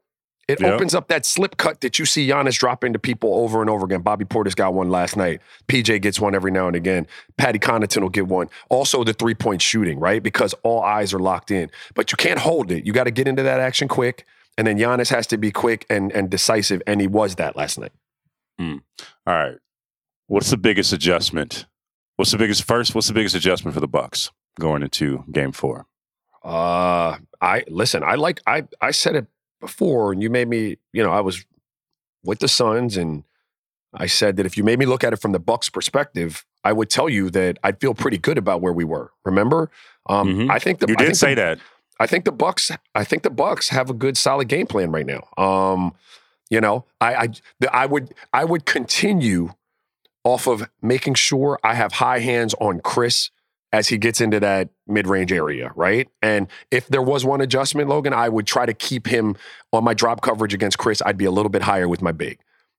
It 0.46 0.60
Yeah. 0.60 0.72
opens 0.74 0.94
up 0.94 1.08
that 1.08 1.24
slip 1.24 1.56
cut 1.56 1.80
that 1.80 1.98
you 1.98 2.04
see 2.04 2.28
Giannis 2.28 2.58
drop 2.58 2.84
into 2.84 2.98
people 2.98 3.34
over 3.34 3.62
and 3.62 3.70
over 3.70 3.86
again. 3.86 4.02
Bobby 4.02 4.26
Portis 4.26 4.54
got 4.54 4.74
one 4.74 4.90
last 4.90 5.16
night. 5.16 5.40
PJ 5.68 5.98
gets 6.02 6.20
one 6.20 6.34
every 6.34 6.50
now 6.50 6.66
and 6.66 6.76
again. 6.76 7.06
Patty 7.38 7.58
Connaughton 7.58 8.02
will 8.02 8.10
get 8.10 8.26
one. 8.26 8.50
Also, 8.68 9.04
the 9.04 9.14
three 9.14 9.34
point 9.34 9.62
shooting, 9.62 9.98
right? 9.98 10.22
Because 10.22 10.52
all 10.62 10.82
eyes 10.82 11.14
are 11.14 11.18
locked 11.18 11.50
in. 11.50 11.70
But 11.94 12.12
you 12.12 12.16
can't 12.16 12.40
hold 12.40 12.70
it. 12.70 12.84
You 12.84 12.92
got 12.92 13.04
to 13.04 13.10
get 13.10 13.26
into 13.26 13.42
that 13.42 13.58
action 13.58 13.88
quick. 13.88 14.26
And 14.58 14.66
then 14.66 14.76
Giannis 14.78 15.08
has 15.08 15.26
to 15.28 15.38
be 15.38 15.50
quick 15.50 15.86
and, 15.88 16.12
and 16.12 16.28
decisive. 16.28 16.82
And 16.86 17.00
he 17.00 17.06
was 17.06 17.36
that 17.36 17.56
last 17.56 17.78
night. 17.78 17.92
Hmm. 18.58 18.76
All 19.26 19.34
right. 19.34 19.56
What's 20.26 20.50
the 20.50 20.58
biggest 20.58 20.92
adjustment? 20.92 21.64
What's 22.16 22.30
the 22.30 22.38
biggest 22.38 22.64
first? 22.64 22.94
What's 22.94 23.08
the 23.08 23.14
biggest 23.14 23.34
adjustment 23.34 23.74
for 23.74 23.80
the 23.80 23.88
Bucks 23.88 24.30
going 24.60 24.82
into 24.82 25.24
Game 25.32 25.52
Four? 25.52 25.86
Uh, 26.44 27.16
I 27.40 27.64
listen. 27.68 28.02
I 28.04 28.14
like. 28.14 28.40
I 28.46 28.64
I 28.80 28.90
said 28.90 29.16
it 29.16 29.26
before, 29.60 30.12
and 30.12 30.22
you 30.22 30.30
made 30.30 30.48
me. 30.48 30.76
You 30.92 31.02
know, 31.02 31.10
I 31.10 31.20
was 31.20 31.44
with 32.22 32.38
the 32.38 32.48
Suns, 32.48 32.96
and 32.96 33.24
I 33.92 34.06
said 34.06 34.36
that 34.36 34.46
if 34.46 34.56
you 34.56 34.64
made 34.64 34.78
me 34.78 34.86
look 34.86 35.02
at 35.04 35.12
it 35.12 35.20
from 35.20 35.32
the 35.32 35.38
Bucks' 35.40 35.68
perspective, 35.70 36.44
I 36.62 36.72
would 36.72 36.90
tell 36.90 37.08
you 37.08 37.30
that 37.30 37.58
I'd 37.64 37.80
feel 37.80 37.94
pretty 37.94 38.18
good 38.18 38.38
about 38.38 38.60
where 38.60 38.72
we 38.72 38.84
were. 38.84 39.10
Remember? 39.24 39.70
Um, 40.06 40.28
Mhm. 40.28 40.50
I 40.50 40.58
think 40.58 40.80
the 40.80 40.86
You 40.88 40.96
did 40.96 41.04
think 41.06 41.16
say 41.16 41.34
the, 41.34 41.40
that. 41.40 41.58
I 41.98 42.06
think 42.06 42.24
the 42.24 42.32
Bucks. 42.32 42.70
I 42.94 43.04
think 43.04 43.22
the 43.22 43.30
Bucks 43.30 43.70
have 43.70 43.88
a 43.90 43.94
good, 43.94 44.16
solid 44.16 44.48
game 44.48 44.66
plan 44.66 44.90
right 44.92 45.06
now. 45.06 45.26
Um, 45.42 45.94
you 46.50 46.60
know, 46.60 46.84
I 47.00 47.14
I 47.14 47.28
I 47.72 47.86
would 47.86 48.14
I 48.32 48.44
would 48.44 48.66
continue 48.66 49.54
off 50.24 50.46
of 50.46 50.68
making 50.82 51.14
sure 51.14 51.58
I 51.62 51.74
have 51.74 51.92
high 51.92 52.18
hands 52.20 52.54
on 52.60 52.80
Chris 52.80 53.30
as 53.72 53.88
he 53.88 53.98
gets 53.98 54.20
into 54.20 54.38
that 54.40 54.68
mid-range 54.86 55.32
area, 55.32 55.72
right? 55.74 56.08
And 56.22 56.46
if 56.70 56.86
there 56.88 57.02
was 57.02 57.24
one 57.24 57.40
adjustment, 57.40 57.88
Logan, 57.88 58.12
I 58.12 58.28
would 58.28 58.46
try 58.46 58.66
to 58.66 58.72
keep 58.74 59.06
him 59.06 59.36
on 59.72 59.82
my 59.84 59.94
drop 59.94 60.20
coverage 60.22 60.54
against 60.54 60.78
Chris. 60.78 61.02
I'd 61.04 61.18
be 61.18 61.24
a 61.24 61.30
little 61.30 61.50
bit 61.50 61.62
higher 61.62 61.88
with 61.88 62.00
my 62.00 62.12
big. 62.12 62.38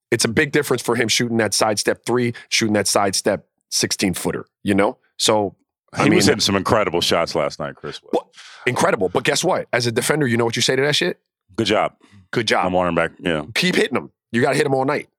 It's 0.10 0.24
a 0.24 0.30
big 0.30 0.52
difference 0.54 0.82
for 0.82 0.96
him 0.96 1.08
shooting 1.08 1.38
that 1.38 1.54
sidestep 1.54 2.06
three, 2.06 2.34
shooting 2.50 2.74
that 2.74 2.88
sidestep 2.88 3.46
16 3.72 4.14
footer, 4.14 4.46
you 4.64 4.74
know? 4.74 4.98
So 5.18 5.56
He 5.98 6.04
I 6.04 6.06
mean, 6.06 6.16
was 6.16 6.26
hitting 6.28 6.40
some 6.40 6.56
incredible 6.56 7.02
shots 7.02 7.36
last 7.36 7.60
night, 7.60 7.76
Chris. 7.76 8.00
Well- 8.14 8.32
incredible. 8.66 9.10
But 9.10 9.24
guess 9.26 9.44
what? 9.44 9.68
As 9.74 9.86
a 9.88 9.92
defender, 9.92 10.26
you 10.26 10.38
know 10.38 10.46
what 10.46 10.56
you 10.56 10.62
say 10.62 10.76
to 10.78 10.82
that 10.82 10.96
shit? 10.96 11.20
Good 11.56 11.68
job. 11.68 11.94
Good 12.32 12.48
job. 12.48 12.66
I'm 12.66 12.76
on 12.76 12.88
him 12.88 12.96
back. 12.96 13.12
Yeah. 13.20 13.44
Keep 13.54 13.76
hitting 13.76 13.94
them. 13.94 14.12
You 14.32 14.42
got 14.42 14.52
to 14.52 14.56
hit 14.56 14.64
them 14.64 14.74
all 14.74 14.86
night. 14.86 15.10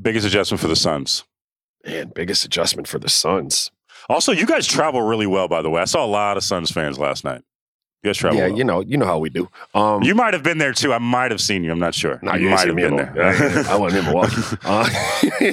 Biggest 0.00 0.26
adjustment 0.26 0.60
for 0.60 0.68
the 0.68 0.76
Suns. 0.76 1.24
Man, 1.86 2.12
biggest 2.14 2.44
adjustment 2.44 2.88
for 2.88 2.98
the 2.98 3.08
Suns. 3.08 3.70
Also, 4.08 4.32
you 4.32 4.46
guys 4.46 4.66
travel 4.66 5.02
really 5.02 5.26
well, 5.26 5.48
by 5.48 5.62
the 5.62 5.70
way. 5.70 5.82
I 5.82 5.84
saw 5.84 6.04
a 6.04 6.06
lot 6.06 6.36
of 6.36 6.44
Suns 6.44 6.70
fans 6.70 6.98
last 6.98 7.24
night. 7.24 7.42
You 8.02 8.10
guys 8.10 8.18
travel 8.18 8.38
yeah, 8.38 8.46
well. 8.48 8.58
you 8.58 8.64
know, 8.64 8.80
you 8.80 8.96
know 8.96 9.06
how 9.06 9.18
we 9.18 9.30
do. 9.30 9.48
Um, 9.74 10.02
You 10.02 10.14
might 10.14 10.32
have 10.34 10.42
been 10.42 10.58
there 10.58 10.72
too. 10.72 10.92
I 10.92 10.98
might 10.98 11.30
have 11.30 11.40
seen 11.40 11.64
you. 11.64 11.72
I'm 11.72 11.78
not 11.78 11.94
sure. 11.94 12.20
No, 12.22 12.34
you 12.34 12.44
you 12.44 12.50
might 12.50 12.66
have 12.66 12.76
been 12.76 12.96
there. 12.96 13.66
I 13.68 13.76
wasn't 13.76 14.00
in 14.00 14.12
Milwaukee. 14.12 14.42
Uh, 14.64 14.88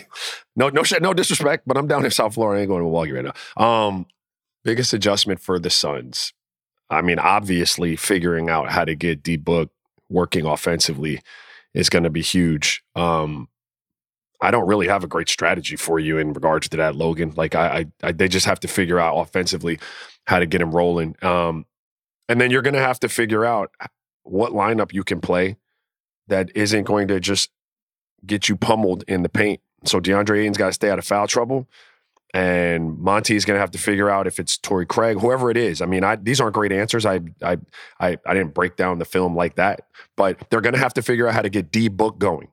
no, 0.55 0.69
no, 0.69 0.83
shit, 0.83 1.01
no 1.01 1.13
disrespect, 1.13 1.63
but 1.65 1.77
I'm 1.77 1.87
down 1.87 2.05
in 2.05 2.11
South 2.11 2.35
Florida. 2.35 2.59
I 2.59 2.61
ain't 2.61 2.69
going 2.69 2.79
to 2.79 2.83
Milwaukee 2.83 3.11
right 3.11 3.25
now. 3.25 3.63
Um, 3.63 4.05
biggest 4.63 4.93
adjustment 4.93 5.39
for 5.39 5.57
the 5.57 5.69
Suns. 5.69 6.33
I 6.89 7.01
mean, 7.01 7.17
obviously, 7.17 7.95
figuring 7.95 8.49
out 8.49 8.69
how 8.69 8.85
to 8.85 8.93
get 8.95 9.23
D 9.23 9.35
Book 9.37 9.71
working 10.09 10.45
offensively 10.45 11.21
is 11.73 11.89
going 11.89 12.03
to 12.03 12.09
be 12.09 12.21
huge. 12.21 12.83
Um, 12.95 13.47
I 14.43 14.51
don't 14.51 14.67
really 14.67 14.87
have 14.87 15.03
a 15.03 15.07
great 15.07 15.29
strategy 15.29 15.75
for 15.75 15.99
you 15.99 16.17
in 16.17 16.33
regards 16.33 16.69
to 16.69 16.77
that, 16.77 16.95
Logan. 16.95 17.33
Like, 17.35 17.55
I, 17.55 17.67
I, 17.67 18.07
I 18.07 18.11
they 18.11 18.27
just 18.27 18.45
have 18.45 18.59
to 18.61 18.67
figure 18.67 18.99
out 18.99 19.15
offensively 19.17 19.79
how 20.27 20.39
to 20.39 20.45
get 20.45 20.61
him 20.61 20.71
rolling. 20.71 21.15
Um, 21.21 21.65
and 22.29 22.39
then 22.39 22.51
you're 22.51 22.61
going 22.61 22.73
to 22.75 22.79
have 22.79 22.99
to 23.01 23.09
figure 23.09 23.45
out 23.45 23.71
what 24.23 24.51
lineup 24.51 24.93
you 24.93 25.03
can 25.03 25.21
play 25.21 25.57
that 26.27 26.49
isn't 26.55 26.83
going 26.83 27.07
to 27.07 27.19
just 27.19 27.49
get 28.25 28.47
you 28.47 28.55
pummeled 28.55 29.03
in 29.07 29.23
the 29.23 29.29
paint. 29.29 29.61
So 29.85 29.99
DeAndre 29.99 30.41
Ayton's 30.41 30.57
got 30.57 30.67
to 30.67 30.73
stay 30.73 30.89
out 30.89 30.99
of 30.99 31.05
foul 31.05 31.27
trouble. 31.27 31.67
And 32.35 32.97
Monty's 32.97 33.45
going 33.45 33.57
to 33.57 33.61
have 33.61 33.69
to 33.71 33.77
figure 33.77 34.09
out 34.09 34.25
if 34.25 34.39
it's 34.39 34.57
Torrey 34.57 34.87
Craig, 34.87 35.19
whoever 35.19 35.51
it 35.51 35.57
is. 35.57 35.81
I 35.81 35.85
mean, 35.85 36.03
I, 36.03 36.15
these 36.15 36.41
aren't 36.41 36.55
great 36.55 36.71
answers. 36.71 37.05
I, 37.05 37.19
I, 37.43 37.59
I, 37.99 38.17
I 38.25 38.33
didn't 38.33 38.55
break 38.55 38.75
down 38.75 38.97
the 38.97 39.05
film 39.05 39.35
like 39.35 39.55
that, 39.57 39.81
but 40.15 40.39
they're 40.49 40.61
going 40.61 40.73
to 40.73 40.79
have 40.79 40.95
to 40.95 41.03
figure 41.03 41.27
out 41.27 41.35
how 41.35 41.43
to 41.43 41.49
get 41.49 41.71
D 41.71 41.89
book 41.89 42.17
going, 42.17 42.47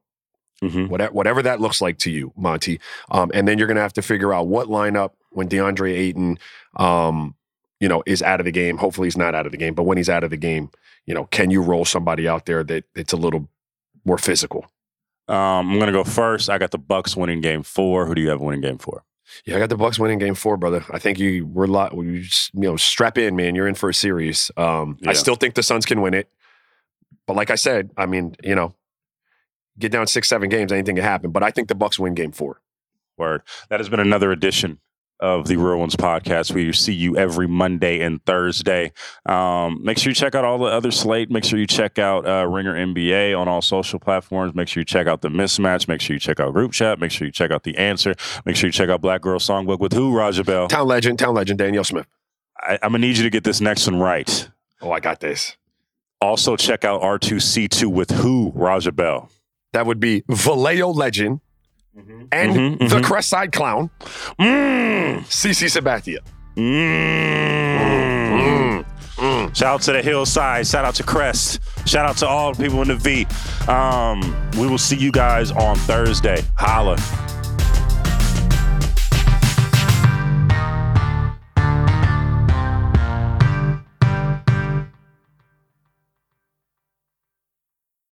Mhm. 0.63 0.89
whatever, 0.91 1.13
whatever 1.13 1.43
that 1.43 1.61
looks 1.61 1.81
like 1.81 1.97
to 1.99 2.11
you, 2.11 2.33
Monty. 2.37 2.81
Um, 3.11 3.31
and 3.33 3.49
then 3.49 3.57
you're 3.59 3.67
going 3.67 3.77
to 3.77 3.83
have 3.83 3.95
to 3.95 4.03
figure 4.03 4.33
out 4.35 4.47
what 4.47 4.69
lineup 4.69 5.13
when 5.31 5.49
DeAndre 5.49 5.93
Ayton, 5.97 6.39
um, 6.77 7.35
you 7.81 7.89
know, 7.89 8.03
is 8.07 8.23
out 8.23 8.41
of 8.41 8.45
the 8.45 8.53
game. 8.53 8.77
Hopefully, 8.77 9.07
he's 9.07 9.17
not 9.17 9.35
out 9.35 9.47
of 9.47 9.53
the 9.53 9.59
game, 9.59 9.75
but 9.75 9.85
when 9.85 9.97
he's 9.97 10.11
out 10.11 10.23
of 10.23 10.29
the 10.31 10.37
game, 10.37 10.71
you 11.07 11.15
know, 11.15 11.25
can 11.25 11.51
you 11.51 11.63
roll 11.63 11.85
somebody 11.87 12.29
out 12.29 12.45
there 12.45 12.63
that 12.65 12.85
it's 12.95 13.13
a 13.13 13.17
little 13.17 13.49
more 14.05 14.19
physical? 14.19 14.67
Um, 15.29 15.71
I'm 15.73 15.79
gonna 15.79 15.93
go 15.93 16.05
first. 16.05 16.51
I 16.51 16.59
got 16.59 16.73
the 16.73 16.79
Bucks 16.79 17.17
winning 17.17 17.41
Game 17.41 17.63
Four. 17.63 18.05
Who 18.07 18.15
do 18.15 18.21
you 18.21 18.29
have 18.31 18.41
winning 18.41 18.61
Game 18.61 18.79
Four? 18.79 19.05
Yeah, 19.47 19.57
I 19.57 19.59
got 19.61 19.69
the 19.71 19.77
Bucks 19.77 19.99
winning 19.99 20.19
Game 20.19 20.35
Four, 20.35 20.57
brother. 20.57 20.85
I 20.91 20.99
think 20.99 21.19
you 21.19 21.47
we're 21.47 21.67
lot. 21.69 21.95
You, 21.95 22.21
just, 22.21 22.53
you 22.53 22.63
know, 22.63 22.77
strap 22.77 23.17
in, 23.17 23.35
man. 23.37 23.55
You're 23.55 23.69
in 23.69 23.77
for 23.77 23.89
a 23.89 23.95
series. 23.95 24.51
Um, 24.57 24.99
Yeah. 25.01 25.11
I 25.11 25.13
still 25.15 25.37
think 25.37 25.55
the 25.55 25.63
Suns 25.63 25.87
can 25.87 26.03
win 26.03 26.13
it, 26.15 26.29
but 27.27 27.37
like 27.37 27.51
I 27.51 27.55
said, 27.55 27.91
I 27.97 28.07
mean, 28.07 28.35
you 28.43 28.55
know, 28.57 28.75
get 29.81 29.93
down 29.93 30.07
six, 30.07 30.29
seven 30.29 30.49
games, 30.49 30.73
anything 30.73 30.97
can 30.97 31.05
happen. 31.05 31.31
But 31.31 31.43
I 31.43 31.51
think 31.51 31.69
the 31.69 31.75
Bucks 31.75 31.99
win 31.99 32.15
Game 32.15 32.33
Four. 32.33 32.61
Word. 33.17 33.43
That 33.69 33.81
has 33.81 33.89
been 33.89 34.01
another 34.01 34.33
edition 34.33 34.79
of 35.21 35.47
the 35.47 35.57
Real 35.57 35.79
Ones 35.79 35.97
podcast. 35.97 36.53
We 36.53 36.73
see 36.73 36.95
you 36.95 37.17
every 37.17 37.47
Monday 37.47 38.01
and 38.01 38.25
Thursday. 38.25 38.93
Um, 39.27 39.81
make 39.85 39.99
sure 39.99 40.11
you 40.11 40.15
check 40.15 40.35
out 40.35 40.45
all 40.45 40.59
the 40.59 40.65
other 40.67 40.91
slate. 40.91 41.31
Make 41.31 41.45
sure 41.45 41.59
you 41.59 41.67
check 41.67 41.99
out 41.99 42.27
uh, 42.27 42.47
Ringer 42.47 42.75
NBA 42.75 43.39
on 43.39 43.47
all 43.47 43.63
social 43.63 43.99
platforms. 43.99 44.55
Make 44.55 44.69
sure 44.69 44.81
you 44.81 44.87
check 44.87 45.07
out 45.07 45.21
the 45.21 45.29
mismatch. 45.29 45.87
Make 45.89 46.01
sure 46.01 46.15
you 46.15 46.21
check 46.21 46.41
out 46.41 46.53
Group 46.53 46.73
Chat. 46.73 46.99
Make 46.99 47.11
sure 47.11 47.27
you 47.27 47.33
check 47.33 47.51
out 47.51 47.63
the 47.63 47.77
answer. 47.77 48.15
Make 48.45 48.57
sure 48.57 48.69
you 48.69 48.73
check 48.73 48.89
out 48.89 49.01
Black 49.01 49.21
Girl 49.21 49.39
Songbook 49.39 49.79
with 49.79 49.93
who, 49.93 50.17
Raja 50.17 50.43
Bell? 50.43 50.69
Town 50.69 50.89
legend, 50.89 51.19
town 51.19 51.35
legend, 51.35 51.61
Danyel 51.61 51.85
Smith. 51.85 52.07
I, 52.59 52.79
I'm 52.83 52.93
gonna 52.93 52.99
need 52.99 53.17
you 53.17 53.25
to 53.25 53.31
get 53.31 53.45
this 53.45 53.61
next 53.61 53.87
one 53.87 54.01
right. 54.01 54.49
Oh, 54.81 54.91
I 54.91 55.01
got 55.01 55.21
this. 55.21 55.57
Also 56.23 56.57
check 56.57 56.85
out 56.85 57.01
R2C2 57.01 57.87
with 57.87 58.11
who, 58.11 58.53
Raja 58.55 58.93
Bell? 58.93 59.31
That 59.73 59.87
would 59.87 60.01
be 60.01 60.25
Vallejo 60.29 60.89
legend 60.93 61.41
and 62.33 62.79
Mhm, 62.79 62.79
the 62.89 62.97
mhm. 62.97 63.05
Crest 63.05 63.29
Side 63.29 63.53
clown, 63.53 63.91
Mmm. 64.39 65.25
CC 65.27 65.67
Sabathia. 65.67 66.19
Mmm. 66.57 68.31
Mm, 68.31 68.85
mm. 69.17 69.57
Shout 69.57 69.75
out 69.75 69.83
to 69.83 69.93
the 69.93 70.03
hillside. 70.03 70.67
Shout 70.67 70.85
out 70.85 70.95
to 70.97 71.03
Crest. 71.03 71.61
Shout 71.87 72.07
out 72.07 72.17
to 72.19 72.27
all 72.29 72.53
the 72.55 72.63
people 72.63 72.83
in 72.83 72.89
the 72.89 72.97
V. 72.97 73.27
Um, 73.69 74.21
we 74.59 74.67
will 74.67 74.79
see 74.79 74.97
you 74.97 75.13
guys 75.13 75.51
on 75.53 75.77
Thursday. 75.77 76.43
Holla. 76.57 76.97